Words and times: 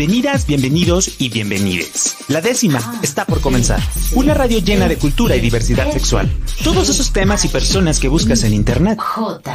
Bienvenidas, 0.00 0.46
bienvenidos 0.46 1.20
y 1.20 1.28
bienvenides. 1.28 2.16
La 2.30 2.40
décima 2.40 2.78
está 3.02 3.26
por 3.26 3.42
comenzar. 3.42 3.80
Una 4.14 4.32
radio 4.32 4.58
llena 4.58 4.88
de 4.88 4.96
cultura 4.96 5.36
y 5.36 5.40
diversidad 5.40 5.92
sexual. 5.92 6.26
Todos 6.64 6.88
esos 6.88 7.12
temas 7.12 7.44
y 7.44 7.48
personas 7.48 8.00
que 8.00 8.08
buscas 8.08 8.42
en 8.44 8.54
internet, 8.54 8.98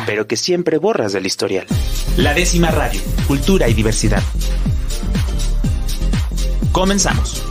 pero 0.05 0.28
que 0.28 0.38
siempre 0.38 0.78
borras 0.78 1.13
del 1.13 1.26
historial. 1.26 1.66
La 2.16 2.36
décima 2.36 2.70
radio, 2.70 3.02
cultura 3.28 3.68
y 3.70 3.73
diversidad. 3.73 4.21
Comenzamos. 6.71 7.43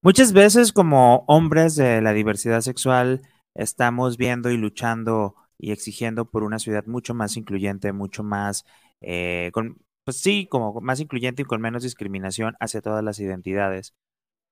Muchas 0.00 0.32
veces 0.32 0.72
como 0.72 1.26
hombres 1.28 1.76
de 1.76 2.00
la 2.00 2.14
diversidad 2.14 2.62
sexual 2.62 3.20
estamos 3.54 4.16
viendo 4.16 4.50
y 4.50 4.56
luchando 4.56 5.34
y 5.58 5.72
exigiendo 5.72 6.24
por 6.24 6.42
una 6.42 6.58
ciudad 6.58 6.86
mucho 6.86 7.12
más 7.12 7.36
incluyente, 7.36 7.92
mucho 7.92 8.22
más, 8.22 8.64
eh, 9.00 9.50
con, 9.52 9.78
pues 10.04 10.18
sí, 10.20 10.46
como 10.50 10.80
más 10.80 11.00
incluyente 11.00 11.42
y 11.42 11.44
con 11.44 11.60
menos 11.60 11.82
discriminación 11.82 12.56
hacia 12.60 12.80
todas 12.82 13.04
las 13.04 13.20
identidades. 13.20 13.94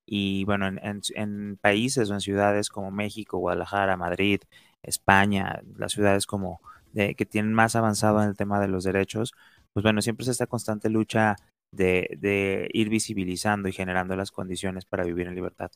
Y 0.07 0.45
bueno, 0.45 0.69
en, 0.69 1.59
países 1.61 2.11
o 2.11 2.15
en 2.15 2.21
ciudades 2.21 2.69
como 2.71 2.91
México, 2.91 3.39
Guadalajara, 3.39 3.97
Madrid, 3.97 4.41
España, 4.83 5.63
las 5.77 5.93
ciudades 5.93 6.27
como 6.27 6.61
de, 6.93 7.15
que 7.17 7.27
tienen 7.27 7.53
más 7.55 7.77
avanzado 7.77 8.23
en 8.23 8.29
el 8.31 8.37
tema 8.37 8.61
de 8.61 8.69
los 8.69 8.85
derechos, 8.85 9.35
pues 9.73 9.83
bueno, 9.83 10.03
siempre 10.03 10.25
es 10.25 10.29
esta 10.29 10.47
constante 10.47 10.91
lucha 10.91 11.37
de, 11.73 12.17
de 12.21 12.69
ir 12.73 12.89
visibilizando 12.89 13.69
y 13.69 13.73
generando 13.73 14.17
las 14.17 14.31
condiciones 14.31 14.85
para 14.87 15.05
vivir 15.05 15.27
en 15.27 15.35
libertad. 15.35 15.71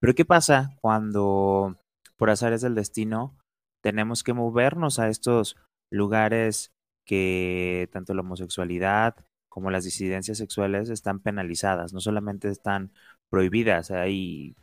Pero 0.00 0.14
¿qué 0.14 0.24
pasa 0.24 0.76
cuando 0.80 1.78
por 2.16 2.30
azares 2.30 2.62
del 2.62 2.74
destino 2.74 3.36
tenemos 3.82 4.24
que 4.24 4.32
movernos 4.32 4.98
a 4.98 5.08
estos 5.08 5.56
lugares 5.90 6.72
que 7.06 7.88
tanto 7.92 8.14
la 8.14 8.20
homosexualidad 8.22 9.16
como 9.48 9.70
las 9.70 9.84
disidencias 9.84 10.38
sexuales 10.38 10.90
están 10.90 11.20
penalizadas, 11.20 11.94
no 11.94 12.00
solamente 12.00 12.48
están 12.48 12.92
prohibidas, 13.30 13.90
hay 13.90 14.54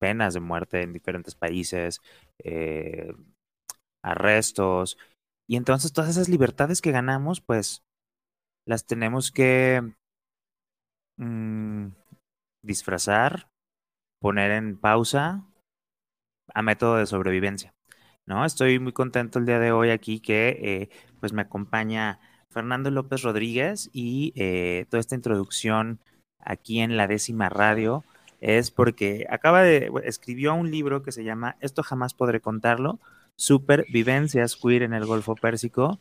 penas 0.00 0.34
de 0.34 0.40
muerte 0.40 0.82
en 0.82 0.92
diferentes 0.92 1.36
países, 1.36 2.00
eh, 2.38 3.12
arrestos, 4.02 4.98
y 5.48 5.56
entonces 5.56 5.92
todas 5.92 6.10
esas 6.10 6.28
libertades 6.28 6.80
que 6.80 6.92
ganamos, 6.92 7.40
pues 7.40 7.84
las 8.66 8.86
tenemos 8.86 9.30
que 9.32 9.82
mm, 11.18 11.88
disfrazar, 12.62 13.50
poner 14.20 14.52
en 14.52 14.78
pausa 14.78 15.46
a 16.54 16.62
método 16.62 16.96
de 16.96 17.06
sobrevivencia. 17.06 17.74
¿No? 18.30 18.44
Estoy 18.44 18.78
muy 18.78 18.92
contento 18.92 19.40
el 19.40 19.44
día 19.44 19.58
de 19.58 19.72
hoy 19.72 19.90
aquí 19.90 20.20
que 20.20 20.56
eh, 20.62 20.88
pues 21.18 21.32
me 21.32 21.42
acompaña 21.42 22.20
Fernando 22.48 22.88
López 22.92 23.22
Rodríguez 23.22 23.90
y 23.92 24.32
eh, 24.36 24.86
toda 24.88 25.00
esta 25.00 25.16
introducción 25.16 25.98
aquí 26.38 26.78
en 26.78 26.96
la 26.96 27.08
décima 27.08 27.48
radio 27.48 28.04
es 28.40 28.70
porque 28.70 29.26
acaba 29.30 29.62
de, 29.62 29.90
escribió 30.04 30.54
un 30.54 30.70
libro 30.70 31.02
que 31.02 31.10
se 31.10 31.24
llama 31.24 31.56
Esto 31.58 31.82
jamás 31.82 32.14
podré 32.14 32.40
contarlo, 32.40 33.00
Supervivencias 33.36 34.54
Queer 34.54 34.84
en 34.84 34.94
el 34.94 35.06
Golfo 35.06 35.34
Pérsico. 35.34 35.98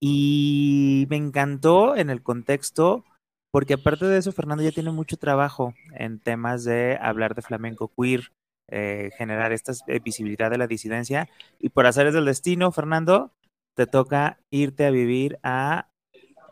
Y 0.00 1.08
me 1.10 1.16
encantó 1.16 1.96
en 1.96 2.08
el 2.08 2.22
contexto, 2.22 3.04
porque 3.50 3.74
aparte 3.74 4.06
de 4.06 4.18
eso, 4.18 4.30
Fernando 4.30 4.62
ya 4.62 4.70
tiene 4.70 4.92
mucho 4.92 5.16
trabajo 5.16 5.74
en 5.92 6.20
temas 6.20 6.62
de 6.62 6.96
hablar 7.02 7.34
de 7.34 7.42
flamenco 7.42 7.90
queer, 7.96 8.30
eh, 8.70 9.10
generar 9.16 9.52
esta 9.52 9.72
eh, 9.86 9.98
visibilidad 10.00 10.50
de 10.50 10.58
la 10.58 10.66
disidencia. 10.66 11.28
Y 11.58 11.70
por 11.70 11.86
hacer 11.86 12.12
del 12.12 12.26
destino, 12.26 12.70
Fernando, 12.70 13.32
te 13.74 13.86
toca 13.86 14.38
irte 14.50 14.84
a 14.84 14.90
vivir 14.90 15.38
a 15.42 15.88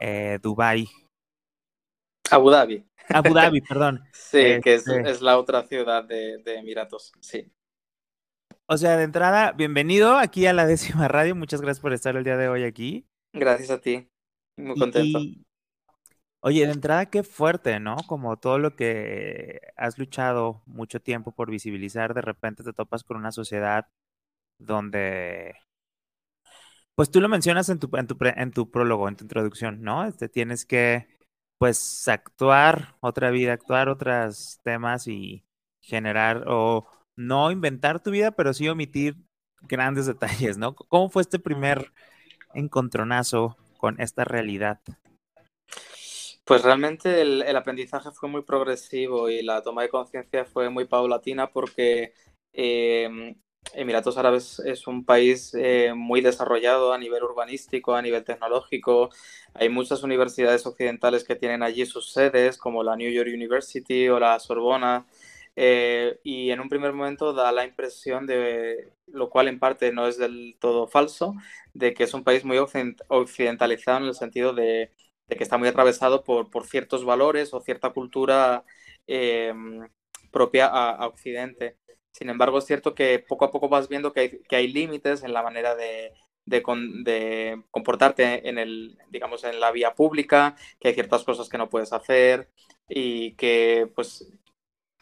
eh, 0.00 0.39
Dubai. 0.42 0.89
Abu 2.31 2.50
Dhabi. 2.50 2.84
Abu 3.08 3.34
Dhabi, 3.34 3.61
perdón. 3.69 4.03
sí, 4.12 4.61
que 4.62 4.75
este 4.75 5.08
es, 5.08 5.20
la 5.20 5.39
otra 5.39 5.67
ciudad 5.67 6.05
de, 6.05 6.42
Emiratos, 6.47 7.12
sí. 7.20 7.50
O 8.68 8.77
sea, 8.77 8.96
de 8.96 9.05
entrada, 9.05 9.52
bienvenido 9.52 10.17
aquí 10.17 10.46
a 10.46 10.52
la 10.52 10.67
décima 10.67 11.08
radio. 11.08 11.36
Muchas 11.36 11.61
gracias 11.61 11.80
por 11.80 11.92
estar 11.92 12.17
el 12.17 12.24
día 12.24 12.36
de 12.36 12.48
hoy 12.48 12.64
aquí. 12.64 13.07
Gracias 13.33 13.70
a 13.70 13.80
ti. 13.80 14.08
Muy 14.57 14.79
contento. 14.79 15.18
Oye, 16.41 16.64
de 16.67 16.73
entrada, 16.73 17.07
qué 17.07 17.23
fuerte, 17.24 17.80
¿no? 17.80 17.97
Como 18.07 18.36
todo 18.39 18.58
lo 18.58 18.77
que 18.77 19.61
has 19.77 19.98
luchado 19.98 20.63
mucho 20.67 21.01
tiempo 21.01 21.33
por 21.33 21.51
visibilizar, 21.51 22.14
de 22.14 22.20
repente 22.23 22.63
te 22.63 22.73
topas 22.73 23.02
con 23.05 23.17
una 23.17 23.33
sociedad 23.33 23.89
donde, 24.58 25.55
pues 26.95 27.11
tú 27.11 27.20
lo 27.20 27.29
mencionas 27.29 27.69
en 27.69 27.79
tu, 27.79 27.91
en 27.97 28.07
tu, 28.07 28.17
en 28.23 28.52
tu 28.52 28.70
prólogo, 28.70 29.08
en 29.08 29.17
tu 29.17 29.24
introducción, 29.24 29.83
¿no? 29.83 30.05
Este, 30.07 30.29
tienes 30.29 30.64
que, 30.64 31.07
pues, 31.58 32.08
actuar 32.08 32.97
otra 33.01 33.30
vida, 33.30 33.53
actuar 33.53 33.89
otros 33.89 34.61
temas 34.63 35.07
y 35.08 35.45
generar, 35.80 36.45
o 36.48 36.86
no 37.17 37.51
inventar 37.51 38.03
tu 38.03 38.11
vida, 38.11 38.30
pero 38.33 38.55
sí 38.55 38.68
omitir 38.68 39.17
grandes 39.63 40.07
detalles, 40.07 40.57
¿no? 40.58 40.74
¿Cómo 40.74 41.11
fue 41.11 41.23
este 41.23 41.39
primer 41.39 41.92
encontronazo 42.55 43.58
con 43.79 44.01
esta 44.01 44.24
realidad? 44.24 44.80
Pues 46.46 46.62
realmente 46.62 47.23
el, 47.23 47.57
aprendizaje 47.57 48.12
fue 48.12 48.29
muy 48.29 48.42
progresivo 48.42 49.29
y 49.29 49.42
la 49.42 49.62
toma 49.62 49.83
de 49.83 49.89
conciencia 49.89 50.45
fue 50.45 50.70
muy 50.70 50.84
paulatina 50.84 51.51
porque 51.51 52.14
em, 52.52 53.34
Emiratos 53.74 54.17
Árabes 54.17 54.61
es 54.61 54.86
un 54.86 55.05
país 55.05 55.52
eh, 55.58 55.92
muy 55.96 56.20
desarrollado 56.20 56.92
a 56.92 56.98
nivel 56.98 57.24
urbanístico, 57.24 57.96
a 57.96 58.02
nivel 58.02 58.23
tecnológico. 58.23 59.11
Hay 59.55 59.68
muchas 59.70 60.05
universidades 60.05 60.64
occidentales 60.67 61.24
que 61.24 61.35
tienen 61.35 61.64
allí 61.64 61.85
sus 61.85 62.12
sedes, 62.12 62.58
como 62.58 62.85
la 62.85 62.95
New 62.95 63.11
York 63.11 63.29
University 63.35 64.08
o 64.08 64.20
la 64.20 64.39
Sorbona. 64.39 65.05
Eh, 65.56 66.20
y 66.23 66.51
en 66.51 66.61
un 66.61 66.68
primer 66.68 66.92
momento 66.92 67.33
da 67.33 67.51
la 67.51 67.64
impresión 67.64 68.24
de, 68.27 68.92
lo 69.08 69.30
cual 69.30 69.48
en 69.48 69.58
parte 69.58 69.90
no 69.92 70.06
es 70.06 70.17
del 70.18 70.56
todo 70.61 70.86
falso, 70.86 71.35
de 71.74 71.92
que 71.92 72.05
es 72.05 72.14
un 72.14 72.23
país 72.24 72.45
muy 72.45 72.58
occidentalizado 73.08 73.98
en 73.98 74.05
el 74.05 74.14
sentido 74.14 74.52
de 74.52 74.92
de 75.29 75.37
que 75.37 75.45
está 75.45 75.59
muy 75.59 75.69
atravesado 75.69 76.25
por, 76.25 76.51
por 76.51 76.67
ciertos 76.67 77.05
valores 77.05 77.53
o 77.55 77.61
cierta 77.61 77.91
cultura 77.91 78.64
em, 79.07 79.89
propia 80.31 80.67
a, 80.67 81.07
Occidente. 81.07 81.77
Sin 82.13 82.31
embargo, 82.31 82.59
es 82.59 82.67
cierto 82.67 82.95
que 82.95 83.19
poco 83.19 83.45
a 83.45 83.51
poco 83.51 83.69
vas 83.69 83.89
viendo 83.89 84.13
que 84.13 84.20
hay, 84.20 84.42
que 84.48 84.57
hay 84.57 84.69
límites 84.69 85.23
en 85.23 85.33
la 85.33 85.42
manera 85.42 85.75
de, 85.75 86.13
de, 86.47 86.63
de, 87.05 87.63
comportarte 87.70 88.48
en 88.48 88.59
el, 88.59 88.98
digamos, 89.11 89.45
en 89.45 89.61
la 89.61 89.70
vía 89.73 89.95
pública, 89.95 90.57
que 90.81 90.89
hay 90.89 90.95
ciertas 90.95 91.25
cosas 91.25 91.48
que 91.48 91.59
no 91.59 91.69
puedes 91.69 91.92
hacer 91.92 92.48
y 92.89 93.35
que, 93.35 93.91
pues, 93.95 94.33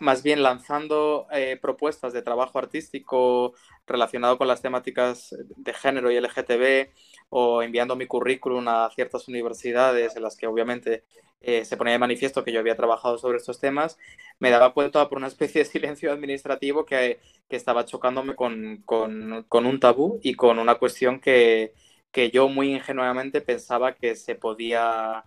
más 0.01 0.23
bien 0.23 0.43
lanzando 0.43 1.27
eh, 1.33 1.59
propuestas 1.61 2.13
de 2.13 2.23
trabajo 2.23 2.59
artístico 2.59 3.55
relacionado 3.87 4.39
con 4.39 4.49
las 4.49 4.63
temáticas 4.63 5.35
de 5.57 5.73
género 5.75 6.11
y 6.11 6.17
LGTB 6.17 6.91
o 7.31 7.63
enviando 7.63 7.97
mi 7.97 8.07
currículum 8.07 8.67
a 8.69 8.91
ciertas 8.95 9.29
universidades 9.29 10.17
en 10.17 10.23
las 10.23 10.37
que 10.37 10.47
obviamente 10.47 11.05
eh, 11.41 11.65
se 11.65 11.77
ponía 11.77 11.93
de 11.93 11.99
manifiesto 11.99 12.43
que 12.43 12.53
yo 12.53 12.61
había 12.61 12.77
trabajado 12.77 13.19
sobre 13.19 13.37
estos 13.37 13.61
temas, 13.61 13.99
me 14.39 14.51
daba 14.51 14.73
cuenta 14.73 15.09
por 15.09 15.19
una 15.19 15.27
especie 15.27 15.63
de 15.63 15.71
silencio 15.71 16.11
administrativo 16.13 16.87
que, 16.87 17.21
que 17.49 17.57
estaba 17.57 17.85
chocándome 17.85 18.35
con, 18.35 18.83
con, 18.87 19.45
con, 19.49 19.67
un 19.67 19.79
tabú 19.79 20.21
y 20.23 20.35
con 20.35 20.59
una 20.59 20.77
cuestión 20.77 21.21
que, 21.21 21.75
que 22.13 22.31
yo 22.31 22.49
muy 22.49 22.73
ingenuamente 22.75 23.43
pensaba 23.43 23.95
que 23.95 24.17
se 24.17 24.37
podía 24.37 25.25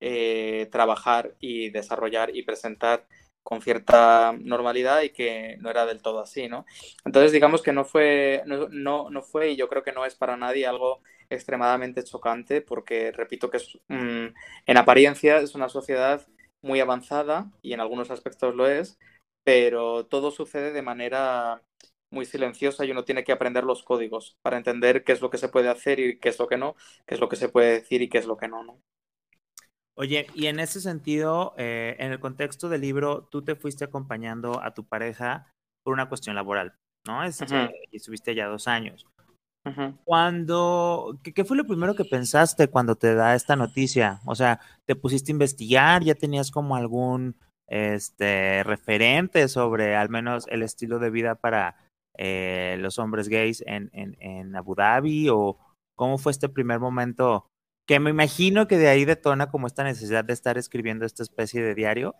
eh, 0.00 0.68
trabajar 0.72 1.34
y 1.38 1.70
desarrollar 1.70 2.34
y 2.34 2.44
presentar 2.44 3.06
con 3.48 3.62
cierta 3.62 4.34
normalidad 4.38 5.00
y 5.00 5.08
que 5.08 5.56
no 5.60 5.70
era 5.70 5.86
del 5.86 6.02
todo 6.02 6.20
así, 6.20 6.48
¿no? 6.48 6.66
Entonces, 7.06 7.32
digamos 7.32 7.62
que 7.62 7.72
no 7.72 7.86
fue, 7.86 8.42
no, 8.44 9.08
no, 9.08 9.22
fue 9.22 9.52
y 9.52 9.56
yo 9.56 9.70
creo 9.70 9.82
que 9.82 9.92
no 9.92 10.04
es 10.04 10.14
para 10.14 10.36
nadie 10.36 10.66
algo 10.66 11.00
extremadamente 11.30 12.04
chocante 12.04 12.60
porque, 12.60 13.10
repito, 13.10 13.48
que 13.48 13.56
es, 13.56 13.78
en 13.88 14.76
apariencia 14.76 15.38
es 15.38 15.54
una 15.54 15.70
sociedad 15.70 16.26
muy 16.60 16.80
avanzada 16.80 17.50
y 17.62 17.72
en 17.72 17.80
algunos 17.80 18.10
aspectos 18.10 18.54
lo 18.54 18.68
es, 18.68 18.98
pero 19.44 20.04
todo 20.04 20.30
sucede 20.30 20.70
de 20.72 20.82
manera 20.82 21.62
muy 22.10 22.26
silenciosa 22.26 22.84
y 22.84 22.90
uno 22.90 23.04
tiene 23.06 23.24
que 23.24 23.32
aprender 23.32 23.64
los 23.64 23.82
códigos 23.82 24.36
para 24.42 24.58
entender 24.58 25.04
qué 25.04 25.12
es 25.12 25.22
lo 25.22 25.30
que 25.30 25.38
se 25.38 25.48
puede 25.48 25.70
hacer 25.70 26.00
y 26.00 26.18
qué 26.18 26.28
es 26.28 26.38
lo 26.38 26.48
que 26.48 26.58
no, 26.58 26.76
qué 27.06 27.14
es 27.14 27.20
lo 27.20 27.30
que 27.30 27.36
se 27.36 27.48
puede 27.48 27.72
decir 27.80 28.02
y 28.02 28.10
qué 28.10 28.18
es 28.18 28.26
lo 28.26 28.36
que 28.36 28.48
no, 28.48 28.62
¿no? 28.62 28.82
Oye, 29.98 30.28
y 30.32 30.46
en 30.46 30.60
ese 30.60 30.80
sentido, 30.80 31.54
eh, 31.58 31.96
en 31.98 32.12
el 32.12 32.20
contexto 32.20 32.68
del 32.68 32.82
libro, 32.82 33.26
tú 33.32 33.42
te 33.42 33.56
fuiste 33.56 33.84
acompañando 33.84 34.62
a 34.62 34.72
tu 34.72 34.84
pareja 34.84 35.52
por 35.82 35.92
una 35.92 36.08
cuestión 36.08 36.36
laboral, 36.36 36.72
¿no? 37.04 37.24
Es, 37.24 37.42
Y 37.90 37.96
estuviste 37.96 38.32
ya 38.36 38.46
dos 38.46 38.68
años. 38.68 39.06
Cuando, 40.04 41.18
¿qué, 41.22 41.44
fue 41.44 41.56
lo 41.56 41.66
primero 41.66 41.94
que 41.94 42.04
pensaste 42.04 42.68
cuando 42.68 42.94
te 42.94 43.14
da 43.14 43.34
esta 43.34 43.56
noticia? 43.56 44.20
O 44.24 44.36
sea, 44.36 44.60
¿te 44.86 44.94
pusiste 44.94 45.32
a 45.32 45.34
investigar? 45.34 46.04
¿Ya 46.04 46.14
tenías 46.14 46.52
como 46.52 46.76
algún 46.76 47.34
este, 47.66 48.62
referente 48.62 49.48
sobre 49.48 49.96
al 49.96 50.08
menos 50.08 50.46
el 50.48 50.62
estilo 50.62 51.00
de 51.00 51.10
vida 51.10 51.34
para 51.34 51.76
eh, 52.16 52.76
los 52.78 52.98
hombres 52.98 53.28
gays 53.28 53.62
en, 53.66 53.90
en, 53.92 54.16
en 54.20 54.54
Abu 54.56 54.74
Dhabi? 54.76 55.28
¿O 55.28 55.58
cómo 55.96 56.18
fue 56.18 56.32
este 56.32 56.48
primer 56.48 56.78
momento 56.78 57.50
que 57.88 57.98
me 58.00 58.10
imagino 58.10 58.68
que 58.68 58.76
de 58.76 58.88
ahí 58.88 59.06
detona 59.06 59.50
como 59.50 59.66
esta 59.66 59.82
necesidad 59.82 60.22
de 60.22 60.34
estar 60.34 60.58
escribiendo 60.58 61.06
esta 61.06 61.22
especie 61.22 61.62
de 61.62 61.74
diario. 61.74 62.14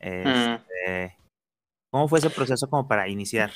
Mm. 0.00 0.26
Este, 0.26 1.16
¿Cómo 1.92 2.08
fue 2.08 2.18
ese 2.18 2.30
proceso 2.30 2.68
como 2.68 2.88
para 2.88 3.08
iniciar? 3.08 3.52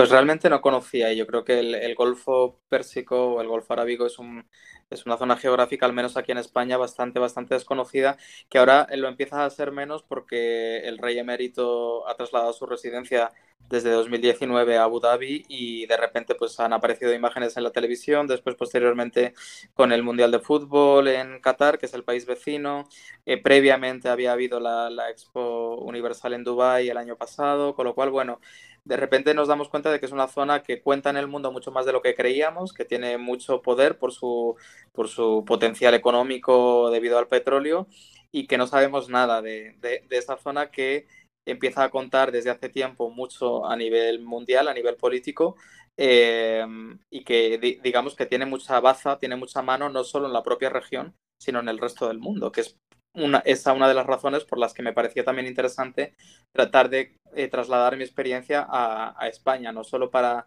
Pues 0.00 0.08
realmente 0.08 0.48
no 0.48 0.62
conocía 0.62 1.12
y 1.12 1.16
yo 1.18 1.26
creo 1.26 1.44
que 1.44 1.58
el, 1.58 1.94
Golfo 1.94 2.58
Pérsico 2.70 3.34
o 3.34 3.42
el 3.42 3.48
Golfo 3.48 3.74
Arábigo 3.74 4.06
es, 4.06 4.18
un, 4.18 4.48
es 4.88 5.04
una 5.04 5.18
zona 5.18 5.36
geográfica, 5.36 5.84
al 5.84 5.92
menos 5.92 6.16
aquí 6.16 6.32
en 6.32 6.38
España, 6.38 6.78
bastante, 6.78 7.18
bastante 7.18 7.52
desconocida, 7.52 8.16
que 8.48 8.56
ahora 8.56 8.86
lo 8.96 9.08
empieza 9.08 9.44
a 9.44 9.50
ser 9.50 9.72
menos 9.72 10.02
porque 10.02 10.78
el 10.88 10.96
rey 10.96 11.18
emérito 11.18 12.08
ha 12.08 12.14
trasladado 12.14 12.54
su 12.54 12.64
residencia 12.64 13.30
desde 13.68 13.90
2019 13.90 14.78
a 14.78 14.84
Abu 14.84 15.00
Dhabi 15.00 15.44
y 15.48 15.84
de 15.86 15.96
repente 15.98 16.34
pues 16.34 16.58
han 16.60 16.72
aparecido 16.72 17.12
imágenes 17.12 17.58
en 17.58 17.64
la 17.64 17.70
televisión, 17.70 18.26
después 18.26 18.56
posteriormente 18.56 19.34
con 19.74 19.92
el 19.92 20.02
Mundial 20.02 20.30
de 20.30 20.40
Fútbol 20.40 21.08
en 21.08 21.40
Qatar, 21.42 21.78
que 21.78 21.84
es 21.84 21.92
el 21.92 22.04
país 22.04 22.24
vecino, 22.24 22.88
eh, 23.26 23.36
previamente 23.36 24.08
había 24.08 24.32
habido 24.32 24.60
la, 24.60 24.88
la 24.88 25.10
Expo 25.10 25.76
Universal 25.76 26.32
en 26.32 26.44
Dubái 26.44 26.88
el 26.88 26.96
año 26.96 27.16
pasado, 27.16 27.74
con 27.74 27.84
lo 27.84 27.94
cual, 27.94 28.10
bueno, 28.10 28.40
de 28.84 28.96
repente 28.96 29.34
nos 29.34 29.48
damos 29.48 29.68
cuenta 29.68 29.90
de 29.90 30.00
que 30.00 30.06
es 30.06 30.12
una 30.12 30.28
zona 30.28 30.62
que 30.62 30.82
cuenta 30.82 31.10
en 31.10 31.16
el 31.16 31.28
mundo 31.28 31.52
mucho 31.52 31.70
más 31.70 31.86
de 31.86 31.92
lo 31.92 32.02
que 32.02 32.14
creíamos, 32.14 32.72
que 32.72 32.84
tiene 32.84 33.18
mucho 33.18 33.62
poder 33.62 33.98
por 33.98 34.12
su, 34.12 34.56
por 34.92 35.08
su 35.08 35.44
potencial 35.46 35.94
económico 35.94 36.90
debido 36.90 37.18
al 37.18 37.28
petróleo 37.28 37.88
y 38.32 38.46
que 38.46 38.58
no 38.58 38.66
sabemos 38.66 39.08
nada 39.08 39.42
de, 39.42 39.76
esa 40.10 40.36
zona 40.38 40.70
que 40.70 41.06
empieza 41.46 41.84
a 41.84 41.90
contar 41.90 42.32
desde 42.32 42.50
hace 42.50 42.68
tiempo 42.68 43.10
mucho 43.10 43.66
a 43.66 43.76
nivel 43.76 44.20
mundial, 44.20 44.68
a 44.68 44.74
nivel 44.74 44.96
político, 44.96 45.56
eh, 45.96 46.64
y 47.10 47.24
que 47.24 47.58
digamos 47.82 48.14
que 48.14 48.26
tiene 48.26 48.46
mucha 48.46 48.78
baza, 48.80 49.18
tiene 49.18 49.36
mucha 49.36 49.62
mano 49.62 49.88
no 49.88 50.04
solo 50.04 50.26
en 50.26 50.32
la 50.32 50.42
propia 50.42 50.70
región, 50.70 51.14
sino 51.38 51.60
en 51.60 51.68
el 51.68 51.78
resto 51.78 52.08
del 52.08 52.18
mundo, 52.18 52.52
que 52.52 52.60
es 52.62 52.76
una, 53.14 53.38
esa 53.38 53.72
una 53.72 53.88
de 53.88 53.94
las 53.94 54.06
razones 54.06 54.44
por 54.44 54.58
las 54.58 54.74
que 54.74 54.82
me 54.82 54.92
parecía 54.92 55.24
también 55.24 55.46
interesante 55.46 56.14
tratar 56.52 56.90
de 56.90 57.16
eh, 57.34 57.48
trasladar 57.48 57.96
mi 57.96 58.04
experiencia 58.04 58.66
a, 58.68 59.28
España, 59.28 59.72
no 59.72 59.84
solo 59.84 60.10
para 60.10 60.46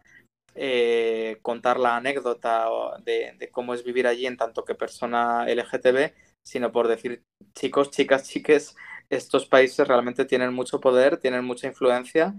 eh, 0.55 1.39
contar 1.41 1.79
la 1.79 1.97
anécdota 1.97 2.67
de, 3.03 3.49
cómo 3.51 3.73
es 3.73 3.83
vivir 3.83 4.07
allí 4.07 4.25
en 4.25 4.37
tanto 4.37 4.63
que 4.65 4.75
persona 4.75 5.45
LGTB, 5.47 6.13
sino 6.43 6.71
por 6.71 6.87
decir, 6.87 7.23
chicos, 7.53 7.89
chicas, 7.91 8.29
chiques, 8.29 8.75
estos 9.09 9.45
países 9.45 9.87
realmente 9.87 10.25
tienen 10.25 10.53
mucho 10.53 10.79
poder, 10.79 11.17
tienen 11.17 11.45
mucha 11.45 11.67
influencia 11.67 12.33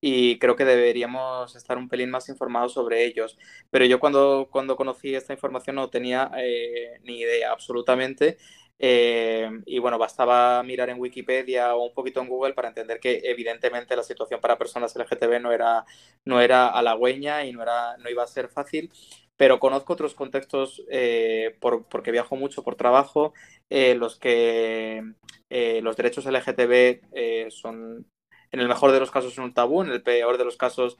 y 0.00 0.38
creo 0.38 0.56
que 0.56 0.64
deberíamos 0.64 1.56
estar 1.56 1.78
un 1.78 1.88
pelín 1.88 2.10
más 2.10 2.28
informados 2.28 2.74
sobre 2.74 3.04
ellos. 3.04 3.38
Pero 3.70 3.84
yo 3.84 3.98
cuando, 4.00 4.48
cuando 4.50 4.76
conocí 4.76 5.14
esta 5.14 5.32
información 5.32 5.76
no 5.76 5.90
tenía 5.90 6.30
eh, 6.36 7.00
ni 7.02 7.20
idea 7.20 7.52
absolutamente 7.52 8.38
eh, 8.78 9.50
y 9.66 9.78
bueno, 9.80 9.98
bastaba 9.98 10.62
mirar 10.62 10.88
en 10.88 11.00
Wikipedia 11.00 11.74
o 11.74 11.86
un 11.86 11.94
poquito 11.94 12.20
en 12.20 12.28
Google 12.28 12.54
para 12.54 12.68
entender 12.68 13.00
que 13.00 13.20
evidentemente 13.24 13.96
la 13.96 14.04
situación 14.04 14.40
para 14.40 14.58
personas 14.58 14.94
LGTB 14.94 15.40
no 15.40 15.52
era, 15.52 15.84
no 16.24 16.40
era 16.40 16.68
halagüeña 16.68 17.44
y 17.44 17.52
no, 17.52 17.62
era, 17.62 17.96
no 17.98 18.08
iba 18.08 18.22
a 18.22 18.26
ser 18.26 18.48
fácil. 18.48 18.90
Pero 19.36 19.60
conozco 19.60 19.92
otros 19.92 20.14
contextos 20.14 20.82
eh, 20.90 21.56
por, 21.60 21.86
porque 21.88 22.10
viajo 22.10 22.36
mucho 22.36 22.64
por 22.64 22.74
trabajo, 22.76 23.34
eh, 23.70 23.94
los 23.94 24.18
que 24.18 25.02
los 25.50 25.96
derechos 25.96 26.26
LGTB 26.26 27.50
son, 27.50 28.06
en 28.50 28.60
el 28.60 28.68
mejor 28.68 28.92
de 28.92 29.00
los 29.00 29.10
casos, 29.10 29.38
un 29.38 29.54
tabú, 29.54 29.82
en 29.82 29.90
el 29.90 30.02
peor 30.02 30.38
de 30.38 30.44
los 30.44 30.56
casos 30.56 30.98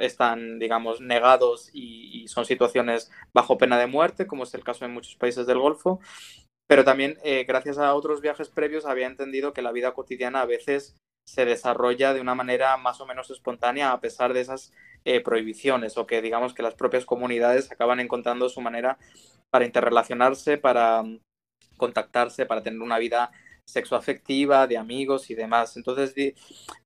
están, 0.00 0.58
digamos, 0.58 1.00
negados 1.00 1.68
y, 1.72 2.22
y 2.22 2.28
son 2.28 2.44
situaciones 2.44 3.10
bajo 3.32 3.58
pena 3.58 3.76
de 3.78 3.86
muerte, 3.88 4.26
como 4.26 4.44
es 4.44 4.54
el 4.54 4.64
caso 4.64 4.84
en 4.84 4.92
muchos 4.92 5.16
países 5.16 5.46
del 5.46 5.58
Golfo 5.58 6.00
pero 6.70 6.84
también 6.84 7.18
eh, 7.24 7.42
gracias 7.48 7.78
a 7.78 7.92
otros 7.96 8.20
viajes 8.20 8.48
previos 8.48 8.86
había 8.86 9.08
entendido 9.08 9.52
que 9.52 9.60
la 9.60 9.72
vida 9.72 9.90
cotidiana 9.92 10.42
a 10.42 10.46
veces 10.46 10.94
se 11.26 11.44
desarrolla 11.44 12.14
de 12.14 12.20
una 12.20 12.36
manera 12.36 12.76
más 12.76 13.00
o 13.00 13.06
menos 13.06 13.28
espontánea 13.32 13.90
a 13.90 14.00
pesar 14.00 14.32
de 14.32 14.40
esas 14.42 14.72
eh, 15.04 15.20
prohibiciones 15.20 15.98
o 15.98 16.06
que 16.06 16.22
digamos 16.22 16.54
que 16.54 16.62
las 16.62 16.76
propias 16.76 17.04
comunidades 17.04 17.72
acaban 17.72 17.98
encontrando 17.98 18.48
su 18.48 18.60
manera 18.60 18.98
para 19.50 19.64
interrelacionarse, 19.64 20.58
para 20.58 21.02
mm, 21.02 21.18
contactarse, 21.76 22.46
para 22.46 22.62
tener 22.62 22.80
una 22.80 23.00
vida 23.00 23.32
sexoafectiva, 23.66 24.68
de 24.68 24.76
amigos 24.76 25.28
y 25.28 25.34
demás. 25.34 25.76
Entonces, 25.76 26.14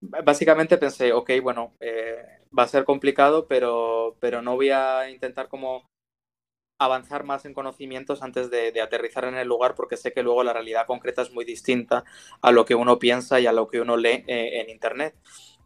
básicamente 0.00 0.78
pensé, 0.78 1.12
ok, 1.12 1.30
bueno, 1.42 1.74
eh, 1.80 2.24
va 2.58 2.62
a 2.62 2.68
ser 2.68 2.84
complicado, 2.84 3.46
pero, 3.46 4.16
pero 4.18 4.40
no 4.40 4.56
voy 4.56 4.70
a 4.70 5.10
intentar 5.10 5.48
como 5.48 5.84
avanzar 6.84 7.24
más 7.24 7.44
en 7.44 7.54
conocimientos 7.54 8.22
antes 8.22 8.50
de, 8.50 8.80
aterrizar 8.80 9.24
en 9.24 9.36
el 9.36 9.48
lugar 9.48 9.74
porque 9.74 9.96
sé 9.96 10.12
que 10.12 10.22
luego 10.22 10.42
la 10.44 10.52
realidad 10.52 10.86
concreta 10.86 11.22
es 11.22 11.32
muy 11.32 11.44
distinta 11.44 12.04
a 12.42 12.52
lo 12.52 12.64
que 12.64 12.74
uno 12.74 12.98
piensa 12.98 13.40
y 13.40 13.46
a 13.46 13.52
lo 13.52 13.68
que 13.68 13.80
uno 13.80 13.96
lee 13.96 14.24
eh, 14.26 14.60
en 14.60 14.70
Internet. 14.70 15.14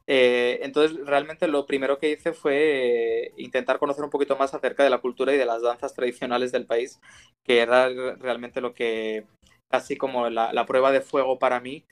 Eh, 0.06 0.60
entonces, 0.62 0.98
realmente 1.04 1.48
lo 1.48 1.66
primero 1.66 1.98
que 1.98 2.10
hice 2.10 2.32
fue 2.32 3.26
eh, 3.26 3.32
intentar 3.36 3.78
conocer 3.78 4.04
un 4.04 4.10
poquito 4.10 4.36
más 4.36 4.54
acerca 4.54 4.82
de 4.82 4.90
la 4.90 4.98
cultura 4.98 5.34
y 5.34 5.36
de 5.36 5.44
las 5.44 5.62
danzas 5.62 5.94
tradicionales 5.94 6.50
del 6.50 6.66
país, 6.66 6.98
que 7.44 7.58
era 7.60 7.88
realmente 8.16 8.60
lo 8.62 8.72
que, 8.72 9.26
casi 9.70 9.96
como 9.96 10.30
la, 10.30 10.66
prueba 10.66 10.92
de 10.92 11.02
fuego 11.02 11.38
para 11.38 11.60
mí, 11.60 11.84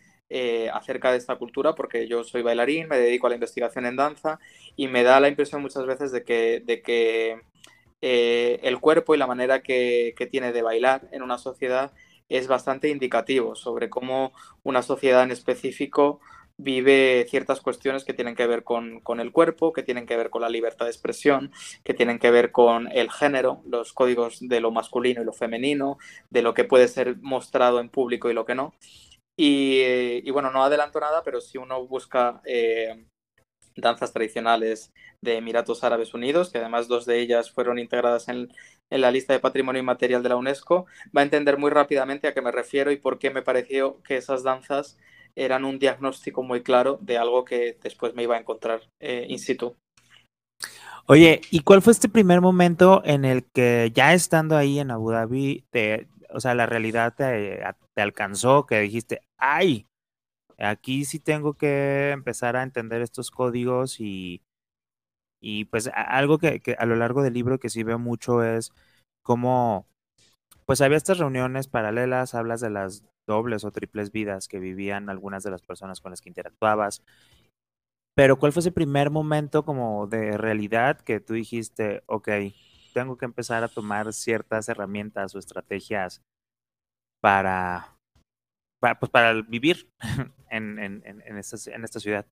acerca 0.73 1.13
de 1.13 1.19
esta 1.19 1.37
cultura, 1.37 1.75
porque 1.75 2.09
yo 2.09 2.25
soy 2.25 2.43
bailarín, 2.43 2.89
me 2.89 2.99
dedico 2.99 3.27
a 3.27 3.31
la 3.31 3.37
investigación 3.37 3.87
en 3.87 3.97
danza 3.97 4.41
y 4.75 4.89
me 4.89 5.05
da 5.05 5.21
la 5.21 5.29
impresión 5.29 5.63
muchas 5.63 5.87
veces 5.87 6.11
de 6.11 6.25
que, 6.25 6.63
de 6.65 6.83
que 6.83 7.41
eh, 8.01 8.61
el 8.63 8.79
cuerpo 8.81 9.15
y 9.15 9.19
la 9.19 9.27
manera 9.27 9.63
que, 9.63 10.15
tiene 10.31 10.53
de 10.53 10.63
bailar 10.63 11.09
en 11.13 11.23
una 11.23 11.39
sociedad 11.39 11.93
es 12.29 12.49
bastante 12.49 12.89
indicativo 12.89 13.55
sobre 13.55 13.89
cómo 13.89 14.33
una 14.63 14.83
sociedad 14.83 15.23
en 15.23 15.31
específico 15.31 16.21
vive 16.59 17.27
ciertas 17.29 17.61
cuestiones 17.61 18.05
que 18.05 18.15
tienen 18.15 18.35
que 18.35 18.47
ver 18.47 18.65
con, 18.65 19.03
el 19.21 19.33
cuerpo, 19.33 19.73
que 19.73 19.83
tienen 19.83 20.07
que 20.07 20.17
ver 20.17 20.31
con 20.31 20.43
la 20.43 20.49
libertad 20.49 20.87
de 20.87 20.91
expresión, 20.91 21.53
que 21.85 21.95
tienen 21.95 22.19
que 22.19 22.31
ver 22.31 22.51
con 22.51 22.91
el 22.93 23.11
género, 23.11 23.63
los 23.67 23.93
códigos 23.93 24.39
de 24.41 24.61
lo 24.61 24.71
masculino 24.71 25.23
y 25.23 25.25
lo 25.25 25.33
femenino, 25.33 25.99
de 26.31 26.43
lo 26.43 26.55
que 26.55 26.65
puede 26.65 26.89
ser 26.89 27.17
mostrado 27.21 27.81
en 27.81 27.91
público 27.91 28.31
y 28.31 28.35
lo 28.35 28.47
que 28.47 28.55
no. 28.55 28.75
Y, 29.37 30.31
bueno, 30.31 30.51
no 30.51 30.65
adelanto 30.65 30.99
nada, 30.99 31.23
pero 31.23 31.41
si 31.43 31.59
uno 31.59 31.87
busca 31.87 32.41
eh, 32.47 33.07
danzas 33.77 34.13
tradicionales 34.13 34.93
de 35.21 35.37
Emiratos 35.37 35.85
Árabes 35.85 36.15
Unidos, 36.15 36.51
que 36.51 36.59
además 36.59 36.89
dos 36.89 37.07
de 37.07 37.21
ellas 37.21 37.51
fueron 37.51 37.79
integradas 37.79 38.29
en, 38.29 38.51
la 38.91 39.11
lista 39.11 39.33
de 39.33 39.41
patrimonio 39.41 39.81
inmaterial 39.81 40.23
de 40.23 40.29
la 40.29 40.37
UNESCO, 40.37 40.87
va 41.17 41.21
a 41.21 41.25
entender 41.25 41.59
muy 41.59 41.71
rápidamente 41.71 42.29
a 42.29 42.35
qué 42.35 42.41
me 42.41 42.53
refiero 42.53 42.93
y 42.93 42.97
por 42.97 43.19
qué 43.19 43.31
me 43.31 43.43
pareció 43.43 44.01
que 44.03 44.17
esas 44.17 44.45
danzas 44.45 44.97
eran 45.35 45.65
un 45.65 45.79
diagnóstico 45.79 46.43
muy 46.43 46.63
claro 46.63 46.99
de 47.03 47.19
algo 47.19 47.45
que 47.45 47.77
después 47.83 48.15
me 48.15 48.23
iba 48.23 48.37
a 48.37 48.41
encontrar 48.41 48.83
eh, 49.01 49.27
in 49.29 49.39
situ. 49.39 49.77
Oye, 51.07 51.41
¿y 51.51 51.61
cuál 51.61 51.83
fue 51.83 51.93
este 51.93 52.09
primer 52.09 52.41
momento 52.41 53.03
en 53.05 53.25
el 53.25 53.45
que 53.45 53.91
ya 53.93 54.15
estando 54.15 54.57
ahí 54.57 54.79
en 54.79 54.91
Abu 54.91 55.11
Dhabi, 55.11 55.65
te, 55.71 56.09
o 56.31 56.41
sea, 56.41 56.55
la 56.55 56.67
realidad 56.67 57.15
te 57.17 58.03
alcanzó, 58.03 58.67
que 58.67 58.81
dijiste, 58.81 59.21
ay, 59.37 59.87
aquí 60.59 61.05
sí 61.05 61.19
tengo 61.21 61.55
que 61.55 62.11
empezar 62.11 62.57
a 62.57 62.63
entender 62.63 63.03
estos 63.03 63.31
códigos 63.31 64.01
y, 64.01 64.43
y 65.41 65.67
pues 65.67 65.91
algo 65.95 66.39
que, 66.39 66.63
a 66.79 66.87
lo 66.87 66.97
largo 66.97 67.23
del 67.23 67.35
libro 67.35 67.59
que 67.59 67.71
sí 67.71 67.83
veo 67.83 67.99
mucho 67.99 68.43
es 68.43 68.73
cómo, 69.23 69.87
pues 70.67 70.81
había 70.81 70.97
estas 70.99 71.19
reuniones 71.19 71.69
paralelas, 71.69 72.35
hablas 72.35 72.61
de 72.61 72.71
las 72.71 73.05
dobles 73.27 73.65
o 73.65 73.73
triples 73.73 74.13
vidas 74.13 74.49
que 74.49 74.61
vivían 74.61 75.11
algunas 75.11 75.43
de 75.45 75.51
las 75.51 75.63
personas 75.63 76.01
con 76.01 76.11
las 76.13 76.21
que 76.21 76.31
interactuabas. 76.31 77.03
Pero 78.15 78.39
¿cuál 78.39 78.53
fue 78.53 78.61
ese 78.61 78.73
primer 78.73 79.11
momento 79.11 79.65
como 79.65 80.07
de 80.07 80.39
realidad 80.39 81.01
que 81.01 81.21
tú 81.21 81.35
dijiste, 81.35 82.03
ok, 82.07 82.29
tengo 82.95 83.19
que 83.19 83.27
empezar 83.27 83.63
a 83.63 83.69
tomar 83.69 84.13
ciertas 84.15 84.69
herramientas 84.69 85.35
o 85.35 85.39
estrategias 85.39 86.23
para, 87.21 87.96
para, 88.87 88.99
pues 89.01 89.11
para 89.11 89.43
vivir 89.43 89.91
en, 90.51 90.79
en, 90.79 91.03
en, 91.05 91.39
esta, 91.39 91.57
en 91.75 91.85
esta 91.85 91.99
ciudad? 91.99 92.27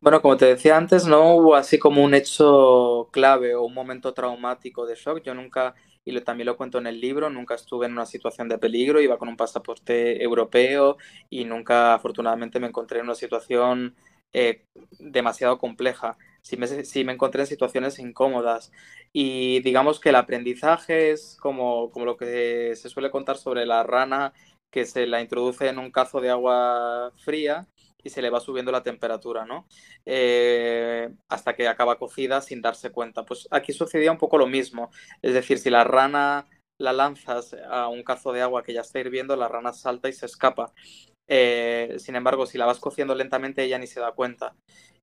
Bueno, 0.00 0.20
como 0.20 0.36
te 0.36 0.44
decía 0.44 0.76
antes, 0.76 1.06
no 1.06 1.34
hubo 1.34 1.56
así 1.56 1.78
como 1.78 2.04
un 2.04 2.14
hecho 2.14 3.08
clave 3.10 3.54
o 3.54 3.62
un 3.64 3.72
momento 3.72 4.12
traumático 4.12 4.86
de 4.86 4.94
shock. 4.94 5.22
Yo 5.22 5.34
nunca, 5.34 5.74
y 6.04 6.12
lo, 6.12 6.22
también 6.22 6.46
lo 6.46 6.56
cuento 6.58 6.78
en 6.78 6.86
el 6.86 7.00
libro, 7.00 7.30
nunca 7.30 7.54
estuve 7.54 7.86
en 7.86 7.92
una 7.92 8.04
situación 8.04 8.48
de 8.48 8.58
peligro, 8.58 9.00
iba 9.00 9.16
con 9.18 9.28
un 9.28 9.36
pasaporte 9.36 10.22
europeo 10.22 10.98
y 11.30 11.44
nunca, 11.46 11.94
afortunadamente, 11.94 12.60
me 12.60 12.66
encontré 12.68 12.98
en 12.98 13.06
una 13.06 13.14
situación 13.14 13.96
eh, 14.34 14.64
demasiado 14.98 15.56
compleja. 15.58 16.18
Sí 16.42 16.58
me, 16.58 16.66
sí 16.66 17.04
me 17.04 17.12
encontré 17.14 17.40
en 17.42 17.46
situaciones 17.46 17.98
incómodas. 17.98 18.70
Y 19.12 19.60
digamos 19.60 19.98
que 20.00 20.10
el 20.10 20.16
aprendizaje 20.16 21.12
es 21.12 21.38
como, 21.40 21.90
como 21.90 22.04
lo 22.04 22.18
que 22.18 22.74
se 22.76 22.90
suele 22.90 23.10
contar 23.10 23.38
sobre 23.38 23.64
la 23.64 23.82
rana 23.82 24.34
que 24.70 24.84
se 24.84 25.06
la 25.06 25.20
introduce 25.20 25.68
en 25.68 25.78
un 25.78 25.90
cazo 25.90 26.20
de 26.20 26.30
agua 26.30 27.12
fría 27.16 27.66
y 28.02 28.10
se 28.10 28.22
le 28.22 28.30
va 28.30 28.40
subiendo 28.40 28.70
la 28.72 28.82
temperatura, 28.82 29.44
¿no? 29.44 29.66
Eh, 30.04 31.10
hasta 31.28 31.54
que 31.54 31.66
acaba 31.66 31.98
cocida 31.98 32.40
sin 32.40 32.62
darse 32.62 32.90
cuenta. 32.90 33.24
Pues 33.24 33.48
aquí 33.50 33.72
sucedía 33.72 34.12
un 34.12 34.18
poco 34.18 34.38
lo 34.38 34.46
mismo. 34.46 34.90
Es 35.22 35.34
decir, 35.34 35.58
si 35.58 35.70
la 35.70 35.84
rana 35.84 36.46
la 36.78 36.92
lanzas 36.92 37.56
a 37.68 37.88
un 37.88 38.02
cazo 38.02 38.32
de 38.32 38.42
agua 38.42 38.62
que 38.62 38.74
ya 38.74 38.82
está 38.82 39.00
hirviendo, 39.00 39.34
la 39.36 39.48
rana 39.48 39.72
salta 39.72 40.08
y 40.08 40.12
se 40.12 40.26
escapa. 40.26 40.72
Eh, 41.28 41.96
sin 41.98 42.16
embargo, 42.16 42.46
si 42.46 42.58
la 42.58 42.66
vas 42.66 42.78
cociendo 42.78 43.14
lentamente, 43.14 43.64
ella 43.64 43.78
ni 43.78 43.86
se 43.86 44.00
da 44.00 44.12
cuenta. 44.12 44.54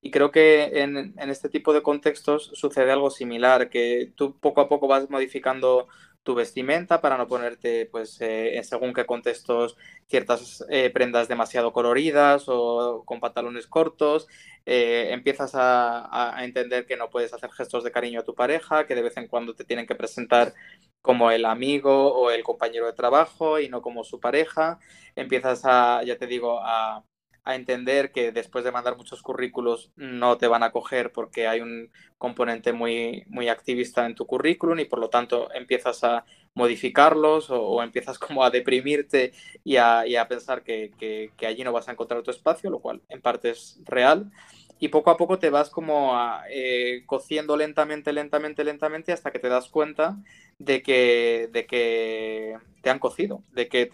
Y 0.01 0.11
creo 0.11 0.31
que 0.31 0.81
en, 0.81 1.13
este 1.17 1.49
tipo 1.49 1.73
de 1.73 1.81
contextos 1.81 2.51
sucede 2.53 2.91
algo 2.91 3.09
similar, 3.09 3.69
que 3.69 4.11
tú 4.15 4.37
poco 4.39 4.61
a 4.61 4.67
poco 4.67 4.87
vas 4.87 5.09
modificando 5.09 5.87
tu 6.23 6.35
vestimenta 6.35 7.01
para 7.01 7.17
no 7.17 7.27
ponerte, 7.27 7.85
pues, 7.87 8.19
eh, 8.21 8.57
en 8.57 8.63
según 8.63 8.93
qué 8.93 9.05
contextos, 9.05 9.77
ciertas 10.07 10.65
eh, 10.69 10.89
prendas 10.89 11.27
demasiado 11.27 11.73
coloridas 11.73 12.45
o 12.47 13.03
con 13.05 13.19
pantalones 13.19 13.67
cortos. 13.67 14.27
empiezas 14.65 15.51
a, 15.55 16.35
entender 16.43 16.85
que 16.85 16.97
no 16.97 17.09
puedes 17.09 17.33
hacer 17.33 17.51
gestos 17.51 17.83
de 17.83 17.91
cariño 17.91 18.21
a 18.21 18.23
tu 18.23 18.33
pareja, 18.35 18.85
que 18.87 18.95
de 18.95 19.01
vez 19.03 19.17
en 19.17 19.27
cuando 19.27 19.53
te 19.55 19.65
tienen 19.65 19.85
que 19.85 19.95
presentar 19.95 20.53
como 21.01 21.31
el 21.31 21.45
amigo 21.45 22.13
o 22.13 22.31
el 22.31 22.43
compañero 22.43 22.85
de 22.85 22.93
trabajo 22.93 23.59
y 23.59 23.69
no 23.69 23.81
como 23.81 24.03
su 24.03 24.19
pareja. 24.19 24.79
Empiezas 25.15 25.61
a, 25.65 26.03
ya 26.03 26.17
te 26.17 26.27
digo, 26.27 26.59
a, 26.63 27.03
entender 27.45 28.11
que 28.11 28.31
después 28.31 28.63
de 28.63 28.71
mandar 28.71 28.95
muchos 28.95 29.21
currículos 29.21 29.91
no 29.95 30.37
te 30.37 30.47
van 30.47 30.63
a 30.63 30.71
coger 30.71 31.11
porque 31.11 31.47
hay 31.47 31.59
un 31.59 31.89
componente 32.17 32.71
muy, 32.71 33.23
muy 33.27 33.49
activista 33.49 34.05
en 34.05 34.15
tu 34.15 34.25
currículum 34.25 34.79
y 34.79 34.85
por 34.85 34.99
lo 34.99 35.09
tanto 35.09 35.53
empiezas 35.53 36.03
a 36.03 36.25
modificarlos 36.53 37.49
o, 37.49 37.83
empiezas 37.83 38.17
como 38.19 38.43
a 38.43 38.49
deprimirte 38.49 39.33
y 39.63 39.75
a, 39.77 40.03
pensar 40.29 40.63
que, 40.63 40.91
que, 40.97 41.47
allí 41.47 41.63
no 41.63 41.73
vas 41.73 41.89
a 41.89 41.91
encontrar 41.91 42.23
tu 42.23 42.31
espacio, 42.31 42.69
lo 42.69 42.79
cual 42.79 43.01
en 43.09 43.21
parte 43.21 43.49
es 43.49 43.79
real. 43.85 44.31
Y 44.79 44.89
poco 44.89 45.11
a 45.11 45.17
poco 45.17 45.39
te 45.39 45.49
vas 45.49 45.69
como 45.69 46.13
eh, 46.49 47.03
cociendo 47.05 47.55
lentamente, 47.55 48.11
lentamente, 48.11 48.63
lentamente 48.63 49.13
hasta 49.13 49.31
que 49.31 49.39
te 49.39 49.47
das 49.47 49.69
cuenta 49.69 50.17
de 50.59 50.81
que, 50.81 51.49
de 51.51 51.65
que 51.65 52.57
te 52.81 52.89
han 52.89 52.99
cocido, 52.99 53.43
de 53.51 53.69
que 53.69 53.85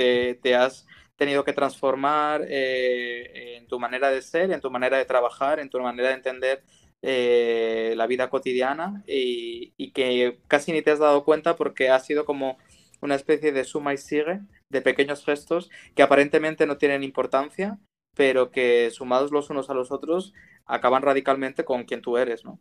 te, 0.42 0.56
has 0.56 0.88
tenido 1.20 1.44
que 1.44 1.54
transformar 1.54 2.46
eh, 2.48 3.58
en 3.58 3.68
tu 3.68 3.78
manera 3.78 4.10
de 4.10 4.22
ser, 4.22 4.52
en 4.52 4.62
tu 4.62 4.72
manera 4.72 4.98
de 4.98 5.06
trabajar, 5.06 5.60
en 5.60 5.70
tu 5.70 5.78
manera 5.80 6.08
de 6.10 6.16
entender 6.16 6.64
eh, 7.02 7.94
la 7.98 8.08
vida 8.08 8.30
cotidiana 8.30 9.04
y, 9.06 9.92
que 9.92 10.40
casi 10.48 10.72
ni 10.72 10.82
te 10.82 10.92
has 10.92 11.00
dado 11.00 11.26
cuenta 11.26 11.58
porque 11.58 11.90
ha 11.90 12.00
sido 12.00 12.24
como 12.24 12.58
una 13.02 13.16
especie 13.16 13.52
de 13.52 13.66
suma 13.66 13.94
y 13.94 13.98
sigue 13.98 14.40
de 14.72 14.82
pequeños 14.82 15.26
gestos 15.26 15.70
que 15.94 16.04
aparentemente 16.04 16.66
no 16.66 16.78
tienen 16.78 17.04
importancia, 17.04 17.78
pero 18.16 18.50
que 18.50 18.90
sumados 18.90 19.32
los 19.32 19.50
unos 19.50 19.70
a 19.70 19.74
los 19.74 19.92
otros 19.92 20.34
acaban 20.66 21.02
radicalmente 21.02 21.66
con 21.66 21.84
quien 21.84 22.02
tú 22.02 22.18
eres, 22.18 22.46
¿no? 22.46 22.60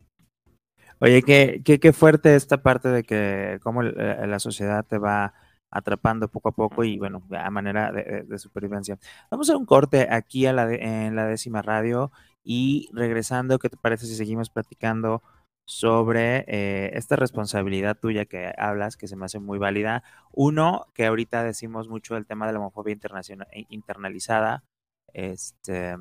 Oye, 1.01 1.23
qué, 1.23 1.63
qué, 1.65 1.79
qué 1.79 1.93
fuerte 1.93 2.35
esta 2.35 2.61
parte 2.61 2.89
de 2.89 3.05
que 3.05 3.61
cómo 3.63 3.85
eh, 3.85 4.27
la 4.27 4.41
sociedad 4.41 4.85
te 4.85 4.99
va 4.99 5.33
atrapando 5.71 6.29
poco 6.29 6.51
a 6.51 6.53
poco 6.53 6.85
y 6.85 6.99
bueno, 6.99 7.23
a 7.31 7.51
manera 7.51 7.93
de, 7.93 8.39
supervivencia. 8.39 8.99
Vamos 9.31 9.51
a 9.51 9.57
un 9.57 9.67
corte 9.67 10.09
aquí 10.11 10.47
a 10.47 10.53
la 10.53 10.73
en 10.73 11.17
la 11.17 11.27
décima 11.27 11.63
radio 11.63 12.11
y 12.45 12.89
regresando, 12.93 13.59
¿qué 13.59 13.69
te 13.69 13.77
parece 13.77 14.07
si 14.07 14.17
seguimos 14.17 14.51
platicando 14.51 15.23
sobre 15.67 16.45
eh, 16.49 16.91
esta 16.95 17.17
responsabilidad 17.17 17.99
tuya 17.99 18.25
que 18.25 18.53
hablas, 18.57 18.97
que 18.97 19.09
se 19.09 19.17
me 19.17 19.27
hace 19.27 19.39
muy 19.39 19.59
válida? 19.59 20.03
Uno, 20.33 20.87
que 20.95 21.07
ahorita 21.07 21.45
decimos 21.45 21.89
mucho 21.89 22.17
el 22.17 22.27
tema 22.27 22.47
de 22.47 22.55
la 22.55 22.61
homofobia 22.61 22.95
internacional, 22.95 23.49
internalizada, 23.69 24.65
este, 25.13 25.97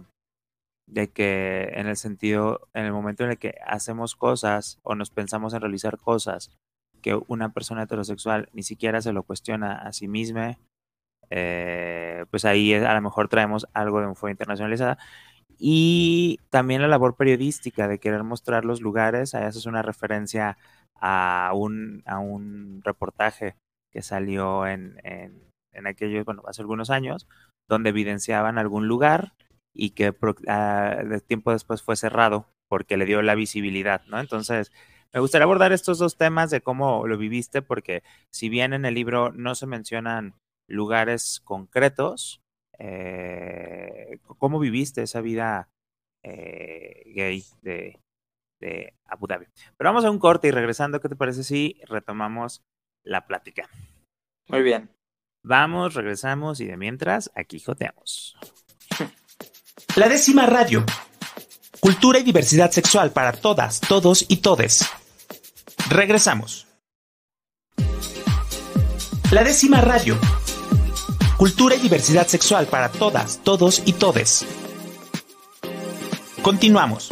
de 0.87 1.09
que 1.11 1.69
en 1.73 1.87
el 1.87 1.97
sentido, 1.97 2.69
en 2.73 2.85
el 2.85 2.93
momento 2.93 3.25
en 3.25 3.31
el 3.31 3.37
que 3.37 3.55
hacemos 3.65 4.15
cosas 4.15 4.79
o 4.83 4.95
nos 4.95 5.11
pensamos 5.11 5.53
en 5.53 5.61
realizar 5.61 5.97
cosas 5.97 6.57
que 7.07 7.17
una 7.29 7.53
persona 7.53 7.83
heterosexual 7.83 8.49
ni 8.51 8.63
siquiera 8.63 9.01
se 9.01 9.13
lo 9.13 9.23
cuestiona 9.23 9.75
a 9.75 9.93
sí 9.93 10.09
misma, 10.09 10.57
eh, 11.29 12.25
pues 12.31 12.43
ahí 12.43 12.73
a 12.73 12.93
lo 12.93 13.01
mejor 13.01 13.29
traemos 13.29 13.65
algo 13.73 14.01
de 14.01 14.07
un 14.07 14.15
fuego 14.17 14.31
internacionalizada. 14.31 14.97
Y 15.57 16.39
también 16.49 16.81
la 16.81 16.89
labor 16.89 17.15
periodística 17.15 17.87
de 17.87 17.99
querer 17.99 18.23
mostrar 18.25 18.65
los 18.65 18.81
lugares, 18.81 19.35
ahí 19.35 19.45
haces 19.45 19.65
una 19.65 19.81
referencia 19.83 20.57
a 20.99 21.51
un, 21.55 22.03
a 22.05 22.19
un 22.19 22.81
reportaje 22.83 23.55
que 23.89 24.01
salió 24.01 24.67
en, 24.67 24.99
en, 25.03 25.49
en 25.71 25.87
aquellos, 25.87 26.25
bueno, 26.25 26.43
hace 26.45 26.61
algunos 26.61 26.89
años, 26.89 27.25
donde 27.69 27.91
evidenciaban 27.91 28.57
algún 28.57 28.89
lugar 28.89 29.31
y 29.73 29.91
que 29.91 30.13
ah, 30.49 30.97
tiempo 31.25 31.53
después 31.53 31.81
fue 31.83 31.95
cerrado 31.95 32.47
porque 32.69 32.97
le 32.97 33.05
dio 33.05 33.21
la 33.21 33.35
visibilidad, 33.35 34.03
¿no? 34.07 34.19
Entonces, 34.19 34.73
me 35.13 35.19
gustaría 35.19 35.43
abordar 35.43 35.71
estos 35.71 35.99
dos 35.99 36.17
temas 36.17 36.49
de 36.49 36.61
cómo 36.61 37.07
lo 37.07 37.17
viviste, 37.17 37.61
porque 37.61 38.03
si 38.29 38.49
bien 38.49 38.73
en 38.73 38.85
el 38.85 38.93
libro 38.93 39.31
no 39.31 39.55
se 39.55 39.65
mencionan 39.65 40.35
lugares 40.67 41.41
concretos, 41.43 42.41
eh, 42.79 44.19
¿cómo 44.37 44.59
viviste 44.59 45.01
esa 45.01 45.21
vida 45.21 45.69
eh, 46.23 47.03
gay 47.15 47.43
de, 47.61 47.99
de 48.59 48.93
Abu 49.05 49.27
Dhabi? 49.27 49.45
Pero 49.77 49.89
vamos 49.89 50.05
a 50.05 50.11
un 50.11 50.19
corte 50.19 50.47
y 50.47 50.51
regresando, 50.51 50.99
¿qué 50.99 51.09
te 51.09 51.15
parece 51.15 51.43
si 51.43 51.79
retomamos 51.87 52.63
la 53.03 53.25
plática? 53.25 53.69
Muy 54.47 54.61
bien. 54.61 54.89
Vamos, 55.43 55.93
regresamos 55.93 56.59
y 56.59 56.65
de 56.65 56.77
mientras, 56.77 57.31
aquí 57.33 57.59
joteamos. 57.59 58.37
La 59.95 60.09
décima 60.09 60.45
radio. 60.45 60.85
Cultura 61.79 62.19
y 62.19 62.23
diversidad 62.23 62.71
sexual 62.71 63.11
para 63.11 63.31
todas, 63.31 63.79
todos 63.79 64.25
y 64.27 64.37
todes. 64.37 64.85
Regresamos. 65.89 66.67
La 69.31 69.43
décima 69.43 69.79
radio. 69.79 70.17
Cultura 71.37 71.75
y 71.75 71.79
diversidad 71.79 72.27
sexual 72.27 72.67
para 72.67 72.89
todas, 72.89 73.41
todos 73.43 73.83
y 73.85 73.93
todes. 73.93 74.45
Continuamos. 76.41 77.09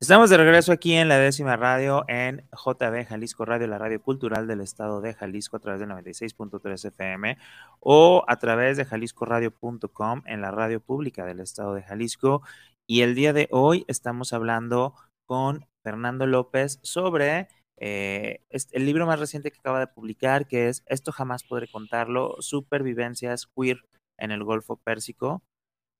Estamos 0.00 0.30
de 0.30 0.38
regreso 0.38 0.72
aquí 0.72 0.94
en 0.94 1.08
la 1.08 1.18
décima 1.18 1.56
radio 1.56 2.04
en 2.08 2.48
JB 2.52 3.06
Jalisco 3.06 3.44
Radio, 3.44 3.66
la 3.66 3.78
radio 3.78 4.00
cultural 4.00 4.46
del 4.46 4.62
estado 4.62 5.02
de 5.02 5.12
Jalisco 5.12 5.58
a 5.58 5.60
través 5.60 5.80
de 5.80 5.86
96.3 5.86 6.88
FM 6.88 7.36
o 7.80 8.24
a 8.26 8.36
través 8.38 8.78
de 8.78 8.86
jaliscoradio.com 8.86 10.22
en 10.24 10.40
la 10.40 10.50
radio 10.50 10.80
pública 10.80 11.26
del 11.26 11.40
estado 11.40 11.74
de 11.74 11.82
Jalisco. 11.82 12.42
Y 12.86 13.02
el 13.02 13.14
día 13.14 13.34
de 13.34 13.48
hoy 13.50 13.84
estamos 13.86 14.32
hablando 14.32 14.94
con 15.26 15.66
Fernando 15.84 16.26
López 16.26 16.80
sobre 16.82 17.46
eh, 17.76 18.40
el 18.50 18.86
libro 18.86 19.06
más 19.06 19.20
reciente 19.20 19.52
que 19.52 19.58
acaba 19.58 19.78
de 19.78 19.86
publicar, 19.86 20.48
que 20.48 20.68
es 20.68 20.82
Esto 20.86 21.12
jamás 21.12 21.44
podré 21.44 21.68
contarlo, 21.68 22.36
Supervivencias 22.40 23.46
Queer 23.46 23.78
en 24.18 24.32
el 24.32 24.42
Golfo 24.42 24.76
Pérsico. 24.76 25.44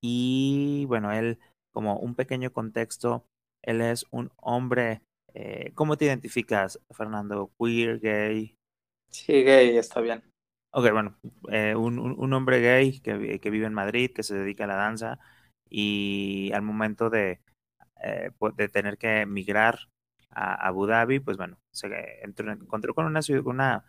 Y 0.03 0.87
bueno, 0.89 1.13
él 1.13 1.39
como 1.73 1.99
un 1.99 2.15
pequeño 2.15 2.53
contexto 2.53 3.27
él 3.65 3.81
es 3.81 4.07
un 4.11 4.31
hombre. 4.37 5.03
Eh, 5.33 5.73
¿Cómo 5.75 5.97
te 5.97 6.05
identificas, 6.05 6.81
Fernando? 6.91 7.51
¿Queer, 7.59 7.99
gay? 7.99 8.55
Sí, 9.11 9.43
gay, 9.43 9.77
está 9.77 10.01
bien. 10.01 10.23
Ok, 10.73 10.91
bueno, 10.93 11.17
eh, 11.51 11.75
un, 11.75 12.33
hombre 12.33 12.61
gay 12.61 13.01
que, 13.01 13.39
que, 13.41 13.51
vive 13.51 13.67
en 13.67 13.75
Madrid, 13.75 14.11
que 14.13 14.25
se 14.25 14.35
dedica 14.35 14.65
a 14.65 14.67
la 14.67 14.75
danza 14.75 15.19
y 15.71 16.51
al 16.53 16.63
momento 16.63 17.11
de, 17.11 17.41
eh, 18.05 18.31
de 18.57 18.69
tener 18.69 18.99
que 18.99 19.23
emigrar 19.23 19.79
a 20.31 20.67
Abu 20.67 20.87
Dhabi, 20.87 21.21
pues 21.21 21.37
bueno, 21.37 21.59
se 21.73 21.89
encontró 22.23 22.95
con 22.95 23.07
una, 23.07 23.21
una, 23.45 23.85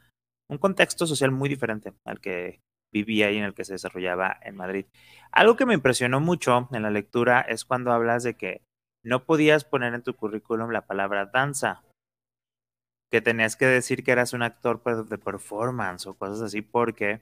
un 0.47 0.57
contexto 0.57 1.05
social 1.05 1.31
muy 1.31 1.49
diferente 1.49 1.91
al 2.05 2.21
que 2.21 2.61
vivía 2.93 3.29
y 3.31 3.37
en 3.37 3.43
el 3.43 3.53
que 3.53 3.65
se 3.65 3.73
desarrollaba 3.73 4.37
en 4.41 4.55
Madrid. 4.55 4.85
Algo 5.31 5.57
que 5.57 5.65
me 5.65 5.73
impresionó 5.73 6.21
mucho 6.21 6.69
en 6.71 6.83
la 6.83 6.91
lectura 6.91 7.41
es 7.41 7.65
cuando 7.65 7.91
hablas 7.91 8.23
de 8.23 8.35
que 8.35 8.61
no 9.03 9.25
podías 9.25 9.65
poner 9.65 9.93
en 9.93 10.01
tu 10.01 10.15
currículum 10.15 10.71
la 10.71 10.85
palabra 10.85 11.25
danza, 11.25 11.83
que 13.11 13.21
tenías 13.21 13.57
que 13.57 13.65
decir 13.65 14.03
que 14.03 14.11
eras 14.11 14.31
un 14.31 14.43
actor 14.43 14.81
pues, 14.81 15.09
de 15.09 15.17
performance 15.17 16.07
o 16.07 16.13
cosas 16.13 16.41
así, 16.41 16.61
porque, 16.61 17.21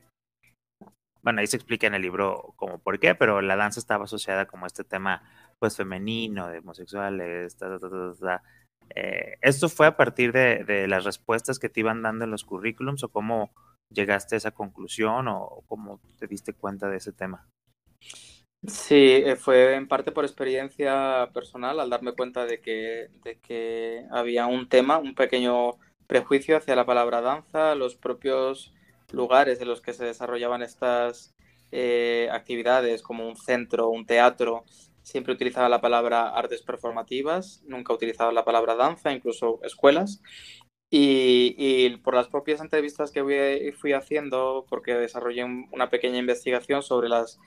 bueno, 1.23 1.41
ahí 1.41 1.47
se 1.47 1.57
explica 1.57 1.87
en 1.87 1.95
el 1.95 2.03
libro 2.03 2.53
como 2.55 2.77
por 2.77 2.99
qué, 2.99 3.15
pero 3.15 3.41
la 3.41 3.55
danza 3.55 3.79
estaba 3.79 4.05
asociada 4.05 4.45
como 4.45 4.67
este 4.67 4.83
tema 4.83 5.23
pues 5.59 5.77
femenino, 5.77 6.47
de 6.49 6.59
homosexuales, 6.59 7.57
eh, 8.95 9.37
¿Esto 9.41 9.69
fue 9.69 9.87
a 9.87 9.97
partir 9.97 10.31
de, 10.33 10.63
de, 10.65 10.87
las 10.87 11.05
respuestas 11.05 11.57
que 11.57 11.69
te 11.69 11.79
iban 11.79 12.01
dando 12.01 12.25
en 12.25 12.31
los 12.31 12.43
currículums 12.43 13.03
o 13.03 13.09
cómo 13.09 13.51
llegaste 13.89 14.35
a 14.35 14.37
esa 14.37 14.51
conclusión 14.51 15.27
o 15.27 15.63
cómo 15.67 15.99
te 16.19 16.27
diste 16.27 16.53
cuenta 16.53 16.89
de 16.89 16.97
ese 16.97 17.13
tema? 17.13 17.47
Sí, 18.65 18.95
eh, 18.95 19.35
fue 19.35 19.75
en 19.75 19.89
parte 19.89 20.13
por 20.13 20.23
experiencia 20.23 21.29
personal 21.33 21.81
al 21.81 21.89
darme 21.89 22.13
cuenta 22.13 22.45
de 22.45 22.61
que, 22.61 23.09
de 23.23 23.37
que 23.39 24.05
había 24.09 24.47
un 24.47 24.69
tema, 24.69 24.99
un 24.99 25.15
pequeño 25.15 25.71
prejuicio 26.07 26.55
hacia 26.55 26.75
la 26.75 26.85
palabra 26.85 27.19
danza, 27.19 27.75
los 27.75 27.95
propios 27.95 28.73
lugares 29.11 29.59
en 29.59 29.67
los 29.67 29.81
que 29.81 29.93
se 29.93 30.05
desarrollaban 30.05 30.61
estas 30.61 31.33
eh, 31.73 32.29
actividades, 32.31 33.01
como 33.01 33.27
un 33.27 33.35
centro, 33.35 33.89
un 33.89 34.05
teatro, 34.05 34.63
siempre 35.03 35.33
utilizaba 35.33 35.69
la 35.69 35.81
palabra 35.81 36.29
artes 36.29 36.61
performativas, 36.61 37.61
nunca 37.65 37.93
utilizaba 37.93 38.31
la 38.31 38.45
palabra 38.45 38.75
danza, 38.75 39.11
incluso 39.11 39.59
escuelas. 39.63 40.21
Y, 40.95 41.89
por 42.03 42.13
las 42.13 42.27
propias 42.27 42.61
entrevistas 42.61 43.11
que 43.11 43.73
fui, 43.79 43.93
haciendo, 43.93 44.65
porque 44.69 44.93
desarrollé 44.93 45.43
una 45.43 45.89
pequeña 45.89 46.19
investigación 46.19 46.83
sobre 46.83 47.09
las 47.09 47.39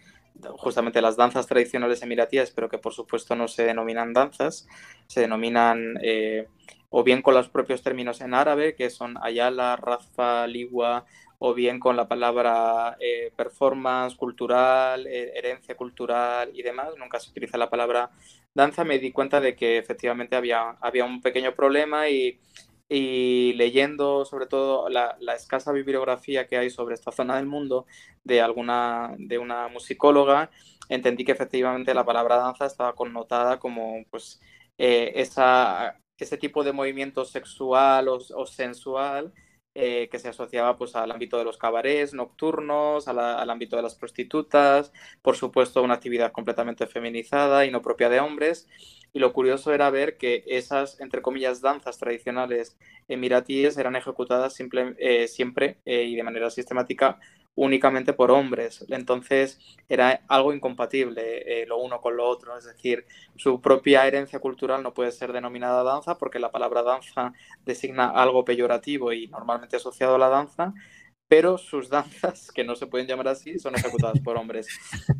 justamente 0.58 1.00
las 1.00 1.16
danzas 1.16 1.46
tradicionales 1.46 2.02
emiratíes, 2.02 2.50
pero 2.50 2.68
que 2.68 2.76
por 2.76 2.92
supuesto 2.92 3.34
no 3.36 3.48
se 3.48 3.64
denominan 3.64 4.12
danzas, 4.12 4.66
se 5.06 5.20
denominan 5.20 5.98
eh, 6.02 6.48
o 6.90 7.04
bien 7.04 7.22
con 7.22 7.34
los 7.34 7.48
propios 7.48 7.82
términos 7.82 8.20
en 8.20 8.34
árabe, 8.34 8.74
que 8.74 8.90
son 8.90 9.16
ayala, 9.22 9.76
razfa, 9.76 10.46
ligua, 10.46 11.06
o 11.38 11.54
bien 11.54 11.78
con 11.80 11.96
la 11.96 12.08
palabra 12.08 12.96
eh, 13.00 13.32
performance 13.36 14.16
cultural, 14.16 15.06
herencia 15.06 15.76
cultural 15.76 16.50
y 16.54 16.62
demás. 16.62 16.88
Nunca 16.98 17.20
se 17.20 17.30
utiliza 17.30 17.58
la 17.58 17.70
palabra 17.70 18.10
danza. 18.54 18.84
Me 18.84 18.98
di 18.98 19.12
cuenta 19.12 19.40
de 19.40 19.54
que 19.54 19.78
efectivamente 19.78 20.36
había, 20.36 20.70
había 20.80 21.04
un 21.04 21.20
pequeño 21.20 21.54
problema 21.54 22.08
y 22.08 22.38
y 22.88 23.52
leyendo 23.54 24.24
sobre 24.24 24.46
todo 24.46 24.88
la, 24.88 25.16
escasa 25.34 25.72
bibliografía 25.72 26.46
que 26.46 26.56
hay 26.56 26.70
sobre 26.70 26.94
esta 26.94 27.10
zona 27.12 27.36
del 27.36 27.46
mundo 27.46 27.86
de 28.24 28.40
alguna 28.40 29.14
de 29.18 29.38
una 29.38 29.68
musicóloga 29.68 30.50
entendí 30.88 31.24
que 31.24 31.32
efectivamente 31.32 31.94
la 31.94 32.04
palabra 32.04 32.36
danza 32.36 32.66
estaba 32.66 32.94
connotada 32.94 33.58
como 33.58 34.04
pues 34.10 34.40
eh, 34.78 35.12
esa, 35.16 36.00
ese 36.18 36.36
tipo 36.38 36.62
de 36.62 36.72
movimiento 36.72 37.24
sexual 37.24 38.08
o 38.08 38.46
sensual 38.46 39.32
eh, 39.78 40.08
que 40.10 40.18
se 40.18 40.28
asociaba 40.28 40.78
pues 40.78 40.96
al 40.96 41.10
ámbito 41.10 41.36
de 41.36 41.44
los 41.44 41.58
cabarets 41.58 42.14
nocturnos, 42.14 43.08
al 43.08 43.50
ámbito 43.50 43.76
de 43.76 43.82
las 43.82 43.94
prostitutas, 43.94 44.90
por 45.20 45.36
supuesto 45.36 45.82
una 45.82 45.94
actividad 45.94 46.32
completamente 46.32 46.86
feminizada 46.86 47.66
y 47.66 47.70
no 47.70 47.82
propia 47.82 48.08
de 48.08 48.20
hombres. 48.20 48.68
Y 49.12 49.18
lo 49.18 49.34
curioso 49.34 49.74
era 49.74 49.90
ver 49.90 50.16
que 50.16 50.44
esas, 50.46 50.98
entre 51.00 51.20
comillas, 51.20 51.60
danzas 51.60 51.98
tradicionales 51.98 52.78
emiratíes 53.08 53.76
eran 53.76 53.96
ejecutadas 53.96 54.56
eh, 54.98 55.28
siempre 55.28 55.78
eh, 55.84 56.04
y 56.04 56.16
de 56.16 56.22
manera 56.22 56.48
sistemática 56.50 57.18
únicamente 57.56 58.12
por 58.12 58.30
hombres. 58.30 58.84
Entonces 58.88 59.58
era 59.88 60.20
algo 60.28 60.52
incompatible 60.54 61.62
eh, 61.62 61.66
lo 61.66 61.78
uno 61.78 62.00
con 62.00 62.16
lo 62.16 62.28
otro. 62.28 62.56
Es 62.56 62.64
decir, 62.64 63.06
su 63.36 63.60
propia 63.60 64.06
herencia 64.06 64.38
cultural 64.38 64.82
no 64.82 64.94
puede 64.94 65.10
ser 65.10 65.32
denominada 65.32 65.82
danza 65.82 66.16
porque 66.18 66.38
la 66.38 66.52
palabra 66.52 66.82
danza 66.82 67.32
designa 67.64 68.10
algo 68.10 68.44
peyorativo 68.44 69.12
y 69.12 69.26
normalmente 69.28 69.76
asociado 69.76 70.14
a 70.14 70.18
la 70.18 70.28
danza, 70.28 70.74
pero 71.28 71.58
sus 71.58 71.88
danzas, 71.88 72.50
que 72.52 72.64
no 72.64 72.76
se 72.76 72.86
pueden 72.86 73.06
llamar 73.06 73.28
así, 73.28 73.58
son 73.58 73.74
ejecutadas 73.74 74.20
por 74.20 74.36
hombres. 74.36 74.68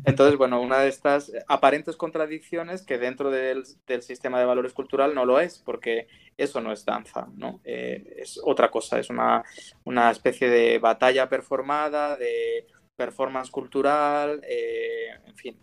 Entonces, 0.05 0.37
bueno, 0.37 0.61
una 0.61 0.79
de 0.79 0.89
estas 0.89 1.31
aparentes 1.47 1.97
contradicciones 1.97 2.83
que 2.83 2.97
dentro 2.97 3.29
del, 3.29 3.65
sistema 4.01 4.39
de 4.39 4.45
valores 4.45 4.73
cultural 4.73 5.13
no 5.13 5.25
lo 5.25 5.39
es, 5.39 5.59
porque 5.59 6.07
eso 6.37 6.61
no 6.61 6.71
es 6.71 6.85
danza, 6.85 7.27
¿no? 7.35 7.59
Eh, 7.63 8.15
es 8.17 8.39
otra 8.43 8.71
cosa, 8.71 8.99
es 8.99 9.09
una, 9.09 9.43
una, 9.83 10.11
especie 10.11 10.49
de 10.49 10.79
batalla 10.79 11.27
performada, 11.27 12.15
de 12.15 12.67
performance 12.95 13.51
cultural, 13.51 14.41
eh, 14.47 15.09
en 15.25 15.35
fin, 15.35 15.59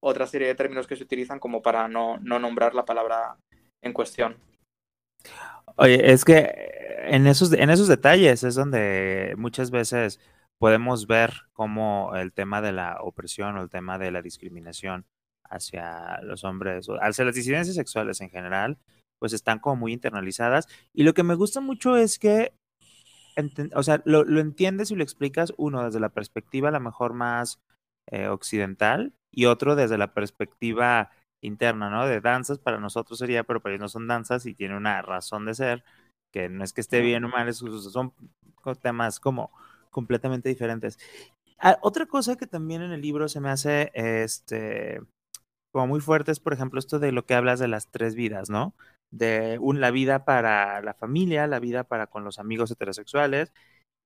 otra 0.00 0.26
serie 0.26 0.48
de 0.48 0.54
términos 0.54 0.86
que 0.86 0.96
se 0.96 1.04
utilizan 1.04 1.38
como 1.38 1.60
para 1.60 1.86
no, 1.88 2.18
no 2.18 2.38
nombrar 2.38 2.74
la 2.74 2.84
palabra 2.84 3.36
en 3.82 3.92
cuestión. 3.92 4.36
Oye, 5.76 6.12
es 6.12 6.24
que 6.24 6.72
en 7.04 7.26
esos, 7.26 7.52
en 7.52 7.70
esos 7.70 7.88
detalles 7.88 8.44
es 8.44 8.54
donde 8.54 9.34
muchas 9.36 9.70
veces 9.70 10.20
podemos 10.58 11.06
ver 11.06 11.32
cómo 11.52 12.14
el 12.14 12.32
tema 12.32 12.62
de 12.62 12.72
la 12.72 12.98
opresión 13.00 13.56
o 13.56 13.62
el 13.62 13.70
tema 13.70 13.98
de 13.98 14.12
la 14.12 14.22
discriminación 14.22 15.06
hacia 15.42 16.20
los 16.22 16.44
hombres, 16.44 16.88
o 16.88 16.96
hacia 17.02 17.24
las 17.24 17.34
disidencias 17.34 17.76
sexuales 17.76 18.20
en 18.20 18.30
general, 18.30 18.78
pues 19.18 19.32
están 19.32 19.58
como 19.58 19.76
muy 19.76 19.92
internalizadas. 19.92 20.68
Y 20.92 21.02
lo 21.02 21.14
que 21.14 21.22
me 21.22 21.34
gusta 21.34 21.60
mucho 21.60 21.96
es 21.96 22.18
que, 22.18 22.54
o 23.74 23.82
sea, 23.82 24.02
lo, 24.04 24.22
entiendes 24.40 24.90
y 24.90 24.96
lo 24.96 25.02
explicas, 25.02 25.52
uno, 25.56 25.84
desde 25.84 26.00
la 26.00 26.10
perspectiva 26.10 26.68
a 26.68 26.72
lo 26.72 26.80
mejor 26.80 27.12
más 27.12 27.60
eh, 28.06 28.28
occidental 28.28 29.14
y 29.30 29.46
otro 29.46 29.76
desde 29.76 29.98
la 29.98 30.14
perspectiva 30.14 31.10
interna, 31.42 31.90
¿no? 31.90 32.06
De 32.06 32.20
danzas 32.20 32.58
para 32.58 32.78
nosotros 32.78 33.18
sería, 33.18 33.44
pero 33.44 33.60
para 33.60 33.74
ellos 33.74 33.82
no 33.82 33.88
son 33.88 34.08
danzas 34.08 34.46
y 34.46 34.54
tiene 34.54 34.76
una 34.76 35.02
razón 35.02 35.44
de 35.44 35.54
ser, 35.54 35.84
que 36.32 36.48
no 36.48 36.64
es 36.64 36.72
que 36.72 36.80
esté 36.80 37.00
bien 37.00 37.24
o 37.24 37.28
mal, 37.28 37.52
son 37.54 38.14
temas 38.80 39.20
como 39.20 39.52
completamente 39.90 40.48
diferentes. 40.48 40.98
Ah, 41.58 41.78
otra 41.82 42.06
cosa 42.06 42.36
que 42.36 42.46
también 42.46 42.82
en 42.82 42.92
el 42.92 43.02
libro 43.02 43.28
se 43.28 43.40
me 43.40 43.50
hace 43.50 43.92
este 43.94 45.00
como 45.72 45.86
muy 45.88 46.00
fuerte 46.00 46.32
es, 46.32 46.40
por 46.40 46.52
ejemplo, 46.52 46.78
esto 46.78 46.98
de 46.98 47.12
lo 47.12 47.26
que 47.26 47.34
hablas 47.34 47.58
de 47.58 47.68
las 47.68 47.90
tres 47.90 48.14
vidas, 48.14 48.50
¿no? 48.50 48.74
De 49.10 49.58
un, 49.60 49.80
la 49.80 49.90
vida 49.90 50.24
para 50.24 50.82
la 50.82 50.94
familia, 50.94 51.46
la 51.46 51.60
vida 51.60 51.84
para 51.84 52.08
con 52.08 52.24
los 52.24 52.38
amigos 52.38 52.70
heterosexuales 52.70 53.52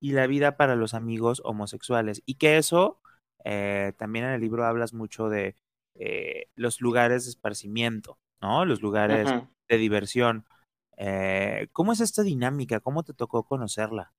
y 0.01 0.13
la 0.13 0.27
vida 0.29 0.57
para 0.57 0.77
los 0.77 0.95
amigos 0.95 1.43
homosexuales. 1.45 2.23
Y 2.27 2.37
que 2.37 2.59
eso, 2.59 3.01
eh, 3.45 3.93
también 3.99 4.27
en 4.27 4.33
el 4.33 4.41
libro 4.41 4.65
hablas 4.67 4.95
mucho 4.95 5.29
de 5.29 5.57
eh, 5.99 6.47
los 6.55 6.81
lugares 6.81 7.25
de 7.25 7.31
esparcimiento, 7.31 8.19
¿no? 8.41 8.65
Los 8.65 8.83
lugares 8.83 9.29
de 9.69 9.77
diversión. 9.79 10.47
Eh, 10.97 11.69
¿Cómo 11.73 11.93
es 11.93 12.01
esta 12.01 12.23
dinámica? 12.23 12.81
¿Cómo 12.81 13.03
te 13.03 13.13
tocó 13.13 13.45
conocerla? 13.45 14.13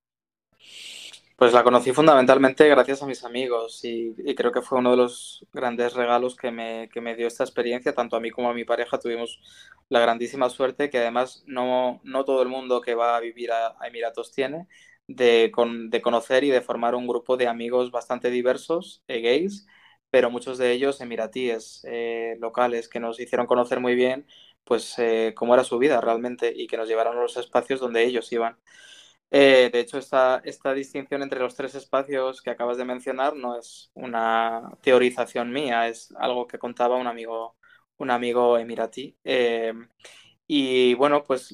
Pues 1.37 1.53
la 1.53 1.63
conocí 1.63 1.93
fundamentalmente 1.93 2.67
gracias 2.67 3.03
a 3.03 3.05
mis 3.05 3.23
amigos 3.23 3.81
y, 3.83 4.15
creo 4.33 4.51
que 4.51 4.63
fue 4.63 4.79
uno 4.79 4.91
de 4.91 4.97
los 4.97 5.45
grandes 5.53 5.93
regalos 5.93 6.35
que 6.35 6.49
me, 6.49 6.89
que 6.91 6.99
me, 6.99 7.15
dio 7.15 7.27
esta 7.27 7.43
experiencia, 7.43 7.93
tanto 7.93 8.15
a 8.15 8.19
mí 8.19 8.31
como 8.31 8.49
a 8.49 8.55
mi 8.55 8.65
pareja 8.65 8.97
tuvimos 8.97 9.39
la 9.87 9.99
grandísima 9.99 10.49
suerte 10.49 10.89
que 10.89 10.97
además 10.97 11.43
no, 11.45 12.01
no 12.03 12.25
todo 12.25 12.41
el 12.41 12.47
mundo 12.47 12.81
que 12.81 12.95
va 12.95 13.15
a 13.15 13.19
vivir 13.19 13.51
a, 13.51 13.75
Emiratos 13.85 14.31
tiene 14.31 14.67
de, 15.07 15.51
de, 15.89 16.01
conocer 16.01 16.43
y 16.43 16.49
de 16.49 16.61
formar 16.61 16.95
un 16.95 17.05
grupo 17.05 17.37
de 17.37 17.47
amigos 17.47 17.91
bastante 17.91 18.31
diversos, 18.31 19.03
eh, 19.07 19.21
gays, 19.21 19.67
pero 20.09 20.29
muchos 20.31 20.57
de 20.57 20.71
ellos 20.71 21.01
emiratíes 21.01 21.81
eh, 21.85 22.37
locales 22.39 22.89
que 22.89 22.99
nos 22.99 23.19
hicieron 23.19 23.47
conocer 23.47 23.79
muy 23.79 23.95
bien 23.95 24.25
pues 24.63 24.97
eh, 24.99 25.33
cómo 25.35 25.53
era 25.53 25.63
su 25.63 25.77
vida 25.79 26.01
realmente 26.01 26.53
y 26.55 26.67
que 26.67 26.77
nos 26.77 26.89
llevaron 26.89 27.17
a 27.17 27.21
los 27.21 27.37
espacios 27.37 27.79
donde 27.79 28.03
ellos 28.03 28.31
iban. 28.33 28.57
Eh, 29.31 29.69
de 29.71 29.79
hecho, 29.79 29.97
esta, 29.97 30.41
esta 30.45 30.73
distinción 30.73 31.21
entre 31.23 31.39
los 31.39 31.55
tres 31.55 31.75
espacios 31.75 32.41
que 32.41 32.49
acabas 32.49 32.77
de 32.77 32.85
mencionar 32.85 33.35
no 33.35 33.57
es 33.57 33.91
una 33.93 34.71
teorización 34.81 35.51
mía, 35.51 35.87
es 35.87 36.13
algo 36.17 36.47
que 36.47 36.59
contaba 36.59 36.97
un 36.97 37.07
amigo, 37.07 37.55
un 37.97 38.11
amigo 38.11 38.57
emiratí. 38.57 39.17
y 40.47 40.93
bueno, 40.95 41.23
pues 41.23 41.53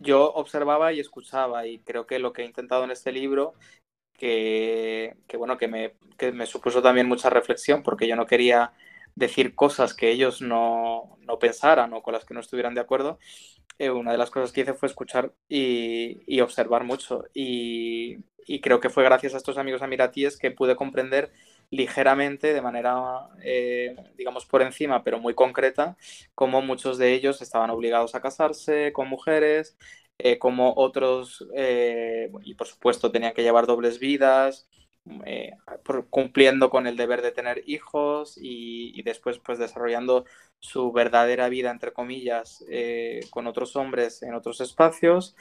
yo 0.00 0.32
observaba 0.32 0.92
y 0.92 1.00
escuchaba 1.00 1.66
y 1.66 1.80
creo 1.80 2.06
que 2.06 2.18
lo 2.18 2.32
que 2.32 2.42
he 2.42 2.44
intentado 2.46 2.84
en 2.84 2.90
este 2.90 3.12
libro 3.12 3.54
que, 4.16 5.16
bueno, 5.36 5.56
que 5.58 5.68
me, 5.68 5.94
que 6.16 6.32
me, 6.32 6.46
supuso 6.46 6.82
también 6.82 7.08
mucha 7.08 7.30
reflexión 7.30 7.82
porque 7.82 8.08
yo 8.08 8.16
no 8.16 8.26
quería 8.26 8.72
decir 9.14 9.54
cosas 9.54 9.94
que 9.94 10.10
ellos 10.10 10.42
no, 10.42 11.18
no 11.20 11.38
pensaran 11.38 11.92
o 11.94 12.02
con 12.02 12.14
las 12.14 12.24
que 12.24 12.34
no 12.34 12.40
estuvieran 12.40 12.74
de 12.74 12.80
acuerdo. 12.80 13.18
Eh, 13.78 13.90
una 13.90 14.12
de 14.12 14.18
las 14.18 14.30
cosas 14.30 14.52
que 14.52 14.62
hice 14.62 14.74
fue 14.74 14.88
escuchar 14.88 15.32
y, 15.48 16.22
y 16.26 16.40
observar 16.40 16.84
mucho. 16.84 17.24
Y, 17.34 18.18
y, 18.46 18.60
creo 18.60 18.80
que 18.80 18.90
fue 18.90 19.04
gracias 19.04 19.34
a 19.34 19.36
estos 19.38 19.58
amigos 19.58 19.82
amiratíes 19.82 20.38
que 20.38 20.50
pude 20.50 20.76
comprender 20.76 21.32
ligeramente, 21.70 22.54
de 22.54 22.62
manera, 22.62 23.28
eh, 23.42 23.96
digamos, 24.16 24.46
por 24.46 24.62
encima, 24.62 25.02
pero 25.02 25.18
muy 25.18 25.34
concreta, 25.34 25.96
cómo 26.34 26.62
muchos 26.62 26.98
de 26.98 27.12
ellos 27.12 27.42
estaban 27.42 27.70
obligados 27.70 28.14
a 28.14 28.20
casarse 28.20 28.92
con 28.92 29.08
mujeres, 29.08 29.76
eh, 30.18 30.38
como 30.38 30.72
otros, 30.76 31.46
eh, 31.54 32.30
y 32.42 32.54
por 32.54 32.66
supuesto 32.66 33.12
tenían 33.12 33.34
que 33.34 33.42
llevar 33.42 33.66
dobles 33.66 33.98
vidas, 33.98 34.66
eh, 35.26 35.52
cumpliendo 36.10 36.70
con 36.70 36.86
el 36.86 36.96
deber 36.96 37.20
de 37.22 37.32
tener 37.32 37.62
hijos 37.66 38.38
y, 38.40 39.02
después 39.02 39.38
pues 39.38 39.58
desarrollando 39.58 40.24
su 40.58 40.90
verdadera 40.92 41.48
vida, 41.48 41.70
entre 41.70 41.92
comillas, 41.92 42.64
con 43.30 43.46
otros 43.46 43.76
hombres 43.76 44.22
en 44.22 44.34
otros 44.34 44.60
espacios. 44.60 45.36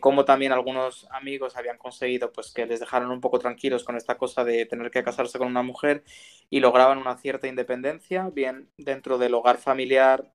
como 0.00 0.24
también 0.24 0.52
algunos 0.52 1.06
amigos 1.10 1.56
habían 1.56 1.78
conseguido 1.78 2.32
pues 2.32 2.52
que 2.52 2.66
les 2.66 2.80
dejaron 2.80 3.10
un 3.10 3.20
poco 3.20 3.38
tranquilos 3.38 3.84
con 3.84 3.96
esta 3.96 4.16
cosa 4.18 4.44
de 4.44 4.66
tener 4.66 4.90
que 4.90 5.04
casarse 5.04 5.38
con 5.38 5.48
una 5.48 5.62
mujer 5.62 6.04
y 6.50 6.60
lograban 6.60 6.98
una 6.98 7.16
cierta 7.18 7.48
independencia, 7.48 8.30
bien 8.30 8.70
dentro 8.78 9.18
del 9.18 9.34
hogar 9.34 9.58
familiar 9.58 10.32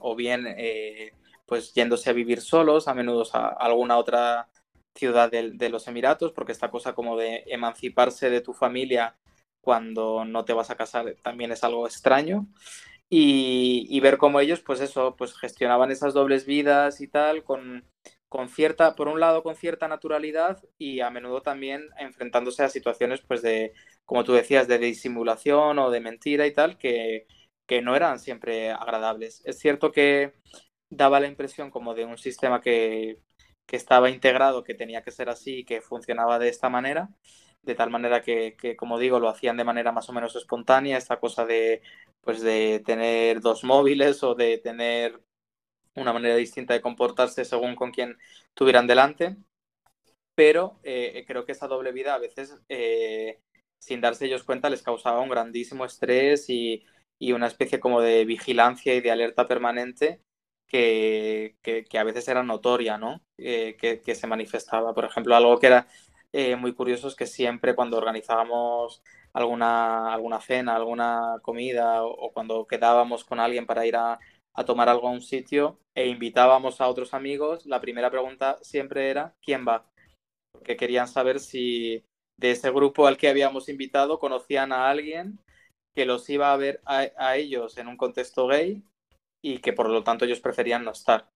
o 0.00 0.16
bien 0.16 0.46
pues 1.46 1.72
yéndose 1.74 2.10
a 2.10 2.12
vivir 2.12 2.40
solos, 2.40 2.88
a 2.88 2.94
menudo 2.94 3.24
a 3.32 3.48
alguna 3.48 3.96
otra 3.98 4.50
ciudad 4.94 5.30
de, 5.30 5.68
los 5.68 5.86
Emiratos, 5.88 6.32
porque 6.32 6.52
esta 6.52 6.70
cosa 6.70 6.94
como 6.94 7.16
de 7.16 7.44
emanciparse 7.46 8.30
de 8.30 8.40
tu 8.40 8.52
familia 8.52 9.16
cuando 9.60 10.24
no 10.24 10.44
te 10.44 10.52
vas 10.52 10.70
a 10.70 10.76
casar 10.76 11.16
también 11.22 11.52
es 11.52 11.64
algo 11.64 11.86
extraño. 11.86 12.46
Y, 13.08 14.00
ver 14.00 14.18
cómo 14.18 14.40
ellos, 14.40 14.60
pues 14.60 14.80
eso, 14.80 15.14
pues 15.16 15.36
gestionaban 15.38 15.92
esas 15.92 16.12
dobles 16.14 16.44
vidas 16.46 17.00
y 17.00 17.08
tal, 17.08 17.44
con, 17.44 17.84
con 18.28 18.48
cierta, 18.48 18.96
por 18.96 19.08
un 19.08 19.20
lado, 19.20 19.42
con 19.44 19.54
cierta 19.56 19.86
naturalidad 19.88 20.62
y 20.76 21.00
a 21.00 21.10
menudo 21.10 21.40
también 21.42 21.88
enfrentándose 21.98 22.64
a 22.64 22.68
situaciones, 22.68 23.20
pues 23.22 23.42
de, 23.42 23.74
como 24.04 24.24
tú 24.24 24.32
decías, 24.32 24.66
de 24.68 24.78
disimulación 24.78 25.78
o 25.78 25.90
de 25.90 26.00
mentira 26.00 26.46
y 26.46 26.52
tal, 26.52 26.78
que, 26.78 27.26
que 27.66 27.82
no 27.82 27.94
eran 27.96 28.18
siempre 28.18 28.72
agradables. 28.72 29.42
Es 29.44 29.58
cierto 29.58 29.92
que 29.92 30.34
daba 30.90 31.20
la 31.20 31.26
impresión 31.28 31.70
como 31.70 31.94
de 31.94 32.04
un 32.04 32.18
sistema 32.18 32.60
que, 32.60 33.20
que 33.66 33.76
estaba 33.76 34.10
integrado, 34.10 34.64
que 34.64 34.74
tenía 34.74 35.02
que 35.02 35.10
ser 35.10 35.28
así, 35.28 35.64
que 35.64 35.80
funcionaba 35.80 36.38
de 36.38 36.48
esta 36.48 36.68
manera, 36.68 37.10
de 37.62 37.74
tal 37.74 37.90
manera 37.90 38.22
que, 38.22 38.56
como 38.78 38.98
digo, 38.98 39.18
lo 39.20 39.28
hacían 39.28 39.56
de 39.56 39.64
manera 39.64 39.92
más 39.92 40.08
o 40.08 40.12
menos 40.12 40.36
espontánea, 40.36 40.98
esta 40.98 41.18
cosa 41.20 41.44
de, 41.46 41.82
pues 42.20 42.40
de 42.42 42.82
tener 42.84 43.40
dos 43.40 43.64
móviles 43.64 44.22
o 44.22 44.34
de 44.34 44.58
tener 44.58 45.20
una 45.96 46.12
manera 46.12 46.36
distinta 46.36 46.74
de 46.74 46.82
comportarse 46.82 47.44
según 47.44 47.76
con 47.76 47.92
quien 47.92 48.18
tuvieran 48.54 48.86
delante. 48.86 49.36
Pero 50.34 50.78
eh, 50.82 51.24
creo 51.26 51.44
que 51.46 51.52
esa 51.52 51.66
doble 51.68 51.92
vida 51.92 52.14
a 52.14 52.18
veces, 52.18 52.58
eh, 52.68 53.40
sin 53.78 54.00
darse 54.00 54.26
ellos 54.26 54.44
cuenta, 54.44 54.68
les 54.70 54.82
causaba 54.82 55.20
un 55.20 55.30
grandísimo 55.30 55.84
estrés 55.84 56.50
y, 56.50 56.84
y 57.18 57.32
una 57.32 57.46
especie 57.46 57.80
como 57.80 58.00
de 58.02 58.24
vigilancia 58.26 58.94
y 58.94 59.00
de 59.00 59.10
alerta 59.10 59.46
permanente 59.48 60.22
que, 60.66 61.56
que, 61.62 61.98
a 61.98 62.04
veces 62.04 62.26
era 62.28 62.42
notoria, 62.42 62.98
¿no? 62.98 63.22
Eh, 63.38 63.76
que, 63.78 64.00
que, 64.00 64.14
se 64.14 64.26
manifestaba. 64.26 64.94
Por 64.94 65.04
ejemplo, 65.04 65.36
algo 65.36 65.58
que 65.58 65.68
era 65.68 65.86
eh, 66.32 66.56
muy 66.56 66.74
curioso 66.74 67.08
es 67.08 67.14
que 67.14 67.26
siempre 67.26 67.74
cuando 67.74 67.96
organizábamos 67.96 69.02
alguna, 69.32 70.12
alguna 70.12 70.40
cena, 70.40 70.76
alguna 70.76 71.38
comida 71.42 72.04
o, 72.04 72.32
cuando 72.32 72.66
quedábamos 72.66 73.24
con 73.24 73.40
alguien 73.40 73.66
para 73.66 73.86
ir 73.86 73.96
a, 73.96 74.18
a, 74.54 74.64
tomar 74.64 74.88
algo 74.88 75.08
a 75.08 75.12
un 75.12 75.22
sitio 75.22 75.78
e 75.94 76.08
invitábamos 76.08 76.80
a 76.80 76.88
otros 76.88 77.14
amigos, 77.14 77.66
la 77.66 77.80
primera 77.80 78.10
pregunta 78.10 78.58
siempre 78.62 79.10
era 79.10 79.34
¿quién 79.42 79.66
va? 79.66 79.86
Porque 80.52 80.76
querían 80.76 81.08
saber 81.08 81.40
si 81.40 82.04
de 82.38 82.50
ese 82.52 82.70
grupo 82.70 83.06
al 83.06 83.16
que 83.16 83.28
habíamos 83.28 83.68
invitado 83.68 84.18
conocían 84.18 84.72
a 84.72 84.90
alguien 84.90 85.38
que 85.94 86.04
los 86.04 86.28
iba 86.28 86.52
a 86.52 86.56
ver 86.56 86.80
a, 86.84 87.36
ellos 87.36 87.78
en 87.78 87.88
un 87.88 87.96
contexto 87.96 88.46
gay 88.46 88.82
y 89.46 89.58
que 89.58 89.72
por 89.72 89.88
lo 89.88 90.02
tanto 90.02 90.24
ellos 90.24 90.40
preferían 90.40 90.84
no 90.84 90.90
estar. 90.90 91.30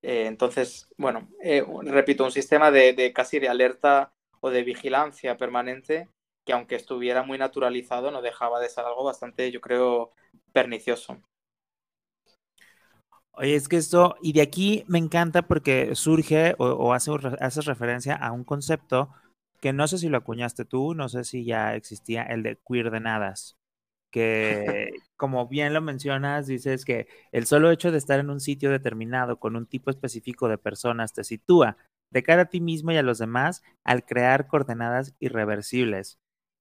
Eh, 0.00 0.24
entonces, 0.26 0.88
bueno, 0.96 1.28
eh, 1.42 1.62
repito, 1.82 2.24
un 2.24 2.32
sistema 2.32 2.70
de, 2.70 3.12
casi 3.14 3.40
de 3.40 3.50
alerta 3.50 4.14
o 4.40 4.48
de 4.48 4.62
vigilancia 4.62 5.36
permanente 5.36 6.08
que 6.46 6.54
aunque 6.54 6.76
estuviera 6.76 7.22
muy 7.22 7.36
naturalizado 7.36 8.10
no 8.10 8.22
dejaba 8.22 8.58
de 8.58 8.70
ser 8.70 8.86
algo 8.86 9.04
bastante, 9.04 9.52
yo 9.52 9.60
creo, 9.60 10.12
pernicioso. 10.52 11.20
Oye, 13.32 13.54
es 13.54 13.68
que 13.68 13.76
esto, 13.76 14.16
y 14.22 14.32
de 14.32 14.40
aquí 14.40 14.84
me 14.88 14.98
encanta 14.98 15.42
porque 15.42 15.94
surge 15.94 16.54
o, 16.58 16.68
o 16.68 16.94
hace, 16.94 17.12
referencia 17.60 18.14
a 18.14 18.32
un 18.32 18.44
concepto 18.44 19.10
que 19.60 19.74
no 19.74 19.86
sé 19.88 19.98
si 19.98 20.08
lo 20.08 20.16
acuñaste 20.16 20.64
tú, 20.64 20.94
no 20.94 21.10
sé 21.10 21.24
si 21.24 21.44
ya 21.44 21.74
existía, 21.74 22.22
el 22.22 22.42
de 22.42 22.58
queer 22.66 22.90
de 22.90 23.00
que 24.12 24.92
como 25.16 25.48
bien 25.48 25.74
lo 25.74 25.80
mencionas, 25.80 26.46
dices 26.46 26.84
que 26.84 27.08
el 27.32 27.46
solo 27.46 27.70
hecho 27.72 27.90
de 27.90 27.98
estar 27.98 28.20
en 28.20 28.30
un 28.30 28.40
sitio 28.40 28.70
determinado 28.70 29.40
con 29.40 29.56
un 29.56 29.66
tipo 29.66 29.90
específico 29.90 30.48
de 30.48 30.58
personas 30.58 31.12
te 31.14 31.24
sitúa 31.24 31.76
de 32.10 32.22
cara 32.22 32.42
a 32.42 32.46
ti 32.46 32.60
mismo 32.60 32.92
y 32.92 32.98
a 32.98 33.02
los 33.02 33.18
demás 33.18 33.62
al 33.82 34.04
crear 34.04 34.46
coordenadas 34.46 35.14
irreversibles 35.18 36.18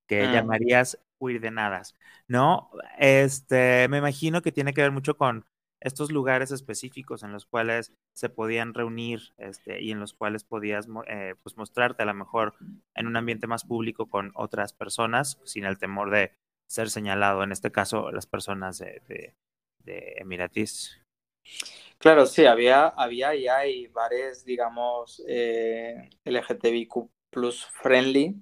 que 0.08 0.24
ah. 0.24 0.34
llamarías 0.34 0.98
coordenadas, 1.20 1.96
¿no? 2.28 2.72
Este, 2.98 3.88
me 3.90 3.98
imagino 3.98 4.42
que 4.42 4.52
tiene 4.52 4.74
que 4.74 4.82
ver 4.82 4.92
mucho 4.92 5.18
con 5.18 5.46
estos 5.82 6.12
lugares 6.12 6.52
específicos 6.52 7.24
en 7.24 7.32
los 7.32 7.46
cuales 7.46 7.92
se 8.14 8.30
podían 8.30 8.74
reunir 8.74 9.34
este, 9.38 9.82
y 9.82 9.92
en 9.92 10.00
los 10.00 10.14
cuales 10.14 10.44
podías 10.44 10.88
eh, 11.08 11.36
pues 11.44 11.58
mostrarte 11.58 12.04
a 12.04 12.06
lo 12.06 12.14
mejor 12.14 12.54
en 12.94 13.08
un 13.08 13.18
ambiente 13.18 13.48
más 13.48 13.66
público 13.66 14.06
con 14.08 14.32
otras 14.36 14.74
personas 14.74 15.40
sin 15.44 15.66
el 15.66 15.80
temor 15.80 16.12
de 16.12 16.32
ser 16.72 16.90
señalado, 16.90 17.44
en 17.44 17.52
este 17.52 17.70
caso 17.70 18.12
las 18.12 18.26
personas 18.26 18.78
de, 18.80 19.36
de, 19.84 20.14
Emiratis. 20.18 21.02
Claro, 21.98 22.26
sí, 22.26 22.46
había, 22.46 22.88
había 22.88 23.36
y 23.36 23.50
hay 23.50 23.88
bares, 23.88 24.46
digamos, 24.46 25.22
eh, 25.28 26.10
plus 27.30 27.66
friendly, 27.66 28.42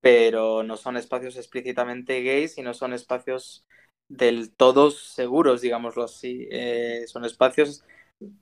pero 0.00 0.64
no 0.64 0.76
son 0.76 0.96
espacios 0.96 1.36
explícitamente 1.36 2.22
gays 2.22 2.58
y 2.58 2.62
no 2.62 2.74
son 2.74 2.92
espacios 2.94 3.64
del 4.08 4.52
todo 4.52 4.90
seguros, 4.90 5.60
digámoslo 5.60 6.02
así. 6.02 6.48
Eh, 6.50 7.04
son 7.06 7.24
espacios 7.24 7.84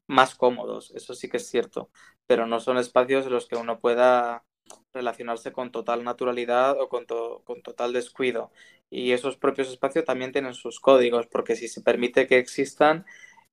más 0.07 0.35
cómodos, 0.35 0.93
eso 0.93 1.15
sí 1.15 1.29
que 1.29 1.37
es 1.37 1.47
cierto, 1.47 1.91
pero 2.27 2.47
no 2.47 2.59
son 2.61 2.79
espacios 2.79 3.27
en 3.27 3.33
los 3.33 3.47
que 3.47 3.57
uno 3.57 3.81
pueda 3.81 4.45
relacionarse 4.93 5.53
con 5.53 5.73
total 5.73 6.05
naturalidad 6.05 6.81
o 6.81 6.89
con, 6.89 7.05
con 7.45 7.63
total 7.63 7.93
descuido. 7.93 8.51
Y 8.91 9.13
esos 9.13 9.37
propios 9.37 9.69
espacios 9.69 10.05
también 10.05 10.33
tienen 10.33 10.55
sus 10.55 10.81
códigos, 10.81 11.27
porque 11.29 11.57
si 11.57 11.69
se 11.69 11.83
permite 11.83 12.27
que 12.27 12.39
existan, 12.39 13.07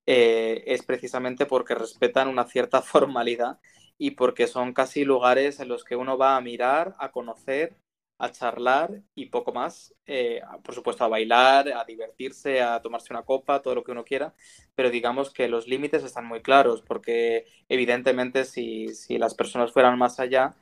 eh, 0.05 0.63
es 0.67 0.83
precisamente 0.83 1.45
porque 1.45 1.75
respetan 1.75 2.27
una 2.29 2.45
cierta 2.45 2.81
formalidad 2.83 3.59
y 3.97 4.11
porque 4.11 4.47
son 4.47 4.73
casi 4.73 5.05
lugares 5.05 5.59
en 5.59 5.69
los 5.69 5.83
que 5.83 5.95
uno 5.95 6.17
va 6.17 6.37
a 6.37 6.41
mirar, 6.41 6.95
a 6.99 7.11
conocer, 7.11 7.77
a 8.19 8.31
charlar 8.31 9.01
y 9.15 9.27
poco 9.27 9.53
más. 9.53 9.93
Eh, 10.05 10.41
por 10.63 10.73
supuesto, 10.75 11.03
a 11.03 11.07
bailar, 11.07 11.69
a 11.69 11.83
divertirse, 11.85 12.61
a 12.61 12.81
tomarse 12.81 13.13
una 13.13 13.23
copa, 13.23 13.61
todo 13.61 13.75
lo 13.75 13.83
que 13.83 13.91
uno 13.91 14.03
quiera. 14.05 14.33
Pero 14.75 14.89
digamos 14.89 15.31
que 15.31 15.47
los 15.47 15.67
límites 15.67 16.03
están 16.03 16.25
muy 16.25 16.41
claros, 16.41 16.81
porque 16.81 17.45
evidentemente 17.69 18.45
si, 18.45 18.89
si 18.95 19.17
las 19.17 19.35
personas 19.35 19.71
fueran 19.71 19.97
más 19.97 20.19
allá, 20.19 20.55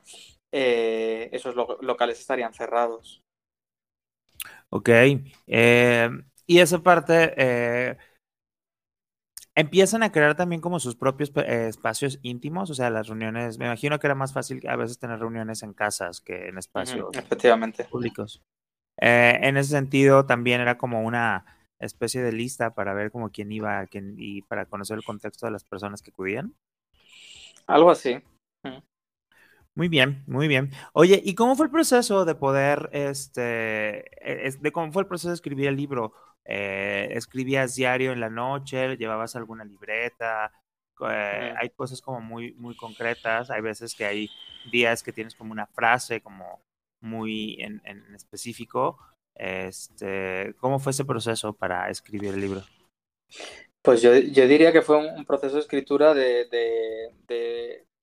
eh, 0.52 1.28
esos 1.32 1.54
locales 1.80 2.20
estarían 2.20 2.54
cerrados. 2.54 3.25
Ok. 4.70 4.88
Eh, 5.46 6.10
y 6.46 6.58
esa 6.58 6.82
parte, 6.82 7.34
eh, 7.36 7.96
empiezan 9.54 10.02
a 10.02 10.12
crear 10.12 10.36
también 10.36 10.60
como 10.60 10.80
sus 10.80 10.96
propios 10.96 11.32
espacios 11.36 12.18
íntimos, 12.22 12.70
o 12.70 12.74
sea, 12.74 12.90
las 12.90 13.08
reuniones, 13.08 13.58
me 13.58 13.66
imagino 13.66 13.98
que 13.98 14.06
era 14.06 14.14
más 14.14 14.32
fácil 14.32 14.66
a 14.68 14.76
veces 14.76 14.98
tener 14.98 15.18
reuniones 15.18 15.62
en 15.62 15.72
casas 15.72 16.20
que 16.20 16.48
en 16.48 16.58
espacios 16.58 17.08
efectivamente. 17.16 17.84
públicos. 17.84 18.42
en 18.98 19.56
ese 19.56 19.70
sentido, 19.70 20.26
también 20.26 20.60
era 20.60 20.76
como 20.76 21.02
una 21.02 21.46
especie 21.78 22.22
de 22.22 22.32
lista 22.32 22.74
para 22.74 22.94
ver 22.94 23.10
como 23.10 23.30
quién 23.30 23.52
iba 23.52 23.86
quién, 23.86 24.14
y 24.18 24.42
para 24.42 24.66
conocer 24.66 24.98
el 24.98 25.04
contexto 25.04 25.46
de 25.46 25.52
las 25.52 25.64
personas 25.64 26.02
que 26.02 26.10
acudían. 26.10 26.54
Algo 27.66 27.90
así. 27.90 28.22
Muy 29.76 29.88
bien, 29.88 30.24
muy 30.26 30.48
bien. 30.48 30.70
Oye, 30.94 31.20
¿y 31.22 31.34
cómo 31.34 31.54
fue 31.54 31.66
el 31.66 31.70
proceso 31.70 32.24
de 32.24 32.34
poder, 32.34 32.88
este, 32.92 34.06
e, 34.26 34.50
de 34.58 34.72
cómo 34.72 34.90
fue 34.90 35.02
el 35.02 35.06
proceso 35.06 35.28
de 35.28 35.34
escribir 35.34 35.68
el 35.68 35.76
libro? 35.76 36.14
Eh, 36.46 37.08
¿Escribías 37.10 37.74
diario 37.74 38.12
en 38.12 38.20
la 38.20 38.30
noche? 38.30 38.96
¿Llevabas 38.96 39.36
alguna 39.36 39.66
libreta? 39.66 40.50
Eh, 41.10 41.54
hay 41.60 41.68
cosas 41.76 42.00
como 42.00 42.22
muy, 42.22 42.54
muy 42.54 42.74
concretas. 42.74 43.50
Hay 43.50 43.60
veces 43.60 43.94
que 43.94 44.06
hay 44.06 44.30
días 44.72 45.02
que 45.02 45.12
tienes 45.12 45.34
como 45.34 45.52
una 45.52 45.66
frase 45.66 46.22
como 46.22 46.62
muy 47.02 47.60
en, 47.60 47.82
específico. 48.14 48.98
Este, 49.34 50.54
¿Cómo 50.56 50.78
fue 50.78 50.92
ese 50.92 51.04
proceso 51.04 51.52
para 51.52 51.90
escribir 51.90 52.32
el 52.32 52.40
libro? 52.40 52.62
Pues 53.82 54.00
yo, 54.00 54.14
diría 54.14 54.72
que 54.72 54.80
fue 54.80 54.96
un, 54.96 55.26
proceso 55.26 55.56
de 55.56 55.60
escritura 55.60 56.14
de 56.14 56.46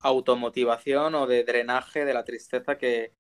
automotivación 0.03 1.15
o 1.15 1.27
de 1.27 1.43
drenaje 1.43 2.05
de 2.05 2.13
la 2.13 2.23
tristeza 2.23 2.77
que, 2.77 3.13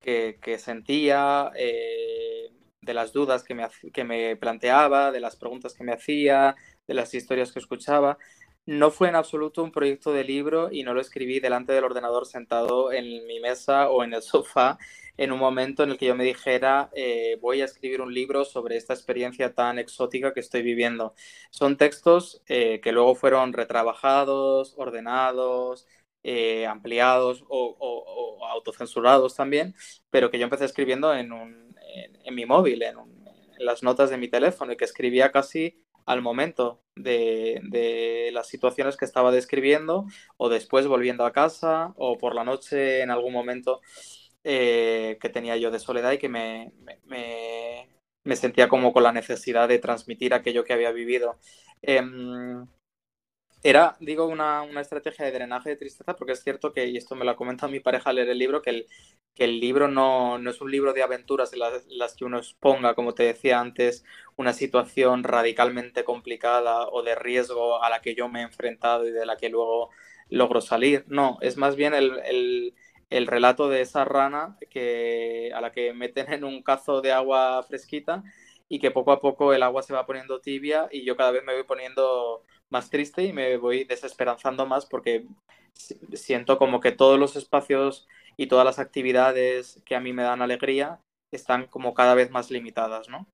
que, 0.00 0.58
sentía, 0.58 1.50
eh, 1.56 2.50
de 2.82 2.94
las 2.94 3.12
dudas 3.12 3.44
que 3.44 3.54
me, 3.54 3.66
que 3.92 4.04
me 4.04 4.36
planteaba, 4.36 5.12
de 5.12 5.20
las 5.20 5.36
preguntas 5.36 5.74
que 5.74 5.84
me 5.84 5.92
hacía, 5.92 6.56
de 6.86 6.94
las 6.94 7.14
historias 7.14 7.52
que 7.52 7.60
escuchaba. 7.60 8.18
No 8.66 8.90
fue 8.90 9.08
en 9.08 9.16
absoluto 9.16 9.62
un 9.62 9.72
proyecto 9.72 10.12
de 10.12 10.24
libro 10.24 10.70
y 10.72 10.84
no 10.84 10.94
lo 10.94 11.00
escribí 11.00 11.38
delante 11.40 11.72
del 11.72 11.84
ordenador 11.84 12.26
sentado 12.26 12.92
en 12.92 13.26
mi 13.26 13.40
mesa 13.40 13.90
o 13.90 14.04
en 14.04 14.14
el 14.14 14.22
sofá 14.22 14.78
en 15.16 15.32
un 15.32 15.38
momento 15.38 15.82
en 15.84 15.90
el 15.90 15.98
que 15.98 16.06
yo 16.06 16.14
me 16.14 16.24
dijera 16.24 16.90
eh, 16.94 17.38
voy 17.40 17.60
a 17.60 17.66
escribir 17.66 18.00
un 18.00 18.12
libro 18.12 18.44
sobre 18.44 18.76
esta 18.76 18.94
experiencia 18.94 19.54
tan 19.54 19.78
exótica 19.78 20.32
que 20.32 20.40
estoy 20.40 20.62
viviendo. 20.62 21.14
Son 21.50 21.76
textos 21.76 22.42
eh, 22.48 22.80
que 22.80 22.92
luego 22.92 23.14
fueron 23.14 23.52
retrabajados, 23.52 24.74
ordenados, 24.76 25.86
eh, 26.24 26.66
ampliados 26.66 27.44
o, 27.48 28.38
autocensurados 28.50 29.34
también, 29.34 29.74
pero 30.10 30.30
que 30.30 30.38
yo 30.38 30.44
empecé 30.44 30.64
escribiendo 30.64 31.14
en, 31.14 31.32
un, 31.32 31.76
en, 32.24 32.34
mi 32.34 32.46
móvil, 32.46 32.82
en, 32.82 32.96
las 33.58 33.82
notas 33.82 34.08
de 34.08 34.16
mi 34.16 34.28
teléfono 34.28 34.72
y 34.72 34.76
que 34.76 34.86
escribía 34.86 35.30
casi 35.30 35.84
al 36.06 36.22
momento 36.22 36.82
de, 36.96 38.30
las 38.32 38.48
situaciones 38.48 38.96
que 38.96 39.04
estaba 39.04 39.30
describiendo 39.30 40.06
o 40.38 40.48
después 40.48 40.86
volviendo 40.86 41.26
a 41.26 41.32
casa 41.32 41.92
o 41.96 42.16
por 42.16 42.34
la 42.34 42.44
noche 42.44 43.02
en 43.02 43.10
algún 43.10 43.32
momento 43.32 43.82
eh, 44.44 45.18
que 45.20 45.28
tenía 45.28 45.56
yo 45.58 45.70
de 45.70 45.78
soledad 45.78 46.12
y 46.12 46.18
que 46.18 46.30
me, 46.30 46.72
sentía 48.34 48.68
como 48.68 48.94
con 48.94 49.02
la 49.02 49.12
necesidad 49.12 49.68
de 49.68 49.78
transmitir 49.78 50.32
aquello 50.32 50.64
que 50.64 50.72
había 50.72 50.90
vivido. 50.90 51.38
Em, 51.82 52.66
era, 53.64 53.96
digo, 53.98 54.26
una, 54.26 54.62
una, 54.62 54.82
estrategia 54.82 55.24
de 55.24 55.32
drenaje 55.32 55.70
de 55.70 55.76
tristeza, 55.76 56.14
porque 56.14 56.32
es 56.32 56.42
cierto 56.42 56.72
que, 56.74 56.86
y 56.86 56.98
esto 56.98 57.14
me 57.16 57.24
lo 57.24 57.30
ha 57.30 57.36
comentado 57.36 57.72
mi 57.72 57.80
pareja 57.80 58.10
al 58.10 58.16
leer 58.16 58.28
el 58.28 58.38
libro, 58.38 58.60
que 58.60 58.68
el, 58.70 58.86
que 59.34 59.44
el 59.44 59.58
libro 59.58 59.88
no, 59.88 60.38
no 60.38 60.50
es 60.50 60.60
un 60.60 60.70
libro 60.70 60.92
de 60.92 61.02
aventuras 61.02 61.50
en 61.54 61.60
las, 61.60 62.14
que 62.14 62.26
uno 62.26 62.36
exponga, 62.38 62.94
como 62.94 63.14
te 63.14 63.22
decía 63.22 63.60
antes, 63.60 64.04
una 64.36 64.52
situación 64.52 65.24
radicalmente 65.24 66.04
complicada 66.04 66.88
o 66.88 67.02
de 67.02 67.14
riesgo 67.14 67.82
a 67.82 67.88
la 67.88 68.02
que 68.02 68.14
yo 68.14 68.28
me 68.28 68.40
he 68.40 68.42
enfrentado 68.42 69.08
y 69.08 69.12
de 69.12 69.24
la 69.24 69.38
que 69.38 69.48
luego 69.48 69.88
logro 70.28 70.60
salir. 70.60 71.04
No, 71.08 71.38
es 71.40 71.56
más 71.56 71.74
bien 71.74 71.94
el, 71.94 72.74
el, 73.10 73.26
relato 73.26 73.70
de 73.70 73.80
esa 73.80 74.04
rana 74.04 74.58
que, 74.70 75.52
a 75.54 75.62
la 75.62 75.72
que 75.72 75.94
meten 75.94 76.30
en 76.32 76.44
un 76.44 76.62
cazo 76.62 77.00
de 77.00 77.12
agua 77.12 77.62
fresquita 77.62 78.22
y 78.68 78.78
que 78.78 78.90
poco 78.90 79.12
a 79.12 79.20
poco 79.20 79.54
el 79.54 79.62
agua 79.62 79.82
se 79.82 79.94
va 79.94 80.06
poniendo 80.06 80.40
tibia 80.40 80.88
y 80.90 81.04
yo 81.04 81.16
cada 81.16 81.30
vez 81.30 81.44
me 81.44 81.54
voy 81.54 81.64
poniendo 81.64 82.42
más 82.74 82.90
triste 82.90 83.22
y 83.22 83.32
me 83.32 83.56
voy 83.56 83.84
desesperanzando 83.84 84.66
más 84.66 84.84
porque 84.84 85.26
siento 86.12 86.58
como 86.58 86.80
que 86.80 86.92
todos 86.92 87.18
los 87.18 87.36
espacios 87.36 88.06
y 88.36 88.48
todas 88.48 88.66
las 88.66 88.80
actividades 88.80 89.80
que 89.86 89.94
a 89.94 90.00
mí 90.00 90.12
me 90.12 90.24
dan 90.24 90.42
alegría 90.42 91.00
están 91.32 91.66
como 91.68 91.94
cada 91.94 92.14
vez 92.14 92.30
más 92.30 92.50
limitadas, 92.50 93.08
¿no? 93.08 93.28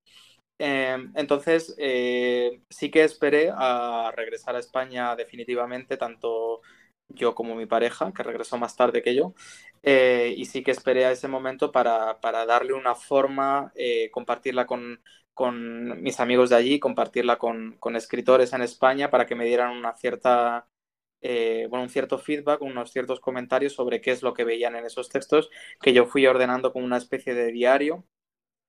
Em, 0.59 1.11
entonces, 1.16 1.74
eh, 1.79 2.61
sí 2.68 2.90
que 2.90 3.03
esperé 3.03 3.50
a 3.55 4.12
regresar 4.14 4.57
a 4.57 4.59
España 4.59 5.16
definitivamente, 5.16 5.96
tanto 5.96 6.61
yo 7.11 7.35
como 7.35 7.55
mi 7.55 7.66
pareja, 7.66 8.12
que 8.12 8.23
regresó 8.23 8.59
más 8.59 8.77
tarde 8.77 9.03
que 9.03 9.14
yo, 9.14 9.35
eh, 9.83 10.35
y 10.37 10.44
sí 10.46 10.62
que 10.62 10.70
esperé 10.70 11.05
a 11.07 11.12
ese 11.12 11.29
momento 11.29 11.73
para, 11.73 12.18
darle 12.46 12.73
una 12.75 12.94
forma, 12.94 13.73
eh, 13.75 14.11
compartirla 14.11 14.66
con, 14.66 15.03
con, 15.35 16.03
mis 16.03 16.20
amigos 16.20 16.51
de 16.51 16.57
allí, 16.57 16.79
compartirla 16.81 17.38
con, 17.38 17.77
con, 17.79 17.96
escritores 17.96 18.53
en 18.53 18.62
España 18.62 19.11
para 19.11 19.27
que 19.27 19.35
me 19.35 19.46
dieran 19.46 19.77
una 19.77 19.94
cierta, 19.94 20.68
bueno, 21.23 21.83
un 21.83 21.90
cierto 21.90 22.18
feedback, 22.18 22.62
unos 22.62 22.92
ciertos 22.92 23.20
comentarios 23.20 23.75
sobre 23.75 24.01
qué 24.01 24.11
es 24.12 24.23
lo 24.23 24.35
que 24.35 24.44
veían 24.44 24.77
en 24.77 24.87
esos 24.87 25.09
textos, 25.09 25.51
que 25.81 25.92
yo 25.92 26.07
fui 26.07 26.27
ordenando 26.27 26.73
como 26.73 26.85
una 26.85 26.96
especie 26.99 27.35
de 27.35 27.53
diario 27.53 28.05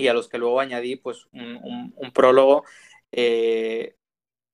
y 0.02 0.08
a 0.08 0.14
los 0.14 0.28
que 0.30 0.38
luego 0.38 0.60
añadí 0.60 0.96
pues 0.98 1.28
un, 1.32 2.12
prólogo, 2.14 2.64
eh, 3.12 3.96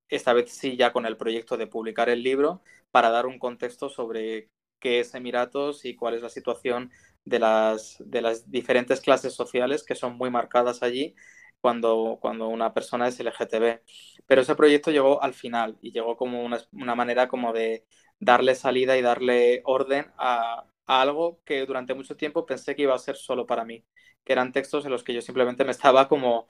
esta 0.10 0.34
vez 0.34 0.52
sí 0.52 0.78
ya 0.78 0.94
con 0.94 1.06
el 1.06 1.18
proyecto 1.18 1.58
de 1.58 1.68
publicar 1.68 2.10
el 2.10 2.24
libro, 2.24 2.62
para 2.92 3.10
dar 3.10 3.26
un 3.26 3.40
contexto 3.40 3.90
sobre 3.90 4.50
qué 4.80 5.00
es 5.00 5.14
Emiratos 5.16 5.86
y 5.86 5.96
cuál 5.96 6.16
es 6.16 6.22
la 6.22 6.30
situación 6.30 6.92
de 7.26 7.40
las, 7.40 7.98
de 8.00 8.22
las 8.22 8.50
diferentes 8.50 9.02
clases 9.02 9.34
sociales 9.34 9.84
que 9.84 9.96
son 9.96 10.18
muy 10.18 10.30
marcadas 10.30 10.84
allí 10.84 11.16
cuando, 11.62 12.18
cuando 12.22 12.48
una 12.48 12.74
persona 12.74 13.08
es 13.08 13.20
LGTB. 13.20 13.82
Pero 14.26 14.42
ese 14.42 14.56
proyecto 14.56 14.92
llegó 14.92 15.22
al 15.22 15.34
final 15.34 15.78
y 15.82 15.92
llegó 15.92 16.16
como 16.18 16.44
una, 16.44 16.60
una 16.72 16.96
manera 16.96 17.28
como 17.28 17.54
de 17.54 17.86
darle 18.20 18.56
salida 18.56 18.98
y 18.98 19.02
darle 19.02 19.62
orden 19.66 20.12
a, 20.18 20.66
a, 20.86 21.02
algo 21.02 21.42
que 21.46 21.66
durante 21.66 21.94
mucho 21.94 22.16
tiempo 22.16 22.46
pensé 22.46 22.76
que 22.76 22.84
iba 22.84 22.96
a 22.96 23.00
ser 23.00 23.16
solo 23.16 23.46
para 23.46 23.66
mí 23.66 23.84
que 24.28 24.34
eran 24.34 24.52
textos 24.52 24.84
en 24.84 24.92
los 24.92 25.06
que 25.06 25.14
yo 25.14 25.22
simplemente 25.22 25.64
me 25.64 25.72
estaba 25.72 26.10
como 26.10 26.50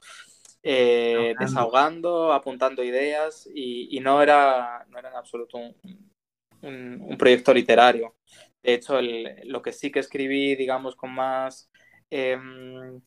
eh, 0.64 1.34
desahogando, 1.38 2.32
apuntando 2.32 2.82
ideas 2.82 3.48
y, 3.54 4.00
no, 4.00 4.20
era, 4.20 4.84
no 4.90 4.98
era 4.98 5.10
en 5.10 5.14
absoluto 5.14 5.58
un, 5.58 5.76
proyecto 7.18 7.52
literario. 7.54 8.16
De 8.62 8.74
hecho, 8.74 9.00
lo 9.44 9.62
que 9.62 9.72
sí 9.72 9.90
que 9.90 10.00
escribí, 10.00 10.56
digamos, 10.56 10.96
con 10.96 11.12
más 11.14 11.70
em, 12.10 13.00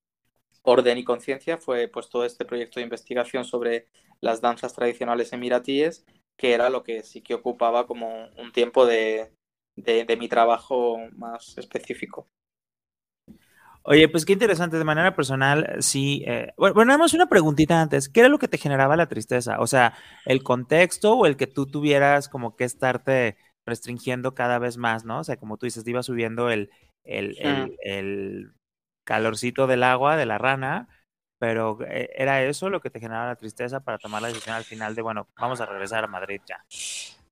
orden 0.64 0.98
y 0.98 1.04
conciencia 1.04 1.58
fue 1.58 1.88
pues 1.88 2.10
todo 2.10 2.26
este 2.26 2.46
proyecto 2.46 2.80
de 2.80 2.86
investigación 2.86 3.46
sobre 3.46 3.88
las 4.22 4.42
danzas 4.42 4.74
tradicionales 4.74 5.34
emiratíes, 5.34 6.06
que 6.38 6.54
era 6.54 6.70
lo 6.70 6.84
que 6.84 7.04
sí 7.04 7.22
que 7.22 7.34
ocupaba 7.36 7.88
como 7.88 8.28
un 8.38 8.52
tiempo 8.52 8.86
de 8.86 9.32
mi 10.18 10.30
trabajo 10.30 10.98
más 11.14 11.58
específico. 11.58 12.28
Oye, 13.84 14.08
pues 14.10 14.26
qué 14.26 14.34
interesante, 14.34 14.78
de 14.78 14.84
manera 14.84 15.16
personal, 15.16 15.78
sí. 15.80 16.24
Eh, 16.28 16.54
bueno, 16.58 16.86
nada 16.86 17.00
más 17.00 17.14
una 17.14 17.28
preguntita 17.28 17.82
antes. 17.82 18.10
¿Qué 18.10 18.20
era 18.20 18.30
lo 18.30 18.38
que 18.38 18.48
te 18.48 18.60
generaba 18.60 18.96
la 18.96 19.08
tristeza? 19.08 19.60
O 19.60 19.68
sea, 19.68 19.94
¿el 20.26 20.44
contexto 20.44 21.14
o 21.14 21.26
el 21.26 21.36
que 21.36 21.48
tú 21.48 21.66
tuvieras 21.66 22.30
como 22.30 22.56
que 22.56 22.64
estarte 22.64 23.38
restringiendo 23.66 24.36
cada 24.36 24.60
vez 24.60 24.78
más, 24.78 25.06
¿no? 25.06 25.20
O 25.20 25.24
sea, 25.24 25.38
como 25.38 25.58
tú 25.58 25.66
dices, 25.66 25.84
te 25.84 25.90
iba 25.90 26.04
subiendo 26.04 26.50
el, 26.50 26.70
el, 27.04 27.36
el, 27.84 28.54
calorcito 29.04 29.66
del 29.68 29.84
agua, 29.84 30.16
de 30.16 30.26
la 30.26 30.38
rana, 30.38 30.88
pero 31.40 31.80
eh, 31.88 32.10
¿era 32.16 32.44
eso 32.44 32.70
lo 32.70 32.82
que 32.82 32.92
te 32.92 33.00
generaba 33.00 33.28
la 33.28 33.36
tristeza 33.36 33.80
para 33.80 33.98
tomar 33.98 34.22
la 34.22 34.28
decisión 34.28 34.56
al 34.56 34.64
final 34.64 34.94
de, 34.94 35.02
bueno, 35.02 35.28
vamos 35.38 35.60
a 35.60 35.66
regresar 35.66 36.04
a 36.04 36.08
Madrid 36.08 36.40
ya? 36.46 36.64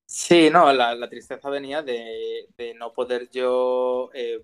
Sí, 0.06 0.50
no, 0.50 0.74
la, 0.74 1.08
tristeza 1.08 1.50
venía 1.50 1.84
de, 1.84 2.48
de, 2.58 2.74
no 2.74 2.92
poder 2.92 3.30
yo 3.30 4.10
eh, 4.16 4.42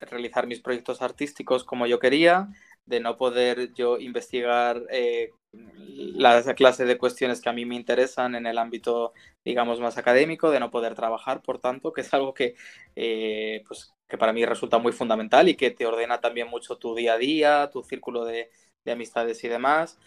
realizar 0.00 0.46
mis 0.46 0.60
proyectos 0.60 1.02
artísticos 1.02 1.64
como 1.64 1.86
yo 1.86 1.98
quería, 1.98 2.48
de 2.86 3.00
no 3.00 3.16
poder 3.16 3.72
yo 3.74 3.98
investigar 3.98 4.82
eh, 4.90 5.30
la 5.52 6.42
clase 6.54 6.84
de 6.84 6.98
cuestiones 6.98 7.40
que 7.40 7.48
a 7.48 7.52
mí 7.52 7.64
me 7.64 7.76
interesan 7.76 8.34
en 8.34 8.46
el 8.46 8.58
ámbito, 8.58 9.12
digamos, 9.44 9.80
más 9.80 9.98
académico, 9.98 10.50
de 10.50 10.60
no 10.60 10.70
poder 10.70 10.94
trabajar, 10.94 11.42
por 11.42 11.58
tanto, 11.60 11.92
que 11.92 12.02
es 12.02 12.12
algo 12.12 12.34
que, 12.34 12.54
eh, 12.96 13.62
pues, 13.66 13.94
que 14.08 14.18
para 14.18 14.32
mí 14.32 14.44
resulta 14.44 14.78
muy 14.78 14.92
fundamental 14.92 15.48
y 15.48 15.56
que 15.56 15.70
te 15.70 15.86
ordena 15.86 16.20
también 16.20 16.48
mucho 16.48 16.76
tu 16.76 16.94
día 16.94 17.14
a 17.14 17.18
día, 17.18 17.70
tu 17.72 17.82
círculo 17.82 18.24
de, 18.24 18.50
amistades 18.86 19.42
y 19.44 19.48
demás. 19.48 19.98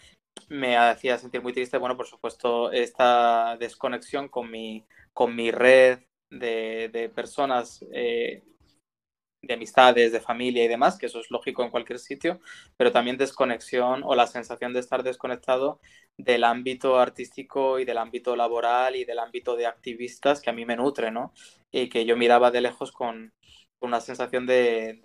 Me 0.48 0.76
hacía 0.76 1.18
sentir 1.18 1.42
muy 1.42 1.52
triste, 1.52 1.78
bueno, 1.78 1.96
por 1.96 2.06
supuesto, 2.06 2.70
esta 2.70 3.56
desconexión 3.58 4.28
con 4.28 4.50
mi, 4.50 4.86
con 5.12 5.34
mi 5.34 5.50
red 5.50 6.00
de, 6.30 7.10
personas 7.14 7.84
eh, 7.92 8.44
de 9.48 9.54
amistades, 9.54 10.12
de 10.12 10.20
familia 10.20 10.62
y 10.64 10.68
demás, 10.68 10.96
que 10.96 11.06
eso 11.06 11.18
es 11.18 11.30
lógico 11.30 11.64
en 11.64 11.70
cualquier 11.70 11.98
sitio, 11.98 12.38
pero 12.76 12.92
también 12.92 13.16
desconexión 13.16 14.02
o 14.04 14.14
la 14.14 14.28
sensación 14.28 14.72
de 14.72 14.80
estar 14.80 15.02
desconectado 15.02 15.80
del 16.16 16.44
ámbito 16.44 17.00
artístico 17.00 17.80
y 17.80 17.84
del 17.84 17.98
ámbito 17.98 18.36
laboral 18.36 18.94
y 18.94 19.04
del 19.04 19.18
ámbito 19.18 19.56
de 19.56 19.66
activistas 19.66 20.40
que 20.40 20.50
a 20.50 20.52
mí 20.52 20.64
me 20.64 20.76
nutre, 20.76 21.10
¿no? 21.10 21.32
Y 21.72 21.88
que 21.88 22.04
yo 22.04 22.16
miraba 22.16 22.50
de 22.50 22.60
lejos 22.60 22.92
con, 22.92 23.32
una 23.80 24.00
sensación 24.00 24.46
de, 24.46 25.00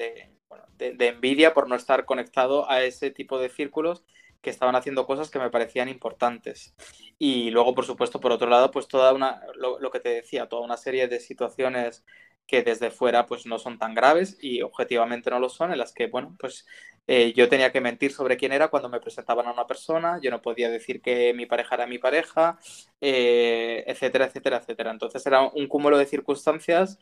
de, 0.78 1.08
envidia 1.08 1.54
por 1.54 1.68
no 1.70 1.76
estar 1.76 2.06
conectado 2.06 2.70
a 2.70 2.84
ese 2.84 3.12
tipo 3.12 3.40
de 3.40 3.50
círculos 3.50 4.04
que 4.42 4.50
estaban 4.50 4.76
haciendo 4.76 5.06
cosas 5.06 5.30
que 5.30 5.40
me 5.40 5.50
parecían 5.50 5.88
importantes. 5.90 6.76
Y 7.18 7.50
luego, 7.52 7.74
por 7.74 7.86
supuesto, 7.86 8.20
por 8.20 8.32
otro 8.32 8.50
lado, 8.50 8.72
pues 8.72 8.88
toda 8.88 9.14
una, 9.14 9.42
lo, 9.56 9.90
que 9.90 10.02
te 10.02 10.10
decía, 10.10 10.50
toda 10.50 10.64
una 10.64 10.78
serie 10.78 11.08
de 11.08 11.20
situaciones 11.20 12.04
que 12.48 12.62
desde 12.64 12.92
fuera 12.92 13.26
pues 13.26 13.46
no 13.46 13.58
son 13.60 13.80
tan 13.80 13.94
graves 13.96 14.38
y 14.42 14.62
objetivamente 14.62 15.30
no 15.30 15.40
lo 15.40 15.50
son, 15.50 15.72
en 15.72 15.78
las 15.78 15.94
que, 15.94 16.08
bueno, 16.08 16.36
pues 16.40 16.66
eh, 17.08 17.34
yo 17.34 17.50
tenía 17.50 17.72
que 17.72 17.82
mentir 17.82 18.12
sobre 18.14 18.38
quién 18.38 18.52
era 18.54 18.70
cuando 18.70 18.90
me 18.90 19.00
presentaban 19.00 19.48
a 19.48 19.52
una 19.52 19.68
persona, 19.68 20.20
yo 20.22 20.32
no 20.32 20.42
podía 20.42 20.70
decir 20.70 21.02
que 21.02 21.34
mi 21.34 21.46
pareja 21.46 21.76
era 21.76 21.88
mi 21.88 21.98
pareja, 22.00 22.60
eh, 23.02 23.84
etcétera, 23.88 24.26
etcétera, 24.26 24.58
etcétera. 24.58 24.92
Entonces 24.92 25.26
era 25.26 25.42
un 25.42 25.68
cúmulo 25.68 25.98
de 25.98 26.06
circunstancias 26.06 27.00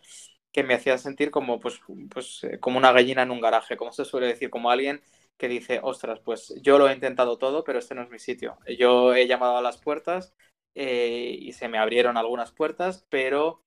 que 0.52 0.64
me 0.64 0.74
hacían 0.74 1.00
sentir 1.00 1.32
como, 1.32 1.60
pues, 1.60 1.80
pues, 2.10 2.44
eh, 2.44 2.60
como 2.60 2.78
una 2.78 2.92
gallina 2.92 3.22
en 3.24 3.32
un 3.32 3.42
garaje, 3.42 3.78
como 3.78 3.92
se 3.94 4.06
suele 4.06 4.28
decir, 4.28 4.50
como 4.50 4.70
alguien 4.72 5.02
que 5.38 5.48
dice, 5.48 5.80
ostras, 5.84 6.20
pues 6.20 6.54
yo 6.62 6.78
lo 6.78 6.90
he 6.90 6.94
intentado 6.94 7.38
todo, 7.38 7.64
pero 7.64 7.80
este 7.80 7.96
no 7.96 8.04
es 8.04 8.10
mi 8.10 8.20
sitio. 8.20 8.58
Yo 8.78 9.14
he 9.16 9.28
llamado 9.28 9.58
a 9.58 9.62
las 9.62 9.78
puertas 9.78 10.34
y 10.76 11.52
se 11.54 11.68
me 11.68 11.78
abrieron 11.80 12.16
algunas 12.18 12.52
puertas, 12.52 13.06
pero 13.10 13.62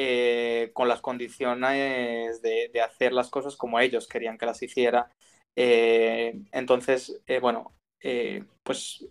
eh, 0.00 0.70
con 0.74 0.86
las 0.86 1.00
condiciones 1.00 2.40
de, 2.40 2.70
hacer 2.80 3.12
las 3.12 3.30
cosas 3.30 3.56
como 3.56 3.80
ellos 3.80 4.06
querían 4.06 4.38
que 4.38 4.46
las 4.46 4.62
hiciera. 4.62 5.10
Eh, 5.56 6.40
entonces, 6.52 7.20
eh, 7.26 7.40
bueno, 7.40 7.74
pues 8.62 9.04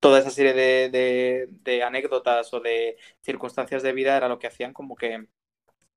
toda 0.00 0.20
esa 0.20 0.30
serie 0.30 0.52
de, 0.54 1.82
anécdotas 1.82 2.52
o 2.52 2.60
de 2.60 2.98
circunstancias 3.22 3.82
de 3.82 3.92
vida 3.94 4.16
era 4.16 4.28
lo 4.28 4.38
que 4.38 4.46
hacían 4.48 4.74
como 4.74 4.94
que, 4.94 5.26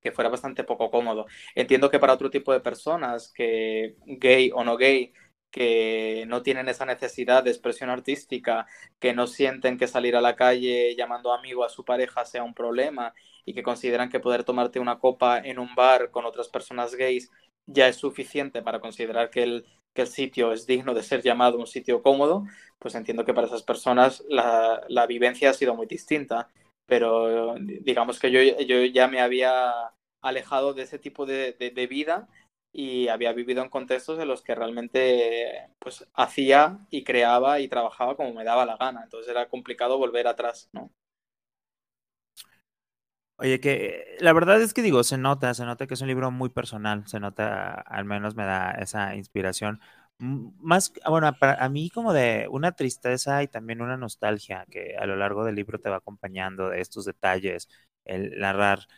que 0.00 0.12
fuera 0.12 0.30
bastante 0.30 0.64
poco 0.64 0.90
cómodo. 0.90 1.26
Entiendo 1.54 1.90
que 1.90 1.98
para 1.98 2.14
otro 2.14 2.30
tipo 2.30 2.52
de 2.52 2.60
personas, 2.60 3.32
que 3.32 3.96
gay 4.06 4.50
o 4.54 4.64
no 4.64 4.78
gay, 4.78 5.12
que 5.50 6.24
no 6.28 6.42
tienen 6.42 6.68
esa 6.68 6.86
necesidad 6.86 7.44
de 7.44 7.50
expresión 7.50 7.90
artística, 7.90 8.66
que 8.98 9.12
no 9.14 9.26
sienten 9.26 9.78
que 9.78 9.86
salir 9.86 10.16
a 10.16 10.20
la 10.22 10.36
calle 10.36 10.94
llamando 10.96 11.32
amigo 11.32 11.64
a 11.64 11.68
su 11.68 11.84
pareja 11.84 12.24
sea 12.24 12.42
un 12.42 12.54
problema 12.54 13.14
y 13.48 13.54
que 13.54 13.62
consideran 13.62 14.10
que 14.10 14.20
poder 14.20 14.44
tomarte 14.44 14.78
una 14.78 14.98
copa 14.98 15.38
en 15.38 15.58
un 15.58 15.74
bar 15.74 16.10
con 16.10 16.26
otras 16.26 16.48
personas 16.48 16.94
gays 16.94 17.30
ya 17.66 17.88
es 17.88 17.96
suficiente 17.96 18.62
para 18.62 18.80
considerar 18.80 19.30
que 19.30 19.42
el, 19.42 19.66
que 19.94 20.02
el 20.02 20.08
sitio 20.08 20.52
es 20.52 20.66
digno 20.66 20.92
de 20.94 21.02
ser 21.02 21.22
llamado 21.22 21.58
un 21.58 21.66
sitio 21.66 22.02
cómodo, 22.02 22.44
pues 22.78 22.94
entiendo 22.94 23.24
que 23.24 23.34
para 23.34 23.46
esas 23.46 23.62
personas 23.62 24.22
la, 24.28 24.82
la 24.88 25.06
vivencia 25.06 25.50
ha 25.50 25.54
sido 25.54 25.74
muy 25.74 25.86
distinta. 25.86 26.48
Pero 26.86 27.56
digamos 27.58 28.18
que 28.18 28.30
yo, 28.30 28.40
yo 28.62 28.84
ya 28.84 29.08
me 29.08 29.20
había 29.20 29.72
alejado 30.22 30.74
de 30.74 30.82
ese 30.82 30.98
tipo 30.98 31.26
de, 31.26 31.52
de, 31.52 31.86
vida 31.86 32.28
y 32.72 33.08
había 33.08 33.32
vivido 33.32 33.62
en 33.62 33.68
contextos 33.68 34.18
en 34.18 34.28
los 34.28 34.42
que 34.42 34.54
realmente 34.54 35.70
pues 35.78 36.06
hacía 36.14 36.78
y 36.90 37.04
creaba 37.04 37.60
y 37.60 37.68
trabajaba 37.68 38.16
como 38.16 38.32
me 38.32 38.44
daba 38.44 38.64
la 38.66 38.76
gana. 38.76 39.02
Entonces 39.04 39.30
era 39.30 39.48
complicado 39.48 39.98
volver 39.98 40.26
atrás, 40.26 40.70
¿no? 40.72 40.90
Oye, 43.40 43.60
que 43.60 44.16
la 44.18 44.32
verdad 44.32 44.60
es 44.60 44.74
que 44.74 44.82
digo, 44.82 45.04
se 45.04 45.16
nota, 45.16 45.54
se 45.54 45.64
nota 45.64 45.86
que 45.86 45.94
es 45.94 46.00
un 46.00 46.08
libro 46.08 46.32
muy 46.32 46.48
personal, 46.48 47.06
se 47.06 47.20
nota, 47.20 47.72
al 47.72 48.04
menos 48.04 48.34
me 48.34 48.44
da 48.44 48.72
esa 48.72 49.14
inspiración. 49.14 49.80
Más, 50.18 50.92
bueno, 51.08 51.32
para 51.38 51.54
a 51.64 51.68
mí 51.68 51.88
como 51.90 52.12
de 52.12 52.48
una 52.50 52.72
tristeza 52.72 53.40
y 53.44 53.48
también 53.48 53.80
una 53.80 53.96
nostalgia 53.96 54.66
que 54.68 54.96
a 54.96 55.06
lo 55.06 55.14
largo 55.14 55.44
del 55.44 55.54
libro 55.54 55.78
te 55.78 55.88
va 55.88 55.96
acompañando 55.98 56.68
de 56.70 56.80
estos 56.80 57.04
detalles, 57.04 57.68
el 58.04 58.40
narrar 58.40 58.88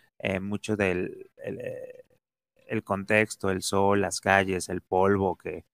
mucho 0.41 0.77
del 0.77 1.31
el, 1.37 2.83
contexto, 2.85 3.51
el 3.51 3.63
sol, 3.63 4.01
las 4.01 4.21
calles, 4.21 4.71
el 4.71 4.81
polvo 4.81 5.37
que 5.37 5.65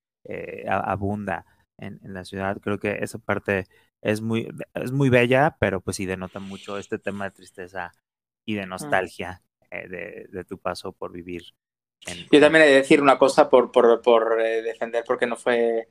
abunda 0.68 1.46
en, 1.78 2.00
la 2.02 2.24
ciudad. 2.24 2.58
Creo 2.60 2.78
que 2.80 2.98
esa 3.00 3.18
parte 3.18 3.66
es 4.02 4.20
muy, 4.20 4.48
es 4.74 4.92
muy 4.92 5.08
bella, 5.08 5.56
pero 5.60 5.80
pues 5.80 5.96
sí 5.96 6.06
denota 6.06 6.40
mucho 6.40 6.78
este 6.78 6.98
tema 6.98 7.26
de 7.26 7.30
tristeza 7.32 7.92
y 8.46 8.54
de 8.54 8.66
nostalgia 8.66 9.42
de, 9.70 10.26
de, 10.30 10.44
tu 10.44 10.56
paso 10.56 10.92
por 10.92 11.12
vivir 11.12 11.42
yo 12.30 12.40
también 12.40 12.64
he 12.64 12.68
de 12.68 12.74
decir 12.76 13.00
una 13.00 13.18
cosa 13.18 13.48
por, 13.48 13.72
por, 13.72 14.00
por 14.02 14.40
eh, 14.40 14.62
defender, 14.62 15.04
porque 15.06 15.26
no 15.26 15.36
fue, 15.36 15.88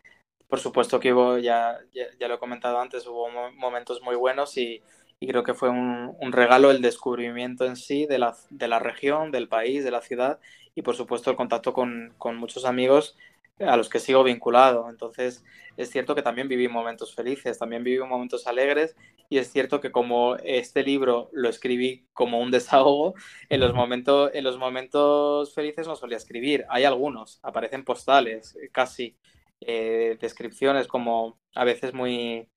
por 0.48 0.60
supuesto 0.60 1.00
que 1.00 1.14
hubo, 1.14 1.38
ya, 1.38 1.78
ya, 1.94 2.28
lo 2.28 2.36
he 2.36 2.40
comentado 2.40 2.80
antes, 2.80 3.06
hubo 3.08 3.30
momentos 3.52 4.02
muy 4.02 4.16
buenos 4.16 4.58
y, 4.58 4.82
y 5.20 5.28
creo 5.28 5.44
que 5.44 5.54
fue 5.54 5.70
un, 5.70 6.16
un, 6.20 6.32
regalo 6.32 6.72
el 6.72 6.82
descubrimiento 6.82 7.66
en 7.66 7.76
sí 7.76 8.06
de 8.06 8.20
la, 8.20 8.36
de 8.50 8.68
la, 8.68 8.80
región, 8.80 9.32
del 9.32 9.50
país, 9.50 9.84
de 9.84 9.92
la 9.92 10.02
ciudad 10.02 10.40
y 10.74 10.82
por 10.84 10.96
supuesto 10.96 11.30
el 11.30 11.38
contacto 11.38 11.74
con, 11.74 12.14
con 12.18 12.38
muchos 12.38 12.66
amigos 12.66 13.18
a 13.60 13.78
los 13.78 13.90
que 13.90 14.00
sigo 14.00 14.24
vinculado. 14.24 14.90
Entonces, 14.90 15.44
es 15.78 15.90
cierto 15.90 16.16
que 16.16 16.22
también 16.22 16.48
viví 16.48 16.68
momentos 16.68 17.16
felices, 17.16 17.58
también 17.58 17.84
viví 17.84 18.00
momentos 18.00 18.48
alegres 18.48 18.96
y 19.30 19.38
es 19.38 19.52
cierto 19.52 19.82
que 19.82 19.92
como 19.92 20.36
este 20.38 20.84
libro 20.84 21.30
lo 21.34 21.50
escribí 21.50 22.08
como 22.14 22.40
un 22.40 22.52
desahogo, 22.52 23.16
en 23.50 23.60
los 23.60 23.74
momentos, 23.74 24.32
en 24.34 24.44
los 24.44 24.58
momentos 24.58 25.54
felices 25.54 25.88
no 25.88 25.96
solía 25.96 26.18
escribir. 26.18 26.66
Hay 26.70 26.84
algunos, 26.84 27.40
aparecen 27.44 27.84
postales, 27.84 28.58
casi 28.72 29.18
eh, 29.62 30.18
descripciones 30.20 30.88
como 30.88 31.40
a 31.56 31.64
veces 31.64 31.94
muy, 31.94 32.50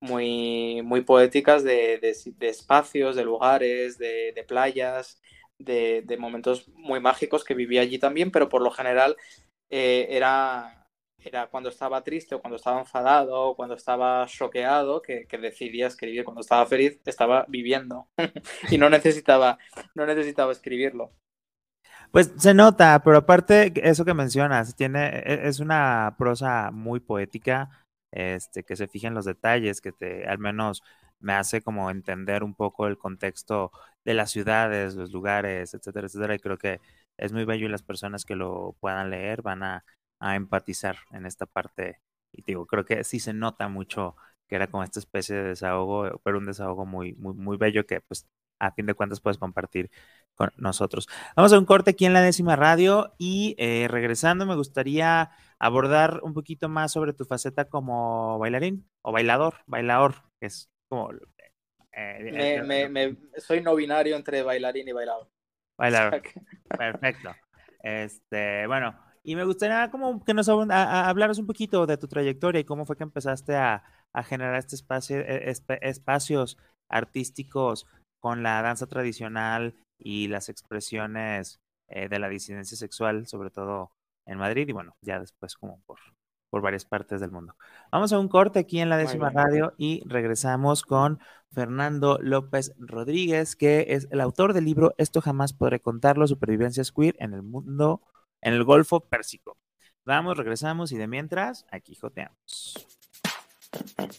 muy, 0.00 0.82
muy 0.82 1.02
poéticas 1.02 1.62
de, 1.64 1.98
de, 1.98 2.48
espacios, 2.48 3.16
de 3.16 3.24
lugares, 3.24 3.98
de, 3.98 4.32
de 4.34 4.44
playas, 4.44 5.20
de, 5.58 6.02
de, 6.02 6.16
momentos 6.16 6.68
muy 6.68 7.00
mágicos 7.00 7.44
que 7.44 7.54
viví 7.54 7.78
allí 7.78 7.98
también, 7.98 8.30
pero 8.30 8.48
por 8.48 8.62
lo 8.62 8.70
general 8.70 9.16
eh, 9.70 10.08
era, 10.10 10.86
era 11.18 11.46
cuando 11.46 11.68
estaba 11.68 12.02
triste 12.02 12.34
o 12.34 12.40
cuando 12.40 12.56
estaba 12.56 12.80
enfadado 12.80 13.40
o 13.40 13.56
cuando 13.56 13.74
estaba 13.74 14.26
choqueado 14.26 15.00
que, 15.00 15.26
decidía 15.40 15.86
escribir. 15.86 16.24
Cuando 16.24 16.40
estaba 16.40 16.66
feliz 16.66 17.00
estaba 17.04 17.46
viviendo 17.48 18.08
y 18.70 18.78
no 18.78 18.90
necesitaba, 18.90 19.58
no 19.94 20.04
necesitaba 20.06 20.52
escribirlo. 20.52 21.12
Pues 22.10 22.32
se 22.36 22.54
nota, 22.54 23.00
pero 23.04 23.18
aparte 23.18 23.72
eso 23.88 24.04
que 24.04 24.14
mencionas, 24.14 24.74
tiene, 24.74 25.20
e, 25.24 25.48
es 25.48 25.60
una 25.60 26.16
prosa 26.18 26.70
muy 26.72 26.98
poética, 26.98 27.86
este, 28.10 28.64
que 28.64 28.74
se 28.74 28.88
fija 28.88 29.06
en 29.06 29.14
los 29.14 29.24
detalles, 29.24 29.80
que 29.80 29.92
te, 29.92 30.26
al 30.26 30.38
menos 30.38 30.82
me 31.20 31.34
hace 31.34 31.62
como 31.62 31.90
entender 31.90 32.42
un 32.42 32.54
poco 32.54 32.86
el 32.88 32.98
contexto 32.98 33.70
de 34.04 34.14
las 34.14 34.30
ciudades, 34.30 34.94
los 34.94 35.12
lugares, 35.12 35.74
etcétera, 35.74 36.06
etcétera. 36.06 36.34
Y 36.34 36.38
creo 36.40 36.58
que 36.58 36.80
es 37.20 37.32
muy 37.32 37.44
bello 37.44 37.66
y 37.66 37.68
las 37.70 37.82
personas 37.82 38.24
que 38.24 38.34
lo 38.36 38.76
puedan 38.80 39.10
leer 39.10 39.42
van 39.42 39.62
a, 39.62 39.84
empatizar 40.20 40.98
en 41.12 41.26
esta 41.26 41.46
parte. 41.46 42.00
Y 42.32 42.42
digo, 42.42 42.66
creo 42.66 42.84
que 42.84 43.04
sí 43.04 43.20
se 43.20 43.32
nota 43.32 43.68
mucho 43.68 44.16
que 44.48 44.56
era 44.56 44.66
como 44.66 44.84
esta 44.84 45.00
especie 45.00 45.36
de 45.36 45.42
desahogo, 45.44 46.20
pero 46.24 46.38
un 46.38 46.46
desahogo 46.46 46.84
muy, 46.86 47.14
muy, 47.14 47.34
muy 47.34 47.56
bello 47.56 47.86
que 47.86 48.00
pues 48.02 48.28
a 48.58 48.72
fin 48.72 48.86
de 48.86 48.94
cuentas 48.94 49.20
puedes 49.20 49.38
compartir 49.38 49.90
con 50.34 50.52
nosotros. 50.56 51.08
Vamos 51.36 51.52
a 51.52 51.58
un 51.58 51.64
corte 51.64 51.92
aquí 51.92 52.04
en 52.04 52.12
la 52.12 52.22
décima 52.22 52.56
radio 52.56 53.14
y 53.18 53.54
eh, 53.58 53.88
regresando 53.88 54.46
me 54.46 54.56
gustaría 54.56 55.30
abordar 55.58 56.20
un 56.22 56.34
poquito 56.34 56.68
más 56.68 56.92
sobre 56.92 57.12
tu 57.12 57.24
faceta 57.24 57.66
como 57.68 58.38
bailarín 58.38 58.88
o 59.02 59.12
bailador, 59.12 59.54
bailador, 59.66 60.14
que 60.38 60.46
es 60.46 60.70
como... 60.88 61.10
Eh, 61.92 62.62
me, 62.62 63.16
soy 63.38 63.62
no 63.62 63.74
binario 63.74 64.16
entre 64.16 64.42
bailarín 64.42 64.88
y 64.88 64.92
bailador. 64.92 65.28
Bailar. 65.80 66.22
Perfecto. 66.68 67.34
Este, 67.82 68.66
bueno, 68.66 68.94
y 69.22 69.34
me 69.34 69.44
gustaría 69.44 69.90
como 69.90 70.22
que 70.22 70.34
nos 70.34 70.48
hablaras 70.48 71.38
un 71.38 71.46
poquito 71.46 71.86
de 71.86 71.96
tu 71.96 72.06
trayectoria 72.06 72.60
y 72.60 72.64
cómo 72.64 72.84
fue 72.84 72.96
que 72.96 73.04
empezaste 73.04 73.56
a, 73.56 73.82
generar 74.24 74.56
este 74.56 74.76
espacio, 74.76 75.18
e, 75.18 75.54
espacios 75.82 76.58
artísticos 76.88 77.86
con 78.18 78.42
la 78.42 78.60
danza 78.60 78.86
tradicional 78.86 79.74
y 79.98 80.28
las 80.28 80.48
expresiones 80.48 81.60
eh, 81.88 82.08
de 82.08 82.18
la 82.18 82.28
disidencia 82.28 82.76
sexual, 82.76 83.26
sobre 83.26 83.50
todo 83.50 83.92
en 84.26 84.38
Madrid 84.38 84.68
y 84.68 84.72
bueno, 84.72 84.96
ya 85.00 85.20
después 85.20 85.54
como 85.54 85.80
por, 85.86 85.98
por 86.50 86.60
varias 86.60 86.84
partes 86.84 87.20
del 87.20 87.30
mundo. 87.30 87.56
Vamos 87.90 88.12
a 88.12 88.18
un 88.18 88.28
corte 88.28 88.58
aquí 88.58 88.80
en 88.80 88.90
la 88.90 88.96
décima 88.96 89.30
radio 89.30 89.72
y 89.78 90.02
regresamos 90.06 90.82
con 90.82 91.20
Fernando 91.52 92.18
López 92.20 92.74
Rodríguez, 92.78 93.56
que 93.56 93.86
es 93.90 94.08
el 94.10 94.20
autor 94.20 94.52
del 94.52 94.64
libro 94.64 94.94
Esto 94.98 95.20
jamás 95.20 95.52
podré 95.52 95.80
contarlo, 95.80 96.26
supervivencias 96.26 96.92
queer 96.92 97.16
en 97.18 97.32
el 97.32 97.42
mundo, 97.42 98.02
en 98.40 98.52
el 98.52 98.64
Golfo 98.64 99.00
Pérsico. 99.00 99.56
Vamos, 100.04 100.36
regresamos 100.36 100.92
y 100.92 100.98
de 100.98 101.06
mientras, 101.06 101.66
aquí 101.70 101.94
joteamos. 101.94 102.86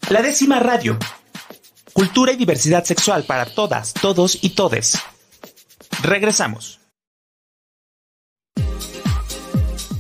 La 0.10 0.22
décima 0.22 0.60
radio. 0.60 0.98
Cultura 1.94 2.32
y 2.32 2.38
diversidad 2.38 2.86
sexual 2.86 3.26
para 3.26 3.46
todas, 3.46 3.94
todos 3.94 4.42
y 4.42 4.52
todes. 4.56 4.98
Regresamos. 6.02 6.80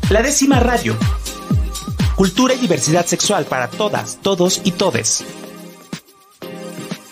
La 0.10 0.22
décima 0.22 0.60
radio 0.60 0.96
Cultura 2.21 2.53
y 2.53 2.60
diversidad 2.60 3.07
sexual 3.07 3.45
para 3.45 3.67
todas, 3.67 4.21
todos 4.21 4.62
y 4.63 4.73
todes. 4.73 5.25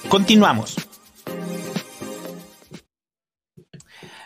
Continuamos. 0.07 0.75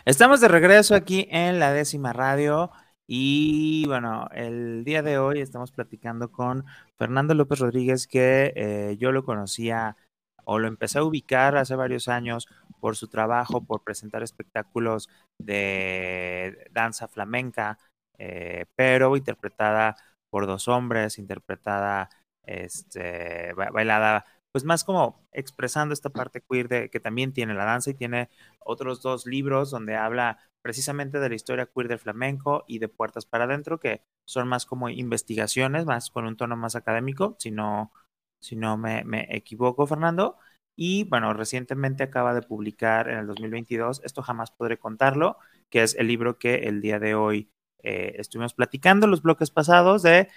Estamos 0.04 0.42
de 0.42 0.48
regreso 0.48 0.94
aquí 0.94 1.26
en 1.30 1.58
la 1.58 1.72
décima 1.72 2.12
radio 2.12 2.70
y 3.06 3.86
bueno, 3.86 4.28
el 4.34 4.84
día 4.84 5.00
de 5.00 5.16
hoy 5.16 5.40
estamos 5.40 5.72
platicando 5.72 6.30
con 6.30 6.66
Fernando 6.98 7.32
López 7.32 7.60
Rodríguez 7.60 8.06
que 8.06 8.52
eh, 8.54 8.98
yo 8.98 9.10
lo 9.10 9.24
conocía 9.24 9.96
o 10.44 10.58
lo 10.58 10.68
empecé 10.68 10.98
a 10.98 11.04
ubicar 11.04 11.56
hace 11.56 11.76
varios 11.76 12.08
años 12.08 12.46
por 12.78 12.94
su 12.96 13.08
trabajo, 13.08 13.64
por 13.64 13.82
presentar 13.84 14.22
espectáculos 14.22 15.08
de 15.38 16.68
danza 16.72 17.08
flamenca, 17.08 17.78
eh, 18.18 18.66
pero 18.76 19.16
interpretada 19.16 19.96
por 20.34 20.48
dos 20.48 20.66
hombres, 20.66 21.20
interpretada, 21.20 22.10
este, 22.42 23.52
bailada, 23.54 24.24
pues 24.50 24.64
más 24.64 24.82
como 24.82 25.24
expresando 25.30 25.94
esta 25.94 26.10
parte 26.10 26.42
queer 26.42 26.66
de, 26.66 26.90
que 26.90 26.98
también 26.98 27.32
tiene 27.32 27.54
la 27.54 27.64
danza 27.64 27.90
y 27.90 27.94
tiene 27.94 28.30
otros 28.58 29.00
dos 29.00 29.26
libros 29.26 29.70
donde 29.70 29.94
habla 29.94 30.40
precisamente 30.60 31.20
de 31.20 31.28
la 31.28 31.36
historia 31.36 31.66
queer 31.72 31.86
del 31.86 32.00
flamenco 32.00 32.64
y 32.66 32.80
de 32.80 32.88
Puertas 32.88 33.26
para 33.26 33.44
Adentro, 33.44 33.78
que 33.78 34.02
son 34.26 34.48
más 34.48 34.66
como 34.66 34.88
investigaciones, 34.88 35.86
más 35.86 36.10
con 36.10 36.26
un 36.26 36.36
tono 36.36 36.56
más 36.56 36.74
académico, 36.74 37.36
si 37.38 37.52
no, 37.52 37.92
si 38.40 38.56
no 38.56 38.76
me, 38.76 39.04
me 39.04 39.28
equivoco, 39.30 39.86
Fernando. 39.86 40.36
Y 40.74 41.04
bueno, 41.04 41.32
recientemente 41.32 42.02
acaba 42.02 42.34
de 42.34 42.42
publicar 42.42 43.08
en 43.08 43.18
el 43.18 43.28
2022, 43.28 44.00
esto 44.02 44.20
jamás 44.22 44.50
podré 44.50 44.78
contarlo, 44.80 45.38
que 45.70 45.84
es 45.84 45.94
el 45.94 46.08
libro 46.08 46.40
que 46.40 46.66
el 46.66 46.80
día 46.80 46.98
de 46.98 47.14
hoy 47.14 47.53
eh, 47.84 48.16
estuvimos 48.18 48.54
platicando 48.54 49.06
los 49.06 49.22
bloques 49.22 49.50
pasados 49.50 50.02
de 50.02 50.28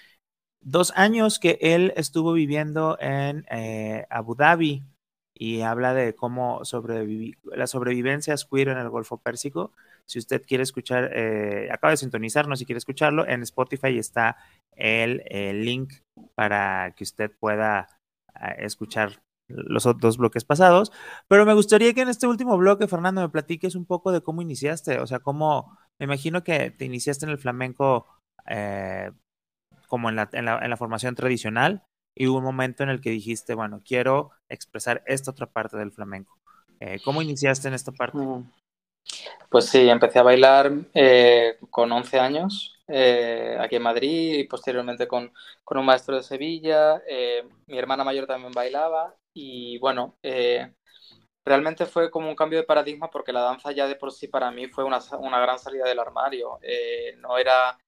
dos 0.60 0.92
años 0.96 1.38
que 1.38 1.58
él 1.62 1.94
estuvo 1.96 2.32
viviendo 2.34 2.98
en 3.00 3.46
eh, 3.50 4.06
Abu 4.10 4.34
Dhabi 4.34 4.84
y 5.34 5.62
habla 5.62 5.94
de 5.94 6.14
cómo 6.14 6.64
sobrevivir, 6.64 7.38
la 7.44 7.66
sobrevivencia 7.66 8.34
queer 8.50 8.68
en 8.68 8.78
el 8.78 8.90
Golfo 8.90 9.18
Pérsico. 9.18 9.72
Si 10.04 10.18
usted 10.18 10.42
quiere 10.44 10.62
escuchar, 10.62 11.10
eh, 11.14 11.70
acaba 11.72 11.92
de 11.92 11.96
sintonizarnos, 11.96 12.58
si 12.58 12.66
quiere 12.66 12.78
escucharlo, 12.78 13.26
en 13.26 13.42
Spotify 13.42 13.98
está 13.98 14.36
el, 14.72 15.22
link 15.64 15.94
para 16.34 16.92
que 16.96 17.04
usted 17.04 17.30
pueda 17.38 17.88
escuchar 18.58 19.22
los 19.48 19.84
dos 19.98 20.18
bloques 20.18 20.44
pasados. 20.44 20.92
Pero 21.28 21.46
me 21.46 21.54
gustaría 21.54 21.94
que 21.94 22.02
en 22.02 22.08
este 22.08 22.26
último 22.26 22.58
bloque, 22.58 22.88
Fernando, 22.88 23.20
me 23.22 23.28
platiques 23.28 23.74
un 23.74 23.86
poco 23.86 24.12
de 24.12 24.22
cómo 24.22 24.42
iniciaste, 24.42 25.00
o 25.00 25.06
sea, 25.06 25.20
cómo 25.20 25.78
me 25.98 26.04
imagino 26.04 26.44
que 26.44 26.70
te 26.70 26.84
iniciaste 26.84 27.26
en 27.26 27.32
el 27.32 27.38
flamenco 27.38 28.06
eh, 28.48 29.10
como 29.88 30.08
en 30.08 30.16
la, 30.16 30.28
en, 30.32 30.44
la, 30.44 30.76
formación 30.76 31.14
tradicional 31.14 31.82
y 32.14 32.26
hubo 32.26 32.38
un 32.38 32.44
momento 32.44 32.82
en 32.82 32.90
el 32.90 33.00
que 33.00 33.10
dijiste, 33.10 33.54
bueno, 33.54 33.82
quiero 33.84 34.30
expresar 34.48 35.02
esta 35.06 35.30
otra 35.30 35.46
parte 35.46 35.76
del 35.76 35.92
flamenco. 35.92 36.38
Eh, 36.80 37.00
¿Cómo 37.04 37.22
iniciaste 37.22 37.68
en 37.68 37.74
esta 37.74 37.92
parte? 37.92 38.18
Pues 39.48 39.66
sí, 39.66 39.88
empecé 39.88 40.18
a 40.18 40.24
bailar 40.24 40.70
eh, 40.94 41.56
con 41.70 41.90
11 41.90 42.18
años 42.18 42.74
aquí 43.60 43.76
en 43.76 43.82
Madrid 43.82 44.38
y 44.38 44.44
posteriormente 44.44 45.06
con, 45.06 45.30
con 45.62 45.76
un 45.76 45.84
maestro 45.84 46.16
de 46.16 46.22
Sevilla. 46.22 47.02
mi 47.66 47.78
hermana 47.78 48.02
mayor 48.02 48.26
también 48.26 48.52
bailaba 48.52 49.14
y 49.34 49.78
bueno, 49.78 50.16
realmente 51.48 51.86
fue 51.86 52.10
como 52.10 52.28
un 52.28 52.36
cambio 52.36 52.58
de 52.58 52.64
paradigma 52.64 53.10
porque 53.10 53.32
la 53.32 53.40
danza 53.40 53.72
ya 53.72 53.88
de 53.88 53.96
por 53.96 54.12
sí 54.12 54.28
para 54.28 54.50
mí 54.50 54.68
fue 54.68 54.84
una, 54.84 55.00
una 55.18 55.40
gran 55.40 55.58
salida 55.58 55.84
del 55.84 55.98
armario. 55.98 56.58
Eh, 56.62 57.14
no 57.18 57.38
era 57.38 57.78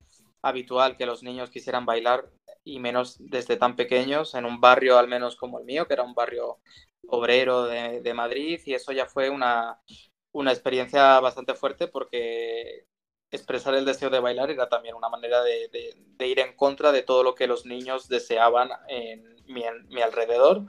habitual 0.43 0.97
que 0.97 1.07
los 1.07 1.23
niños 1.23 1.51
quisieran 1.51 1.87
bailar 1.87 2.29
y 2.65 2.79
menos 2.79 3.17
desde 3.21 3.57
tan 3.57 3.77
pequeños 3.77 4.35
en 4.35 4.45
un 4.45 4.61
barrio 4.61 4.99
al 4.99 5.09
menos 5.09 5.37
como 5.37 5.59
el 5.59 5.65
mío, 5.65 5.87
que 5.87 5.95
era 5.95 6.03
un 6.03 6.15
barrio 6.15 6.59
obrero 7.07 7.65
de, 7.65 8.01
de 8.01 8.15
Madrid 8.15 8.61
y 8.65 8.75
eso 8.75 8.93
ya 8.93 9.07
fue 9.07 9.31
una, 9.31 9.81
una 10.33 10.53
experiencia 10.53 11.21
bastante 11.21 11.55
fuerte 11.55 11.89
porque 11.89 12.87
expresar 13.31 13.75
el 13.75 13.85
deseo 13.85 14.11
de 14.11 14.21
bailar 14.21 14.51
era 14.51 14.69
también 14.69 14.95
una 14.95 15.09
manera 15.09 15.43
de, 15.43 15.71
ir 16.27 16.39
en 16.41 16.55
contra 16.57 16.93
de 16.93 17.03
todo 17.03 17.23
lo 17.23 17.35
que 17.35 17.47
los 17.47 17.65
niños 17.65 18.09
deseaban 18.09 18.71
en 18.89 19.37
mi, 19.47 19.63
en 19.65 19.89
mi, 19.89 20.03
alrededor. 20.03 20.65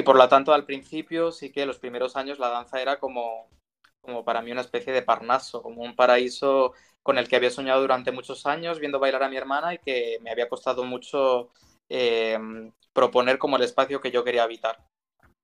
Y 0.00 0.02
por 0.02 0.16
lo 0.16 0.26
tanto, 0.30 0.54
al 0.54 0.64
principio 0.64 1.30
sí 1.30 1.52
que 1.52 1.66
los 1.66 1.78
primeros 1.78 2.16
años 2.16 2.38
la 2.38 2.48
danza 2.48 2.80
era 2.80 2.98
como, 2.98 3.50
como 4.00 4.24
para 4.24 4.40
mí 4.40 4.50
una 4.50 4.62
especie 4.62 4.94
de 4.94 5.02
parnaso, 5.02 5.62
como 5.62 5.82
un 5.82 5.94
paraíso 5.94 6.72
con 7.02 7.18
el 7.18 7.28
que 7.28 7.36
había 7.36 7.50
soñado 7.50 7.82
durante 7.82 8.10
muchos 8.10 8.46
años 8.46 8.78
viendo 8.80 8.98
bailar 8.98 9.24
a 9.24 9.28
mi 9.28 9.36
hermana 9.36 9.74
y 9.74 9.78
que 9.78 10.16
me 10.22 10.30
había 10.30 10.48
costado 10.48 10.84
mucho 10.84 11.50
eh, 11.90 12.38
proponer 12.94 13.36
como 13.36 13.58
el 13.58 13.62
espacio 13.62 14.00
que 14.00 14.10
yo 14.10 14.24
quería 14.24 14.44
habitar. 14.44 14.82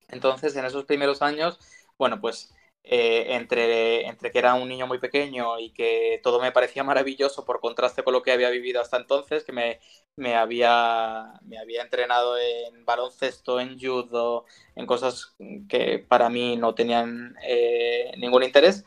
Entonces, 0.08 0.56
en 0.56 0.64
esos 0.64 0.86
primeros 0.86 1.20
años, 1.20 1.58
bueno, 1.98 2.18
pues 2.18 2.54
eh, 2.88 3.34
entre, 3.34 4.06
entre 4.06 4.30
que 4.30 4.38
era 4.38 4.54
un 4.54 4.68
niño 4.68 4.86
muy 4.86 4.98
pequeño 5.00 5.58
y 5.58 5.72
que 5.72 6.20
todo 6.22 6.40
me 6.40 6.52
parecía 6.52 6.84
maravilloso 6.84 7.44
por 7.44 7.60
contraste 7.60 8.04
con 8.04 8.12
lo 8.12 8.22
que 8.22 8.30
había 8.30 8.48
vivido 8.48 8.80
hasta 8.80 8.96
entonces, 8.96 9.42
que 9.42 9.52
me, 9.52 9.80
me, 10.14 10.36
había, 10.36 11.32
me 11.42 11.58
había 11.58 11.82
entrenado 11.82 12.38
en 12.38 12.84
baloncesto, 12.84 13.58
en 13.58 13.76
judo, 13.80 14.44
en 14.76 14.86
cosas 14.86 15.34
que 15.68 15.98
para 15.98 16.28
mí 16.28 16.56
no 16.56 16.76
tenían 16.76 17.34
eh, 17.42 18.12
ningún 18.18 18.44
interés, 18.44 18.84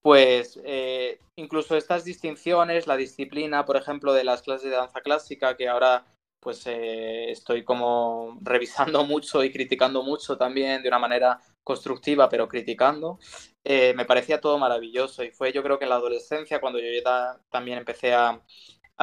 pues 0.00 0.58
eh, 0.64 1.18
incluso 1.36 1.76
estas 1.76 2.04
distinciones, 2.04 2.86
la 2.86 2.96
disciplina, 2.96 3.66
por 3.66 3.76
ejemplo, 3.76 4.14
de 4.14 4.24
las 4.24 4.40
clases 4.40 4.70
de 4.70 4.76
danza 4.76 5.02
clásica, 5.02 5.58
que 5.58 5.68
ahora 5.68 6.06
pues 6.40 6.66
estoy 6.66 7.64
como 7.64 8.38
revisando 8.40 9.04
mucho 9.06 9.44
y 9.44 9.52
criticando 9.52 10.02
mucho 10.02 10.38
también 10.38 10.82
de 10.82 10.88
una 10.88 10.98
manera 10.98 11.38
constructiva, 11.64 12.28
pero 12.28 12.48
criticando, 12.48 13.18
eh, 13.64 13.94
me 13.94 14.04
parecía 14.04 14.40
todo 14.40 14.58
maravilloso. 14.58 15.24
Y 15.24 15.30
fue 15.30 15.52
yo 15.52 15.62
creo 15.62 15.78
que 15.78 15.84
en 15.84 15.90
la 15.90 15.96
adolescencia, 15.96 16.60
cuando 16.60 16.78
yo 16.78 16.86
ya 17.04 17.40
también 17.50 17.78
empecé 17.78 18.14
a, 18.14 18.42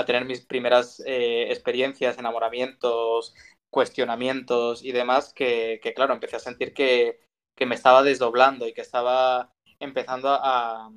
tener 0.06 0.24
mis 0.26 0.46
primeras 0.46 1.02
eh, 1.06 1.52
experiencias, 1.52 2.18
enamoramientos, 2.18 3.34
cuestionamientos 3.70 4.84
y 4.84 4.94
demás, 4.94 5.34
que, 5.34 5.82
claro, 5.96 6.14
empecé 6.14 6.38
a 6.38 6.40
sentir 6.40 6.74
que, 6.74 7.20
me 7.66 7.76
estaba 7.76 8.04
desdoblando 8.04 8.66
y 8.68 8.74
que 8.74 8.80
estaba 8.82 9.54
empezando 9.80 10.30
a, 10.30 10.90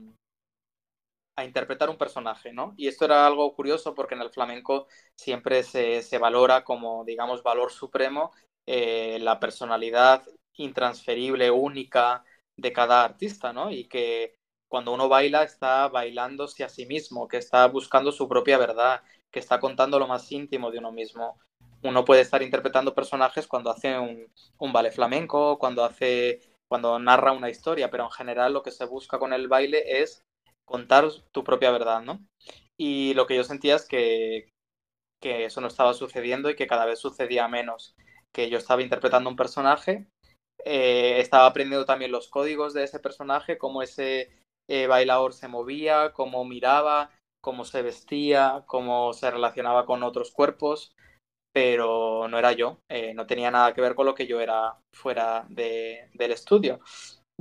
a 1.37 1.45
interpretar 1.45 1.91
un 1.91 1.99
personaje, 1.99 2.53
¿no? 2.53 2.75
Y 2.77 2.89
esto 2.89 3.05
era 3.05 3.27
algo 3.27 3.53
curioso 3.55 3.95
porque 3.95 4.15
en 4.15 4.23
el 4.23 4.31
flamenco 4.31 4.87
siempre 5.17 5.63
se, 5.65 6.03
se 6.03 6.19
valora 6.19 6.63
como, 6.65 7.05
digamos, 7.05 7.43
valor 7.43 7.73
supremo 7.73 8.33
eh, 8.67 9.19
la 9.21 9.41
personalidad 9.41 10.23
intransferible, 10.57 11.51
única 11.51 12.25
de 12.57 12.73
cada 12.73 13.05
artista, 13.05 13.53
¿no? 13.53 13.71
Y 13.71 13.85
que 13.89 14.35
cuando 14.69 14.93
uno 14.93 15.09
baila 15.09 15.43
está 15.43 15.89
bailándose 15.89 16.65
a 16.65 16.69
sí 16.69 16.87
mismo, 16.87 17.29
que 17.29 17.37
está 17.39 17.67
buscando 17.67 18.13
su 18.13 18.29
propia 18.29 18.59
verdad, 18.59 19.03
que 19.31 19.41
está 19.41 19.61
contando 19.61 19.99
lo 19.99 20.07
más 20.07 20.31
íntimo 20.33 20.71
de 20.71 20.79
uno 20.79 20.93
mismo. 20.93 21.39
Uno 21.83 22.05
puede 22.05 22.23
estar 22.23 22.43
interpretando 22.43 22.95
personajes 22.95 23.47
cuando 23.47 23.71
hace 23.71 23.99
un, 23.99 24.33
un 24.59 24.73
flamenco, 24.93 25.59
cuando 25.59 25.85
hace, 25.85 26.41
cuando 26.69 26.99
narra 26.99 27.33
una 27.33 27.51
historia, 27.51 27.91
pero 27.91 28.05
en 28.05 28.11
general 28.11 28.53
lo 28.53 28.63
que 28.63 28.71
se 28.71 28.85
busca 28.87 29.19
con 29.19 29.33
el 29.33 29.49
baile 29.49 30.01
es 30.03 30.25
contar 30.65 31.07
tu 31.33 31.45
propia 31.45 31.71
verdad, 31.71 32.03
¿no? 32.03 32.21
Y 32.77 33.15
lo 33.15 33.27
que 33.27 33.37
yo 33.37 33.45
sentía 33.45 33.77
es 33.77 33.87
que, 33.87 34.49
que 35.21 35.45
eso 35.45 35.61
no 35.61 35.69
estaba 35.69 35.95
sucediendo 35.95 36.51
y 36.51 36.57
que 36.57 36.67
cada 36.67 36.87
vez 36.87 36.99
sucedía 37.01 37.49
menos, 37.49 37.95
que 38.33 38.49
yo 38.49 38.59
estaba 38.59 38.83
interpretando 38.83 39.31
un 39.31 39.37
personaje 39.37 40.07
eh, 40.65 41.21
estaba 41.21 41.47
aprendiendo 41.47 41.85
también 41.85 42.13
los 42.13 42.29
códigos 42.29 42.75
de 42.75 42.85
ese 42.85 43.01
personaje, 43.01 43.59
cómo 43.59 43.83
ese 43.83 44.31
eh, 44.69 44.87
bailador 44.87 45.33
se 45.33 45.49
movía, 45.49 46.13
cómo 46.13 46.45
miraba, 46.45 47.11
cómo 47.41 47.65
se 47.65 47.83
vestía, 47.83 48.65
cómo 48.67 49.13
se 49.13 49.31
relacionaba 49.31 49.87
con 49.87 50.03
otros 50.03 50.31
cuerpos, 50.31 50.95
pero 51.53 52.29
no 52.29 52.39
era 52.39 52.53
yo, 52.53 52.79
eh, 52.89 53.13
no 53.15 53.27
tenía 53.27 53.51
nada 53.51 53.75
que 53.75 53.81
ver 53.81 53.95
con 53.95 54.07
lo 54.07 54.15
que 54.15 54.27
yo 54.27 54.41
era 54.41 54.79
fuera 54.95 55.47
del 55.49 56.33
estudio. 56.33 56.81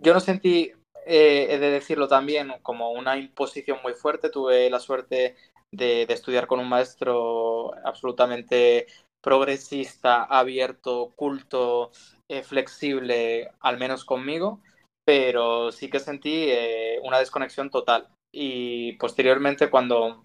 Yo 0.02 0.14
no 0.14 0.20
sentí, 0.20 0.72
he 1.06 1.58
de 1.60 1.70
decirlo 1.70 2.08
también, 2.08 2.54
como 2.64 2.92
una 2.92 3.18
imposición 3.18 3.80
muy 3.84 3.94
fuerte, 3.94 4.30
tuve 4.30 4.70
la 4.70 4.80
suerte 4.80 5.36
de 5.72 6.04
estudiar 6.10 6.48
con 6.48 6.60
un 6.60 6.68
maestro 6.68 7.74
absolutamente 7.86 8.88
progresista, 9.22 10.24
abierto, 10.24 11.14
culto, 11.16 11.92
eh, 12.30 12.44
flexible, 12.44 13.52
al 13.60 13.78
menos 13.78 14.06
conmigo, 14.06 14.62
pero 15.06 15.72
sí 15.72 15.90
que 15.90 16.00
sentí 16.00 16.46
eh, 16.50 17.00
una 17.04 17.20
desconexión 17.20 17.70
total. 17.70 18.10
Y 18.34 18.94
posteriormente, 18.94 19.70
cuando 19.70 20.24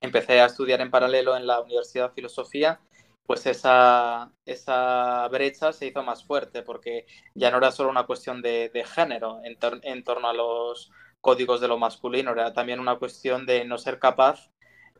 empecé 0.00 0.40
a 0.40 0.46
estudiar 0.46 0.80
en 0.80 0.90
paralelo 0.90 1.36
en 1.36 1.46
la 1.46 1.60
Universidad 1.60 2.08
de 2.08 2.14
Filosofía, 2.14 2.80
pues 3.26 3.46
esa, 3.46 4.32
esa 4.46 5.26
brecha 5.28 5.72
se 5.72 5.86
hizo 5.86 6.02
más 6.02 6.24
fuerte, 6.24 6.62
porque 6.62 7.06
ya 7.34 7.50
no 7.50 7.58
era 7.58 7.72
solo 7.72 7.90
una 7.90 8.06
cuestión 8.06 8.42
de, 8.42 8.70
género 8.86 9.40
en, 9.44 9.56
en 9.82 10.04
torno 10.04 10.28
a 10.28 10.34
los 10.34 10.90
códigos 11.20 11.60
de 11.60 11.68
lo 11.68 11.78
masculino, 11.78 12.32
era 12.32 12.52
también 12.52 12.80
una 12.80 12.96
cuestión 12.98 13.46
de 13.46 13.64
no 13.64 13.78
ser 13.78 13.98
capaz 13.98 14.50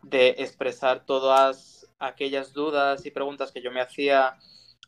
de 0.03 0.28
expresar 0.39 1.05
todas 1.05 1.84
aquellas 2.07 2.53
dudas 2.53 3.05
y 3.07 3.11
preguntas 3.11 3.53
que 3.53 3.63
yo 3.63 3.71
me 3.71 3.81
hacía 3.81 4.37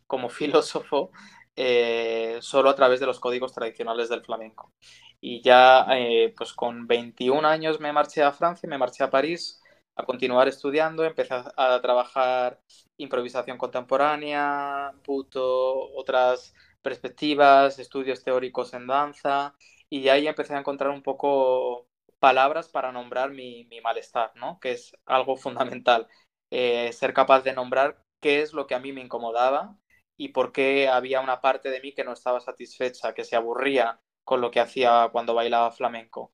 como 0.07 0.29
filósofo 0.31 1.11
eh, 1.57 2.39
solo 2.41 2.71
a 2.71 2.75
través 2.75 3.01
de 3.01 3.07
los 3.07 3.21
códigos 3.21 3.53
tradicionales 3.53 4.09
del 4.09 4.23
flamenco. 4.25 4.73
Y 5.21 5.43
ya 5.43 5.87
eh, 5.91 6.35
pues 6.37 6.53
con 6.53 6.87
21 6.87 7.47
años 7.49 7.81
me 7.81 7.93
marché 7.93 8.23
a 8.23 8.33
Francia, 8.33 8.69
me 8.69 8.79
marché 8.79 9.03
a 9.05 9.11
París 9.11 9.63
a 9.97 10.05
continuar 10.05 10.47
estudiando, 10.49 11.05
empecé 11.05 11.35
a, 11.57 11.81
trabajar 11.81 12.61
improvisación 12.99 13.57
contemporánea, 13.59 14.93
puto, 15.03 15.91
otras 15.95 16.55
perspectivas, 16.83 17.79
estudios 17.79 18.23
teóricos 18.23 18.75
en 18.75 18.87
danza, 18.87 19.55
y 19.89 20.09
ahí 20.09 20.27
empecé 20.29 20.55
a 20.55 20.59
encontrar 20.59 20.91
un 20.91 21.03
poco 21.03 21.89
palabras 22.19 22.69
para 22.69 22.93
nombrar 22.93 23.31
mi, 23.31 23.67
malestar, 23.83 24.33
¿no? 24.37 24.59
Que 24.61 24.73
es 24.73 24.95
algo 25.07 25.37
fundamental. 25.37 26.07
Eh, 26.51 26.93
ser 26.93 27.13
capaz 27.13 27.43
de 27.43 27.53
nombrar 27.53 28.03
qué 28.21 28.43
es 28.43 28.53
lo 28.53 28.67
que 28.67 28.75
a 28.75 28.81
mí 28.81 28.93
me 28.93 29.01
incomodaba 29.01 29.77
y 30.17 30.29
por 30.29 30.53
qué 30.53 30.89
había 30.89 31.21
una 31.21 31.41
parte 31.41 31.71
de 31.71 31.81
mí 31.81 31.93
que 31.93 32.05
no 32.05 32.13
estaba 32.13 32.41
satisfecha, 32.41 33.15
que 33.15 33.25
se 33.25 33.37
aburría 33.37 34.01
con 34.25 34.41
lo 34.41 34.51
que 34.51 34.61
hacía 34.61 35.09
cuando 35.13 35.35
bailaba 35.35 35.71
flamenco. 35.73 36.31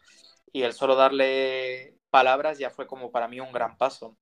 Y 0.52 0.62
el 0.62 0.72
solo 0.74 0.96
darle 0.96 1.98
palabras 2.10 2.58
ya 2.58 2.70
fue 2.70 2.86
como 2.86 3.10
para 3.10 3.28
mí 3.28 3.40
un 3.40 3.52
gran 3.52 3.76
paso. 3.78 4.16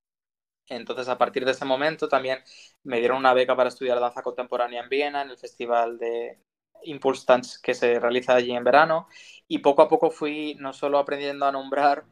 Entonces, 0.69 1.09
a 1.09 1.19
partir 1.19 1.45
de 1.45 1.53
ese 1.53 1.65
momento 1.65 2.09
también 2.09 2.39
me 2.85 2.99
dieron 3.01 3.19
una 3.19 3.35
beca 3.35 3.57
para 3.57 3.69
estudiar 3.69 3.99
danza 4.01 4.23
contemporánea 4.23 4.83
en 4.83 4.89
Viena, 4.89 5.23
en 5.23 5.31
el 5.31 5.39
Festival 5.39 5.99
de 5.99 6.41
Impulse 6.85 7.25
Dance 7.27 7.59
que 7.63 7.75
se 7.75 7.99
realiza 7.99 8.35
allí 8.37 8.53
en 8.53 8.65
verano. 8.65 9.09
Y 9.49 9.59
poco 9.59 9.83
a 9.83 9.89
poco 9.89 10.11
fui 10.11 10.55
no 10.61 10.73
solo 10.73 10.99
aprendiendo 10.99 11.47
a 11.47 11.53
nombrar 11.53 12.07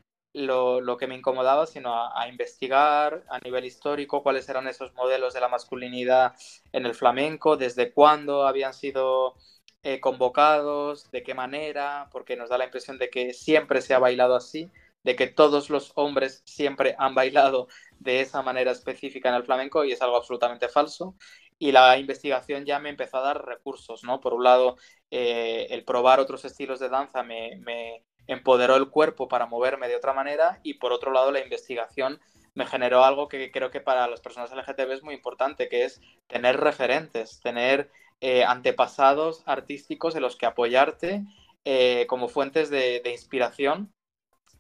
lo, 0.47 0.97
que 0.97 1.07
me 1.07 1.16
incomodaba, 1.16 1.66
sino 1.66 1.95
a, 1.95 2.28
investigar 2.28 3.24
a 3.28 3.39
nivel 3.41 3.64
histórico 3.64 4.22
cuáles 4.22 4.49
eran 4.49 4.68
esos 4.68 4.95
modelos 4.95 5.34
de 5.34 5.41
la 5.41 5.49
masculinidad 5.49 6.34
en 6.72 6.86
el 6.86 6.95
flamenco, 6.95 7.57
desde 7.57 7.93
cuándo 7.93 8.47
habían 8.47 8.74
sido 8.74 9.34
eh, 9.82 10.01
convocados, 10.01 11.11
de 11.11 11.22
qué 11.22 11.34
manera, 11.34 12.09
porque 12.12 12.36
nos 12.36 12.51
da 12.51 12.59
la 12.59 12.64
impresión 12.66 12.99
de 12.99 13.11
que 13.11 13.32
siempre 13.32 13.80
se 13.80 13.95
ha 13.95 13.99
bailado 13.99 14.36
así, 14.36 14.70
de 15.03 15.16
que 15.16 15.26
todos 15.26 15.70
los 15.70 15.93
hombres 15.95 16.43
siempre 16.45 16.95
han 16.99 17.14
bailado 17.14 17.68
de 17.99 18.20
esa 18.20 18.43
manera 18.43 18.72
específica 18.72 19.28
en 19.28 19.36
el 19.36 19.45
flamenco 19.45 19.84
y 19.84 19.93
es 19.93 20.03
algo 20.03 20.16
absolutamente 20.16 20.68
falso. 20.68 21.16
Y 21.59 21.72
la 21.72 21.99
investigación 21.99 22.64
ya 22.64 22.78
me 22.78 22.91
empezó 22.91 23.18
a 23.18 23.22
dar 23.22 23.45
recursos, 23.45 24.05
¿no? 24.05 24.20
Por 24.20 24.34
un 24.34 24.45
lado, 24.45 24.76
eh, 25.11 25.66
el 25.70 25.84
probar 25.84 26.20
otros 26.20 26.45
estilos 26.45 26.78
de 26.80 26.89
danza 26.89 27.22
me, 27.22 27.57
me, 27.57 28.05
empoderó 28.28 28.76
el 28.76 28.90
cuerpo 28.90 29.26
para 29.26 29.46
moverme 29.46 29.88
de 29.88 29.96
otra 29.96 30.12
manera 30.12 30.60
y 30.62 30.74
por 30.74 30.92
otro 30.92 31.10
lado 31.10 31.32
la 31.32 31.40
investigación 31.40 32.20
me 32.54 32.66
generó 32.66 33.04
algo 33.04 33.28
que 33.28 33.50
creo 33.50 33.70
que 33.70 33.80
para 33.80 34.06
las 34.06 34.20
personas 34.20 34.52
LGTB 34.52 34.92
es 34.92 35.02
muy 35.02 35.14
importante, 35.14 35.68
que 35.68 35.84
es 35.84 36.00
tener 36.26 36.58
referentes, 36.58 37.40
tener 37.40 37.90
eh, 38.20 38.44
antepasados 38.44 39.42
artísticos 39.46 40.16
en 40.16 40.22
los 40.22 40.36
que 40.36 40.46
apoyarte 40.46 41.24
eh, 41.64 42.06
como 42.08 42.28
fuentes 42.28 42.68
de, 42.68 43.00
inspiración 43.12 43.92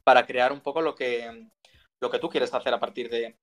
para 0.04 0.26
crear 0.26 0.52
un 0.52 0.60
poco 0.60 0.80
lo 0.80 0.94
que, 0.94 1.48
lo 2.00 2.10
que 2.10 2.18
tú 2.20 2.28
quieres 2.28 2.54
hacer 2.54 2.72
a 2.72 2.78
partir 2.78 3.10
de, 3.10 3.36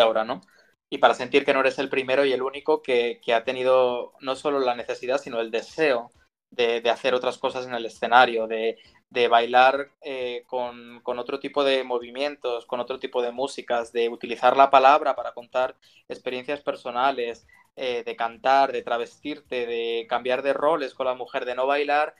ahora, 0.00 0.24
¿no? 0.24 0.42
Y 0.88 0.98
para 0.98 1.14
sentir 1.14 1.44
que 1.44 1.52
no 1.52 1.60
eres 1.60 1.78
el 1.78 1.88
primero 1.88 2.24
y 2.24 2.32
el 2.32 2.42
único 2.42 2.82
que, 2.82 3.20
ha 3.34 3.44
tenido 3.44 4.12
no 4.20 4.36
solo 4.36 4.60
la 4.60 4.76
necesidad, 4.76 5.18
sino 5.18 5.40
el 5.40 5.50
deseo 5.50 6.12
de, 6.52 6.90
hacer 6.90 7.14
otras 7.14 7.38
cosas 7.38 7.66
en 7.66 7.74
el 7.74 7.86
escenario, 7.86 8.46
de, 8.46 8.78
de 9.10 9.28
bailar 9.28 9.90
eh, 10.02 10.44
con, 10.46 11.02
otro 11.18 11.40
tipo 11.40 11.64
de 11.64 11.82
movimientos, 11.82 12.66
con 12.66 12.78
otro 12.78 12.98
tipo 12.98 13.22
de 13.22 13.32
músicas, 13.32 13.92
de 13.92 14.08
utilizar 14.08 14.56
la 14.56 14.70
palabra 14.70 15.16
para 15.16 15.32
contar 15.32 15.76
experiencias 16.08 16.60
personales, 16.60 17.46
eh, 17.76 18.02
de 18.04 18.16
cantar, 18.16 18.70
de 18.70 18.82
travestirte, 18.82 19.66
de 19.66 20.06
cambiar 20.08 20.42
de 20.42 20.52
roles 20.52 20.94
con 20.94 21.06
la 21.06 21.14
mujer, 21.14 21.44
de 21.46 21.54
no 21.54 21.66
bailar 21.66 22.14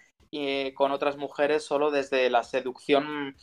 con 0.75 0.93
otras 0.93 1.19
mujeres 1.19 1.63
solo 1.63 1.91
desde 1.91 2.31
la 2.31 2.43
seducción 2.43 3.37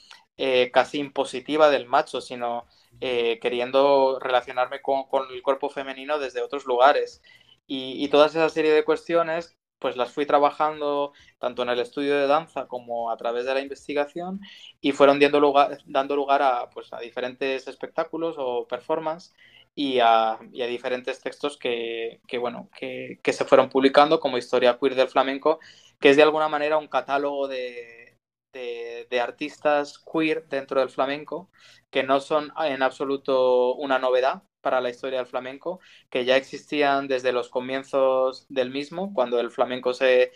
casi 0.74 0.98
impositiva 0.98 1.70
del 1.70 1.86
macho, 1.86 2.20
sino 2.20 2.66
queriendo 3.00 4.18
relacionarme 4.20 4.82
con, 4.82 5.06
el 5.32 5.44
cuerpo 5.44 5.70
femenino 5.70 6.18
desde 6.18 6.42
otros 6.42 6.66
lugares. 6.66 7.22
Y, 7.68 8.04
y 8.04 8.08
toda 8.08 8.26
esa 8.26 8.50
serie 8.50 8.72
de 8.72 8.84
cuestiones 8.84 9.59
pues 9.80 9.96
las 9.98 10.12
fui 10.12 10.26
trabajando 10.26 11.14
tanto 11.40 11.64
en 11.64 11.70
el 11.70 11.80
estudio 11.80 12.16
de 12.18 12.28
danza 12.28 12.68
como 12.68 13.12
a 13.12 13.18
través 13.18 13.46
de 13.46 13.54
la 13.54 13.62
investigación 13.62 14.42
y 14.82 14.92
fueron 14.92 15.20
dando 15.20 15.40
lugar, 15.40 15.80
dando 15.86 16.16
lugar 16.16 16.42
a, 16.42 16.70
pues, 16.70 16.94
a 16.94 17.00
diferentes 17.00 17.68
espectáculos 17.68 18.36
o 18.38 18.68
performances 18.68 19.34
y 19.76 20.00
a, 20.00 20.40
diferentes 20.52 21.22
textos 21.22 21.58
que, 21.58 22.20
bueno, 22.40 22.70
que, 22.78 23.20
se 23.24 23.46
fueron 23.46 23.70
publicando 23.70 24.20
como 24.20 24.38
Historia 24.38 24.78
Queer 24.78 24.96
del 24.96 25.08
Flamenco, 25.08 25.60
que 26.00 26.10
es 26.10 26.18
de 26.18 26.24
alguna 26.24 26.50
manera 26.50 26.78
un 26.78 26.88
catálogo 26.88 27.48
de, 27.48 28.18
de 28.52 29.22
artistas 29.22 30.00
queer 30.00 30.48
dentro 30.50 30.80
del 30.82 30.90
flamenco, 30.90 31.50
que 31.90 32.04
no 32.04 32.20
son 32.20 32.52
en 32.58 32.84
absoluto 32.84 33.76
una 33.76 34.00
novedad, 34.00 34.44
para 34.62 34.82
la 34.82 34.90
historia 34.90 35.20
del 35.20 35.28
flamenco, 35.28 35.80
que 36.10 36.26
ya 36.26 36.36
existían 36.36 37.08
desde 37.08 37.32
los 37.32 37.50
comienzos 37.50 38.46
del 38.50 38.72
mismo, 38.72 39.14
cuando 39.14 39.40
el 39.40 39.52
flamenco 39.52 39.94
se, 39.94 40.32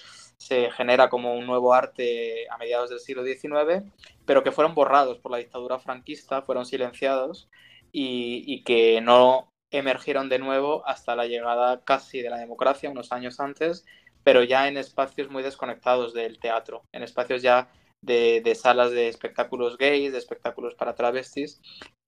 genera 0.76 1.10
como 1.10 1.36
un 1.36 1.46
nuevo 1.46 1.74
arte 1.74 2.48
a 2.50 2.58
mediados 2.58 2.90
del 2.90 3.00
siglo 3.00 3.24
XIX, 3.24 3.84
pero 4.26 4.44
que 4.44 4.52
fueron 4.52 4.76
borrados 4.76 5.20
por 5.20 5.32
la 5.32 5.38
dictadura 5.38 5.80
franquista, 5.80 6.42
fueron 6.42 6.66
silenciados 6.66 7.50
y, 7.92 8.64
que 8.64 9.02
no 9.02 9.50
emergieron 9.72 10.30
de 10.30 10.40
nuevo 10.40 10.88
hasta 10.88 11.16
la 11.16 11.26
llegada 11.26 11.84
casi 11.84 12.22
de 12.22 12.30
la 12.30 12.38
democracia, 12.38 12.90
unos 12.90 13.12
años 13.12 13.40
antes, 13.40 13.86
pero 14.24 14.44
ya 14.44 14.68
en 14.68 14.78
espacios 14.78 15.30
muy 15.30 15.44
desconectados 15.44 16.14
del 16.14 16.40
teatro, 16.40 16.84
en 16.92 17.04
espacios 17.04 17.42
ya 17.42 17.70
de, 18.02 18.42
de, 18.44 18.56
salas 18.56 18.92
de 18.92 19.08
espectáculos 19.08 19.78
gays, 19.78 20.12
de 20.12 20.20
espectáculos 20.20 20.76
para 20.76 20.94
travestis, 20.96 21.62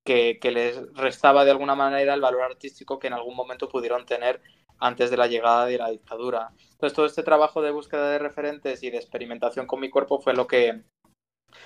que, 0.06 0.40
les 0.52 0.94
restaba 0.94 1.44
de 1.44 1.52
alguna 1.52 1.76
manera 1.76 2.14
el 2.14 2.22
valor 2.22 2.44
artístico 2.44 3.00
que 3.00 3.08
en 3.08 3.14
algún 3.14 3.36
momento 3.36 3.68
pudieron 3.68 4.06
tener 4.06 4.40
antes 4.80 5.10
de 5.10 5.18
la 5.18 5.28
llegada 5.28 5.66
de 5.66 5.78
la 5.78 5.90
dictadura. 5.90 6.52
Entonces 6.72 6.94
todo 6.94 7.06
este 7.06 7.24
trabajo 7.24 7.62
de 7.62 7.72
búsqueda 7.72 8.12
de 8.12 8.20
referentes 8.20 8.84
y 8.84 8.92
de 8.92 8.98
experimentación 8.98 9.66
con 9.66 9.80
mi 9.80 9.90
cuerpo 9.90 10.20
fue 10.20 10.34
lo 10.34 10.46
que, 10.46 10.84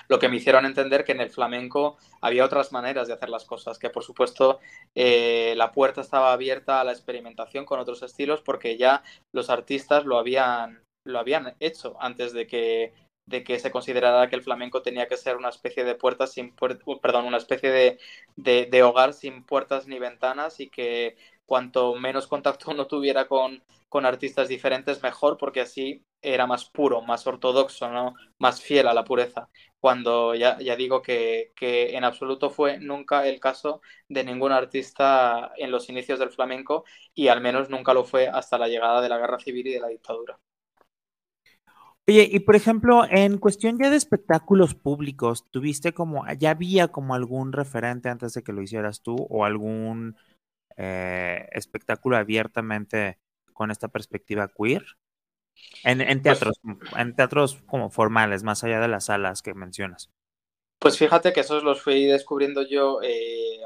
lo 0.07 0.19
que 0.19 0.29
me 0.29 0.37
hicieron 0.37 0.65
entender 0.65 1.03
que 1.03 1.11
en 1.11 1.19
el 1.19 1.29
flamenco 1.29 1.97
había 2.21 2.45
otras 2.45 2.71
maneras 2.71 3.07
de 3.07 3.13
hacer 3.13 3.29
las 3.29 3.43
cosas, 3.43 3.77
que 3.77 3.89
por 3.89 4.03
supuesto 4.03 4.59
eh, 4.95 5.53
la 5.57 5.73
puerta 5.73 5.99
estaba 5.99 6.31
abierta 6.31 6.79
a 6.79 6.83
la 6.85 6.93
experimentación 6.93 7.65
con 7.65 7.79
otros 7.79 8.03
estilos 8.03 8.41
porque 8.41 8.77
ya 8.77 9.03
los 9.33 9.49
artistas 9.49 10.05
lo 10.05 10.17
habían, 10.17 10.81
lo 11.05 11.19
habían 11.19 11.55
hecho 11.59 11.97
antes 11.99 12.31
de 12.31 12.47
que 12.47 12.93
de 13.29 13.43
que 13.43 13.59
se 13.59 13.71
considerara 13.71 14.27
que 14.29 14.35
el 14.35 14.41
flamenco 14.43 14.81
tenía 14.81 15.07
que 15.07 15.17
ser 15.17 15.37
una 15.37 15.49
especie 15.49 15.83
de 15.83 15.95
puertas 15.95 16.33
sin 16.33 16.53
perdón, 17.01 17.25
una 17.25 17.37
especie 17.37 17.69
de, 17.71 17.99
de, 18.35 18.83
hogar 18.83 19.13
sin 19.13 19.43
puertas 19.43 19.87
ni 19.87 19.99
ventanas 19.99 20.59
y 20.59 20.69
que 20.69 21.15
cuanto 21.45 21.95
menos 21.95 22.27
contacto 22.27 22.71
uno 22.71 22.87
tuviera 22.87 23.27
con, 23.27 23.63
con, 23.87 24.05
artistas 24.05 24.47
diferentes, 24.47 25.03
mejor, 25.03 25.37
porque 25.37 25.61
así 25.61 26.03
era 26.21 26.47
más 26.47 26.65
puro, 26.65 27.01
más 27.01 27.27
ortodoxo, 27.27 27.89
¿no? 27.89 28.15
más 28.39 28.61
fiel 28.61 28.87
a 28.87 28.93
la 28.93 29.03
pureza. 29.03 29.49
Cuando 29.79 30.35
ya, 30.35 30.57
ya 30.59 30.75
digo 30.75 31.01
que, 31.01 31.53
que 31.55 31.95
en 31.95 32.03
absoluto 32.03 32.49
fue 32.49 32.79
nunca 32.79 33.27
el 33.27 33.39
caso 33.39 33.81
de 34.07 34.23
ningún 34.23 34.51
artista 34.51 35.51
en 35.57 35.71
los 35.71 35.89
inicios 35.89 36.19
del 36.19 36.31
flamenco 36.31 36.83
y 37.13 37.27
al 37.29 37.41
menos 37.41 37.69
nunca 37.69 37.93
lo 37.93 38.03
fue 38.05 38.27
hasta 38.27 38.57
la 38.57 38.67
llegada 38.67 39.01
de 39.01 39.09
la 39.09 39.17
guerra 39.19 39.39
civil 39.39 39.67
y 39.67 39.73
de 39.73 39.79
la 39.81 39.87
dictadura. 39.89 40.39
Oye, 42.09 42.27
y 42.27 42.39
por 42.39 42.55
ejemplo, 42.55 43.03
en 43.07 43.37
cuestión 43.37 43.77
ya 43.77 43.91
de 43.91 43.95
espectáculos 43.95 44.73
públicos, 44.73 45.45
¿tuviste 45.51 45.93
como, 45.93 46.25
ya 46.39 46.49
había 46.49 46.87
como 46.87 47.13
algún 47.13 47.53
referente 47.53 48.09
antes 48.09 48.33
de 48.33 48.41
que 48.41 48.51
lo 48.51 48.63
hicieras 48.63 49.03
tú 49.03 49.27
o 49.29 49.45
algún 49.45 50.17
eh, 50.75 51.47
espectáculo 51.51 52.17
abiertamente 52.17 53.19
con 53.53 53.69
esta 53.69 53.89
perspectiva 53.89 54.47
queer? 54.47 54.83
En, 55.83 56.01
en 56.01 56.23
pues 56.23 56.39
teatros, 56.39 56.59
en 56.97 57.15
teatros 57.15 57.61
como 57.67 57.91
formales, 57.91 58.41
más 58.41 58.63
allá 58.63 58.79
de 58.79 58.87
las 58.87 59.05
salas 59.05 59.43
que 59.43 59.53
mencionas. 59.53 60.09
Pues 60.79 60.97
fíjate 60.97 61.31
que 61.31 61.41
esos 61.41 61.63
los 61.63 61.79
fui 61.79 62.05
descubriendo 62.05 62.67
yo 62.67 63.03
eh, 63.03 63.61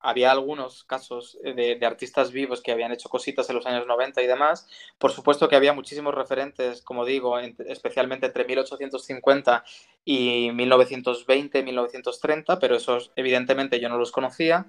había 0.00 0.30
algunos 0.30 0.84
casos 0.84 1.38
de, 1.42 1.78
artistas 1.84 2.30
vivos 2.32 2.62
que 2.62 2.72
habían 2.72 2.92
hecho 2.92 3.08
cositas 3.08 3.48
en 3.48 3.56
los 3.56 3.66
años 3.66 3.86
90 3.86 4.22
y 4.22 4.26
demás. 4.26 4.68
Por 4.98 5.12
supuesto 5.12 5.48
que 5.48 5.56
había 5.56 5.72
muchísimos 5.72 6.14
referentes, 6.14 6.82
como 6.82 7.04
digo, 7.04 7.38
especialmente 7.38 8.26
entre 8.26 8.44
1850 8.44 9.64
y 10.04 10.50
1920, 10.52 11.62
1930, 11.62 12.58
pero 12.58 12.76
esos 12.76 13.12
evidentemente 13.16 13.80
yo 13.80 13.88
no 13.88 13.98
los 13.98 14.12
conocía. 14.12 14.66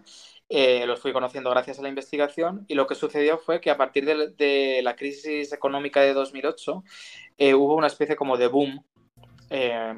Eh, 0.51 0.87
los 0.87 0.99
fui 0.99 1.13
conociendo 1.13 1.51
gracias 1.51 1.77
a 1.77 1.83
la 1.83 1.89
investigación 1.89 2.65
y 2.67 2.73
lo 2.73 2.87
que 2.87 2.95
sucedió 2.95 3.37
fue 3.37 3.61
que 3.61 3.69
a 3.69 3.77
partir 3.77 4.05
de, 4.05 4.81
la 4.81 4.95
crisis 4.95 5.53
económica 5.53 6.01
de 6.01 6.13
2008 6.13 6.83
eh, 7.37 7.53
hubo 7.53 7.75
una 7.75 7.85
especie 7.85 8.15
como 8.15 8.35
de 8.35 8.47
boom 8.47 8.83
eh, 9.51 9.95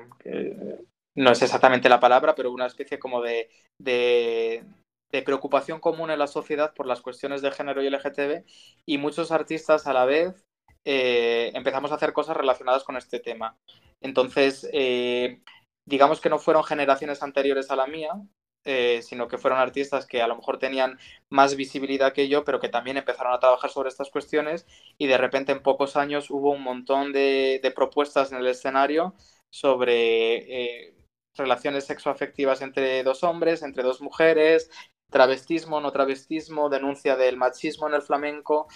no 1.15 1.31
es 1.31 1.41
exactamente 1.41 1.87
la 1.87 2.01
palabra, 2.01 2.35
pero 2.35 2.51
una 2.51 2.65
especie 2.65 2.99
como 2.99 3.21
de 3.21 3.49
preocupación 5.21 5.79
común 5.79 6.11
en 6.11 6.19
la 6.19 6.27
sociedad 6.27 6.73
por 6.73 6.85
las 6.85 7.01
cuestiones 7.01 7.41
de 7.41 7.51
género 7.51 7.83
y 7.83 7.89
LGTB 7.89 8.45
y 8.85 8.97
muchos 8.97 9.31
artistas 9.31 9.87
a 9.87 9.93
la 9.93 10.05
vez 10.05 10.45
eh, 10.85 11.51
empezamos 11.53 11.91
a 11.91 11.95
hacer 11.95 12.13
cosas 12.13 12.37
relacionadas 12.37 12.83
con 12.83 12.97
este 12.97 13.19
tema. 13.19 13.57
Entonces, 14.01 14.67
eh, 14.73 15.41
digamos 15.85 16.21
que 16.21 16.29
no 16.29 16.39
fueron 16.39 16.63
generaciones 16.63 17.21
anteriores 17.23 17.69
a 17.71 17.75
la 17.75 17.87
mía, 17.87 18.09
eh, 18.63 19.01
sino 19.03 19.27
que 19.27 19.37
fueron 19.37 19.59
artistas 19.59 20.05
que 20.05 20.21
a 20.21 20.27
lo 20.27 20.35
mejor 20.35 20.59
tenían 20.59 20.97
más 21.29 21.55
visibilidad 21.55 22.13
que 22.13 22.29
yo, 22.29 22.43
pero 22.43 22.59
que 22.59 22.69
también 22.69 22.97
empezaron 22.97 23.33
a 23.33 23.39
trabajar 23.39 23.69
sobre 23.71 23.89
estas 23.89 24.09
cuestiones 24.09 24.67
y 24.97 25.07
de 25.07 25.17
repente 25.17 25.51
en 25.51 25.63
pocos 25.63 25.95
años 25.97 26.29
hubo 26.29 26.51
un 26.51 26.63
montón 26.63 27.11
de, 27.11 27.59
de 27.61 27.71
propuestas 27.71 28.31
en 28.31 28.37
el 28.39 28.47
escenario 28.47 29.15
sobre 29.49 30.93
relaciones 31.35 31.85
sexoafectivas 31.85 32.61
entre 32.61 33.03
dos 33.03 33.23
hombres, 33.23 33.63
entre 33.63 33.83
dos 33.83 34.01
mujeres, 34.01 34.69
travestismo, 35.11 35.79
no 35.79 35.91
travestismo, 35.91 36.69
denuncia 36.69 37.15
del 37.15 37.37
machismo 37.37 37.87
en 37.87 37.93
el 37.93 38.01
flamenco. 38.01 38.67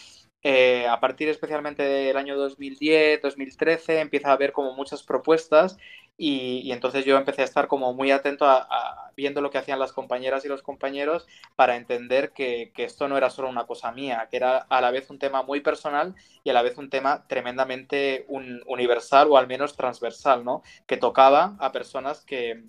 Eh, 0.43 0.85
a 0.87 0.99
partir 0.99 1.27
especialmente 1.27 1.81
del 1.81 2.17
año 2.17 2.37
2010, 2.37 3.21
2013, 3.23 3.99
empieza 3.99 4.29
a 4.29 4.33
haber 4.33 4.51
como 4.51 4.73
muchas 4.73 5.01
propuestas 5.01 5.75
y, 6.17 6.71
entonces 6.71 7.03
yo 7.03 7.17
empecé 7.17 7.41
a 7.41 7.45
estar 7.45 7.67
como 7.67 7.93
muy 7.93 8.11
atento 8.11 8.45
a, 8.45 9.11
viendo 9.17 9.41
lo 9.41 9.49
que 9.49 9.57
hacían 9.57 9.79
las 9.79 9.91
compañeras 9.91 10.45
y 10.45 10.47
los 10.47 10.61
compañeros 10.61 11.25
para 11.55 11.75
entender 11.77 12.31
que, 12.31 12.71
que, 12.75 12.83
esto 12.83 13.07
no 13.07 13.17
era 13.17 13.29
solo 13.31 13.49
una 13.49 13.65
cosa 13.65 13.91
mía, 13.91 14.27
que 14.29 14.37
era 14.37 14.59
a 14.59 14.81
la 14.81 14.91
vez 14.91 15.09
un 15.09 15.19
tema 15.19 15.41
muy 15.41 15.61
personal 15.61 16.15
y 16.43 16.51
a 16.51 16.53
la 16.53 16.61
vez 16.61 16.77
un 16.77 16.89
tema 16.89 17.25
tremendamente 17.27 18.25
universal 18.29 19.27
o 19.31 19.37
al 19.37 19.47
menos 19.47 19.75
transversal, 19.75 20.45
¿no? 20.45 20.61
Que 20.85 20.97
tocaba 20.97 21.55
a 21.59 21.71
personas 21.71 22.23
que 22.23 22.63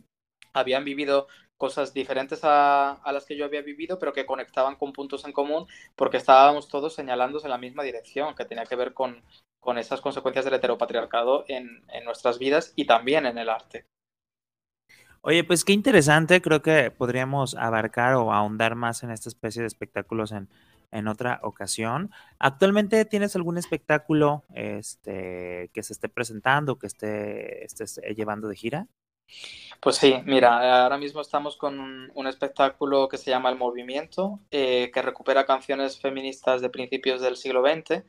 habían 0.54 0.84
vivido 0.84 1.28
cosas 1.56 1.94
diferentes 1.94 2.40
a, 2.42 3.00
las 3.12 3.24
que 3.24 3.36
yo 3.36 3.44
había 3.44 3.62
vivido, 3.62 3.98
pero 3.98 4.12
que 4.12 4.26
conectaban 4.26 4.76
con 4.76 4.92
puntos 4.92 5.24
en 5.24 5.32
común 5.32 5.66
porque 5.94 6.18
estábamos 6.18 6.68
todos 6.68 6.94
señalándose 6.94 7.46
en 7.46 7.52
la 7.52 7.58
misma 7.58 7.82
dirección, 7.82 8.34
que 8.34 8.44
tenía 8.44 8.66
que 8.66 8.76
ver 8.76 8.92
con, 8.94 9.22
con 9.60 9.78
esas 9.78 10.00
consecuencias 10.00 10.44
del 10.44 10.54
heteropatriarcado 10.54 11.44
en, 11.48 11.84
en 11.92 12.04
nuestras 12.04 12.38
vidas 12.38 12.72
y 12.76 12.86
también 12.86 13.26
en 13.26 13.38
el 13.38 13.48
arte. 13.48 13.86
Oye, 15.22 15.42
pues 15.42 15.64
qué 15.64 15.72
interesante, 15.72 16.40
creo 16.40 16.62
que 16.62 16.92
podríamos 16.92 17.56
abarcar 17.56 18.14
o 18.14 18.32
ahondar 18.32 18.76
más 18.76 19.02
en 19.02 19.10
esta 19.10 19.28
especie 19.28 19.62
de 19.62 19.66
espectáculos 19.66 20.30
en, 20.30 20.48
en 20.92 21.08
otra 21.08 21.40
ocasión. 21.42 22.10
¿Actualmente 22.38 23.04
tienes 23.04 23.34
algún 23.36 23.58
espectáculo 23.58 24.44
este, 24.54 25.70
que 25.72 25.82
se 25.82 25.92
esté 25.92 26.08
presentando, 26.08 26.78
que 26.78 26.86
esté, 26.86 27.64
estés 27.64 28.00
llevando 28.14 28.48
de 28.48 28.56
gira? 28.56 28.86
Pues 29.80 29.96
sí, 29.96 30.20
mira, 30.24 30.82
ahora 30.82 30.98
mismo 30.98 31.20
estamos 31.20 31.56
con 31.56 31.78
un, 32.12 32.26
espectáculo 32.26 33.08
que 33.08 33.18
se 33.18 33.30
llama 33.30 33.50
El 33.50 33.56
Movimiento, 33.56 34.40
eh, 34.50 34.90
que 34.92 35.02
recupera 35.02 35.46
canciones 35.46 36.00
feministas 36.00 36.60
de 36.60 36.70
principios 36.70 37.20
del 37.20 37.36
siglo 37.36 37.62
XX 37.62 38.02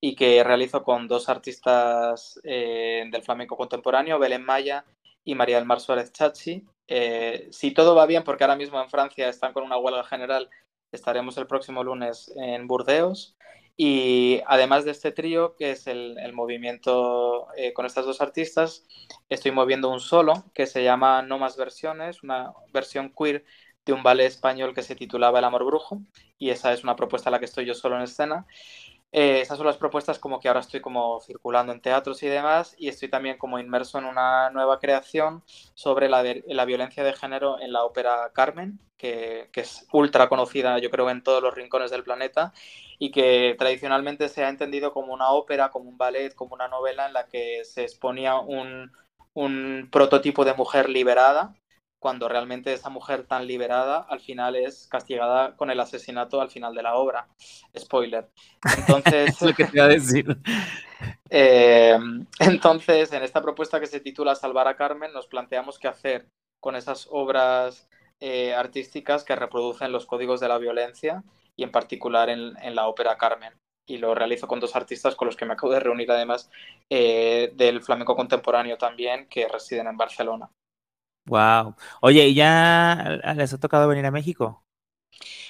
y 0.00 0.14
que 0.14 0.42
realizo 0.44 0.82
con 0.82 1.08
dos 1.08 1.28
artistas 1.28 2.40
eh, 2.44 3.08
del 3.10 3.22
flamenco 3.22 3.56
contemporáneo, 3.56 4.18
Belén 4.18 4.44
Maya 4.44 4.84
y 5.24 5.34
María 5.34 5.56
del 5.56 5.64
Mar 5.64 5.80
Suárez 5.80 6.12
Chachi. 6.12 6.66
Eh, 6.88 7.48
si 7.50 7.70
todo 7.70 7.94
va 7.94 8.06
bien, 8.06 8.24
porque 8.24 8.44
ahora 8.44 8.56
mismo 8.56 8.82
en 8.82 8.90
Francia 8.90 9.28
están 9.28 9.52
con 9.52 9.64
una 9.64 9.78
huelga 9.78 10.04
general, 10.04 10.50
estaremos 10.90 11.38
el 11.38 11.46
próximo 11.46 11.84
lunes 11.84 12.32
en 12.36 12.66
Burdeos. 12.66 13.36
Y 13.76 14.40
además 14.46 14.84
de 14.84 14.90
este 14.90 15.12
trío, 15.12 15.56
que 15.56 15.70
es 15.72 15.86
el, 15.86 16.16
movimiento 16.34 17.48
eh, 17.56 17.72
con 17.72 17.86
estas 17.86 18.04
dos 18.04 18.20
artistas, 18.20 18.84
estoy 19.28 19.50
moviendo 19.50 19.88
un 19.88 20.00
solo 20.00 20.44
que 20.54 20.66
se 20.66 20.84
llama 20.84 21.22
No 21.22 21.38
Más 21.38 21.56
Versiones, 21.56 22.22
una 22.22 22.52
versión 22.72 23.12
queer 23.16 23.44
de 23.84 23.92
un 23.92 24.02
ballet 24.02 24.26
español 24.26 24.74
que 24.74 24.82
se 24.82 24.94
titulaba 24.94 25.38
El 25.38 25.44
Amor 25.44 25.64
Brujo, 25.64 26.02
y 26.38 26.50
esa 26.50 26.72
es 26.72 26.84
una 26.84 26.96
propuesta 26.96 27.30
a 27.30 27.32
la 27.32 27.38
que 27.38 27.46
estoy 27.46 27.64
yo 27.66 27.74
solo 27.74 27.96
en 27.96 28.02
escena. 28.02 28.46
eh, 29.12 29.40
esas 29.42 29.58
son 29.58 29.66
las 29.66 29.76
propuestas 29.78 30.18
como 30.18 30.40
que 30.40 30.48
ahora 30.48 30.60
estoy 30.60 30.80
como 30.80 31.20
circulando 31.20 31.72
en 31.72 31.80
teatros 31.82 32.22
y 32.22 32.28
demás 32.28 32.74
y 32.78 32.88
estoy 32.88 33.08
también 33.10 33.38
como 33.38 33.58
inmerso 33.58 33.98
en 33.98 34.06
una 34.06 34.50
nueva 34.50 34.78
creación 34.80 35.44
sobre 35.74 36.08
la, 36.08 36.24
la 36.46 36.64
violencia 36.64 37.04
de 37.04 37.12
género 37.12 37.60
en 37.60 37.72
la 37.72 37.84
ópera 37.84 38.30
Carmen, 38.34 38.80
que, 38.96 39.50
que, 39.52 39.62
es 39.62 39.86
ultra 39.92 40.28
conocida 40.28 40.78
yo 40.78 40.90
creo 40.90 41.10
en 41.10 41.22
todos 41.22 41.42
los 41.42 41.54
rincones 41.54 41.90
del 41.90 42.04
planeta 42.04 42.52
y 43.02 43.10
que 43.10 43.56
tradicionalmente 43.58 44.28
se 44.28 44.44
ha 44.44 44.48
entendido 44.48 44.92
como 44.92 45.12
una 45.12 45.30
ópera, 45.30 45.70
como 45.72 45.90
un 45.90 45.98
ballet, 45.98 46.32
como 46.36 46.54
una 46.54 46.68
novela 46.68 47.08
en 47.08 47.12
la 47.12 47.26
que 47.26 47.64
se 47.64 47.82
exponía 47.82 48.38
un, 48.38 48.92
un 49.34 49.88
prototipo 49.90 50.44
de 50.44 50.54
mujer 50.54 50.88
liberada 50.88 51.52
cuando 51.98 52.28
realmente 52.28 52.72
esa 52.72 52.90
mujer 52.90 53.24
tan 53.24 53.48
liberada 53.48 54.06
al 54.08 54.20
final 54.20 54.54
es 54.54 54.86
castigada 54.86 55.56
con 55.56 55.72
el 55.72 55.80
asesinato 55.80 56.40
al 56.40 56.50
final 56.50 56.76
de 56.76 56.82
la 56.84 56.94
obra. 56.94 57.26
Spoiler. 57.76 58.28
Entonces, 58.78 59.30
es 59.34 59.42
lo 59.42 59.52
que 59.52 59.64
te 59.64 59.78
iba 59.78 59.86
a 59.86 59.88
decir. 59.88 60.26
Eh, 61.34 61.98
entonces, 62.40 63.10
en 63.12 63.22
esta 63.22 63.40
propuesta 63.40 63.80
que 63.80 63.86
se 63.86 64.00
titula 64.00 64.34
Salvar 64.34 64.68
a 64.68 64.76
Carmen, 64.76 65.12
nos 65.14 65.26
planteamos 65.26 65.78
qué 65.78 65.88
hacer 65.88 66.28
con 66.60 66.76
esas 66.76 67.08
obras 67.10 67.88
eh, 68.20 68.54
artísticas 68.54 69.24
que 69.24 69.34
reproducen 69.34 69.90
los 69.90 70.04
códigos 70.04 70.40
de 70.40 70.48
la 70.48 70.58
violencia 70.58 71.24
y 71.56 71.64
en 71.64 71.70
particular 71.70 72.28
en, 72.28 72.74
la 72.74 72.86
ópera 72.88 73.16
Carmen. 73.16 73.52
Y 73.86 73.98
lo 73.98 74.14
realizo 74.14 74.46
con 74.46 74.60
dos 74.60 74.76
artistas 74.76 75.16
con 75.16 75.26
los 75.26 75.36
que 75.36 75.44
me 75.44 75.54
acabo 75.54 75.72
de 75.72 75.80
reunir 75.80 76.10
además 76.10 76.50
eh, 76.88 77.52
del 77.54 77.82
flamenco 77.82 78.14
contemporáneo 78.14 78.78
también, 78.78 79.28
que 79.28 79.48
residen 79.48 79.88
en 79.88 79.96
Barcelona. 79.96 80.50
Wow. 81.26 81.74
Oye, 82.00 82.28
¿y 82.28 82.34
ya 82.34 83.20
les 83.36 83.52
ha 83.52 83.58
tocado 83.60 83.88
venir 83.88 84.06
a 84.06 84.10
México? 84.10 84.64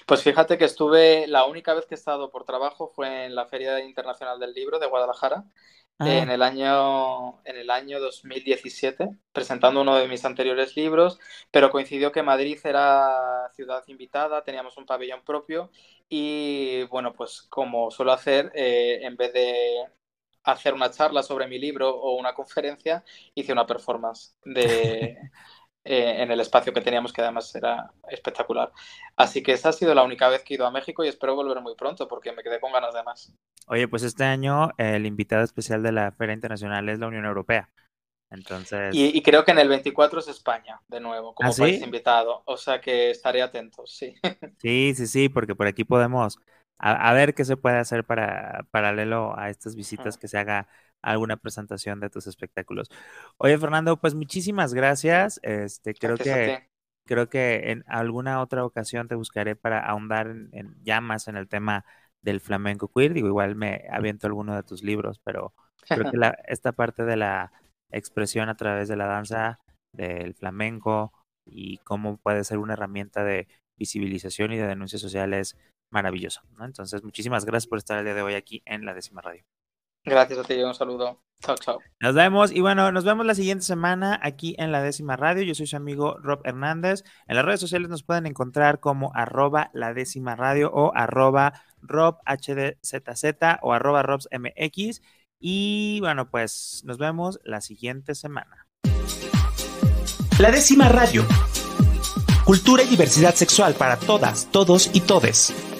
Pues 0.06 0.22
fíjate 0.22 0.58
que 0.58 0.64
estuve, 0.64 1.26
la 1.26 1.44
única 1.44 1.74
vez 1.74 1.86
que 1.86 1.94
he 1.94 1.98
estado 1.98 2.30
por 2.30 2.44
trabajo 2.44 2.88
fue 2.88 3.26
en 3.26 3.34
la 3.34 3.46
Feria 3.46 3.80
Internacional 3.80 4.38
del 4.38 4.52
Libro 4.52 4.78
de 4.78 4.86
Guadalajara 4.86 5.44
ah. 5.98 6.10
en, 6.10 6.30
el 6.30 6.42
año, 6.42 7.42
en 7.44 7.56
el 7.56 7.70
año 7.70 8.00
2017, 8.00 9.10
presentando 9.32 9.80
uno 9.80 9.96
de 9.96 10.08
mis 10.08 10.24
anteriores 10.24 10.76
libros, 10.76 11.18
pero 11.50 11.70
coincidió 11.70 12.12
que 12.12 12.22
Madrid 12.22 12.58
era 12.64 13.50
ciudad 13.54 13.82
invitada, 13.86 14.44
teníamos 14.44 14.76
un 14.76 14.86
pabellón 14.86 15.22
propio 15.24 15.70
y 16.08 16.84
bueno, 16.84 17.12
pues 17.12 17.42
como 17.48 17.90
suelo 17.90 18.12
hacer, 18.12 18.52
eh, 18.54 19.00
en 19.02 19.16
vez 19.16 19.32
de 19.32 19.86
hacer 20.44 20.74
una 20.74 20.90
charla 20.90 21.22
sobre 21.22 21.46
mi 21.46 21.58
libro 21.58 21.88
o 21.88 22.18
una 22.18 22.34
conferencia, 22.34 23.04
hice 23.34 23.52
una 23.52 23.66
performance 23.66 24.36
de... 24.44 25.18
Eh, 25.84 26.22
en 26.22 26.30
el 26.30 26.38
espacio 26.38 26.72
que 26.72 26.80
teníamos, 26.80 27.12
que 27.12 27.22
además 27.22 27.52
era 27.56 27.90
espectacular. 28.08 28.70
Así 29.16 29.42
que 29.42 29.52
esa 29.52 29.70
ha 29.70 29.72
sido 29.72 29.94
la 29.94 30.04
única 30.04 30.28
vez 30.28 30.44
que 30.44 30.54
he 30.54 30.56
ido 30.56 30.64
a 30.64 30.70
México 30.70 31.04
y 31.04 31.08
espero 31.08 31.34
volver 31.34 31.60
muy 31.60 31.74
pronto 31.74 32.06
porque 32.06 32.30
me 32.30 32.44
quedé 32.44 32.60
con 32.60 32.72
ganas 32.72 32.94
de 32.94 33.02
más. 33.02 33.34
Oye, 33.66 33.88
pues 33.88 34.04
este 34.04 34.22
año 34.22 34.70
el 34.78 35.06
invitado 35.06 35.42
especial 35.42 35.82
de 35.82 35.90
la 35.90 36.12
Feria 36.12 36.34
Internacional 36.34 36.88
es 36.88 37.00
la 37.00 37.08
Unión 37.08 37.24
Europea. 37.24 37.68
Entonces... 38.30 38.94
Y, 38.94 39.20
creo 39.22 39.44
que 39.44 39.50
en 39.50 39.58
el 39.58 39.68
24 39.68 40.20
es 40.20 40.28
España, 40.28 40.80
de 40.88 41.00
nuevo, 41.00 41.34
como 41.34 41.50
¿Ah, 41.50 41.54
país 41.58 41.82
invitado. 41.82 42.42
O 42.46 42.56
sea 42.56 42.80
que 42.80 43.10
estaré 43.10 43.42
atento, 43.42 43.84
sí. 43.86 44.14
Sí, 44.58 44.94
sí, 44.94 45.06
sí, 45.08 45.28
porque 45.28 45.56
por 45.56 45.66
aquí 45.66 45.84
podemos 45.84 46.38
a, 46.78 47.12
ver 47.12 47.34
qué 47.34 47.44
se 47.44 47.56
puede 47.56 47.78
hacer 47.78 48.04
para 48.04 48.66
paralelo 48.70 49.38
a 49.38 49.50
estas 49.50 49.76
visitas 49.76 50.16
que 50.16 50.28
se 50.28 50.38
haga 50.38 50.68
alguna 51.02 51.36
presentación 51.36 52.00
de 52.00 52.10
tus 52.10 52.26
espectáculos. 52.26 52.90
Oye, 53.38 53.58
Fernando, 53.58 54.00
pues 54.00 54.14
muchísimas 54.14 54.74
gracias. 54.74 55.40
Este, 55.42 55.94
creo 55.94 56.16
que 56.16 56.68
creo 57.06 57.28
que 57.28 57.72
en 57.72 57.84
alguna 57.88 58.40
otra 58.40 58.64
ocasión 58.64 59.08
te 59.08 59.14
buscaré 59.14 59.56
para 59.56 59.80
ahondar 59.80 60.28
en, 60.28 60.76
ya 60.82 61.00
más 61.00 61.28
en 61.28 61.36
el 61.36 61.48
tema 61.48 61.84
del 62.22 62.40
flamenco 62.40 62.88
queer. 62.88 63.12
Digo, 63.12 63.28
igual 63.28 63.56
me 63.56 63.84
aviento 63.90 64.26
alguno 64.26 64.54
de 64.54 64.62
tus 64.62 64.82
libros, 64.82 65.20
pero 65.24 65.52
creo 65.88 66.10
que 66.10 66.16
esta 66.46 66.72
parte 66.72 67.04
de 67.04 67.16
la 67.16 67.52
expresión 67.90 68.48
a 68.48 68.56
través 68.56 68.88
de 68.88 68.96
la 68.96 69.06
danza, 69.06 69.60
del 69.92 70.34
flamenco 70.34 71.12
y 71.44 71.78
cómo 71.78 72.16
puede 72.16 72.44
ser 72.44 72.58
una 72.58 72.74
herramienta 72.74 73.24
de 73.24 73.48
visibilización 73.78 74.52
y 74.52 74.56
de 74.56 74.66
denuncia 74.66 74.98
social 74.98 75.34
es 75.34 75.56
maravilloso. 75.90 76.40
Entonces, 76.60 77.02
muchísimas 77.02 77.44
gracias 77.44 77.68
por 77.68 77.78
estar 77.78 77.98
el 77.98 78.04
día 78.04 78.14
de 78.14 78.22
hoy 78.22 78.34
aquí 78.34 78.62
en 78.64 78.84
la 78.86 78.94
décima 78.94 79.20
radio. 79.20 79.44
Gracias 80.04 80.38
a 80.38 80.44
ti, 80.44 80.54
un 80.62 80.74
saludo. 80.74 81.20
Chao, 81.42 81.56
chao. 81.56 81.78
Nos 82.00 82.14
vemos 82.14 82.52
y 82.52 82.60
bueno, 82.60 82.92
nos 82.92 83.04
vemos 83.04 83.26
la 83.26 83.34
siguiente 83.34 83.64
semana 83.64 84.18
aquí 84.22 84.54
en 84.58 84.70
la 84.70 84.82
décima 84.82 85.16
radio. 85.16 85.42
Yo 85.42 85.54
soy 85.54 85.66
su 85.66 85.76
amigo 85.76 86.16
Rob 86.22 86.40
Hernández. 86.44 87.02
En 87.26 87.36
las 87.36 87.44
redes 87.44 87.60
sociales 87.60 87.88
nos 87.88 88.04
pueden 88.04 88.26
encontrar 88.26 88.78
como 88.80 89.12
arroba 89.14 89.70
la 89.74 89.92
décima 89.92 90.36
radio 90.36 90.70
o 90.72 90.92
arroba 90.94 91.52
Rob 91.80 92.18
HDZZ 92.26 93.58
o 93.62 93.72
arroba 93.72 94.02
RobsMX. 94.02 95.02
Y 95.40 95.98
bueno, 96.00 96.30
pues 96.30 96.82
nos 96.84 96.98
vemos 96.98 97.40
la 97.44 97.60
siguiente 97.60 98.14
semana. 98.14 98.68
La 100.38 100.50
décima 100.50 100.88
radio. 100.88 101.24
Cultura 102.44 102.82
y 102.82 102.86
diversidad 102.86 103.34
sexual 103.34 103.74
para 103.74 103.96
todas, 103.96 104.48
todos 104.50 104.90
y 104.94 105.00
todes. 105.00 105.71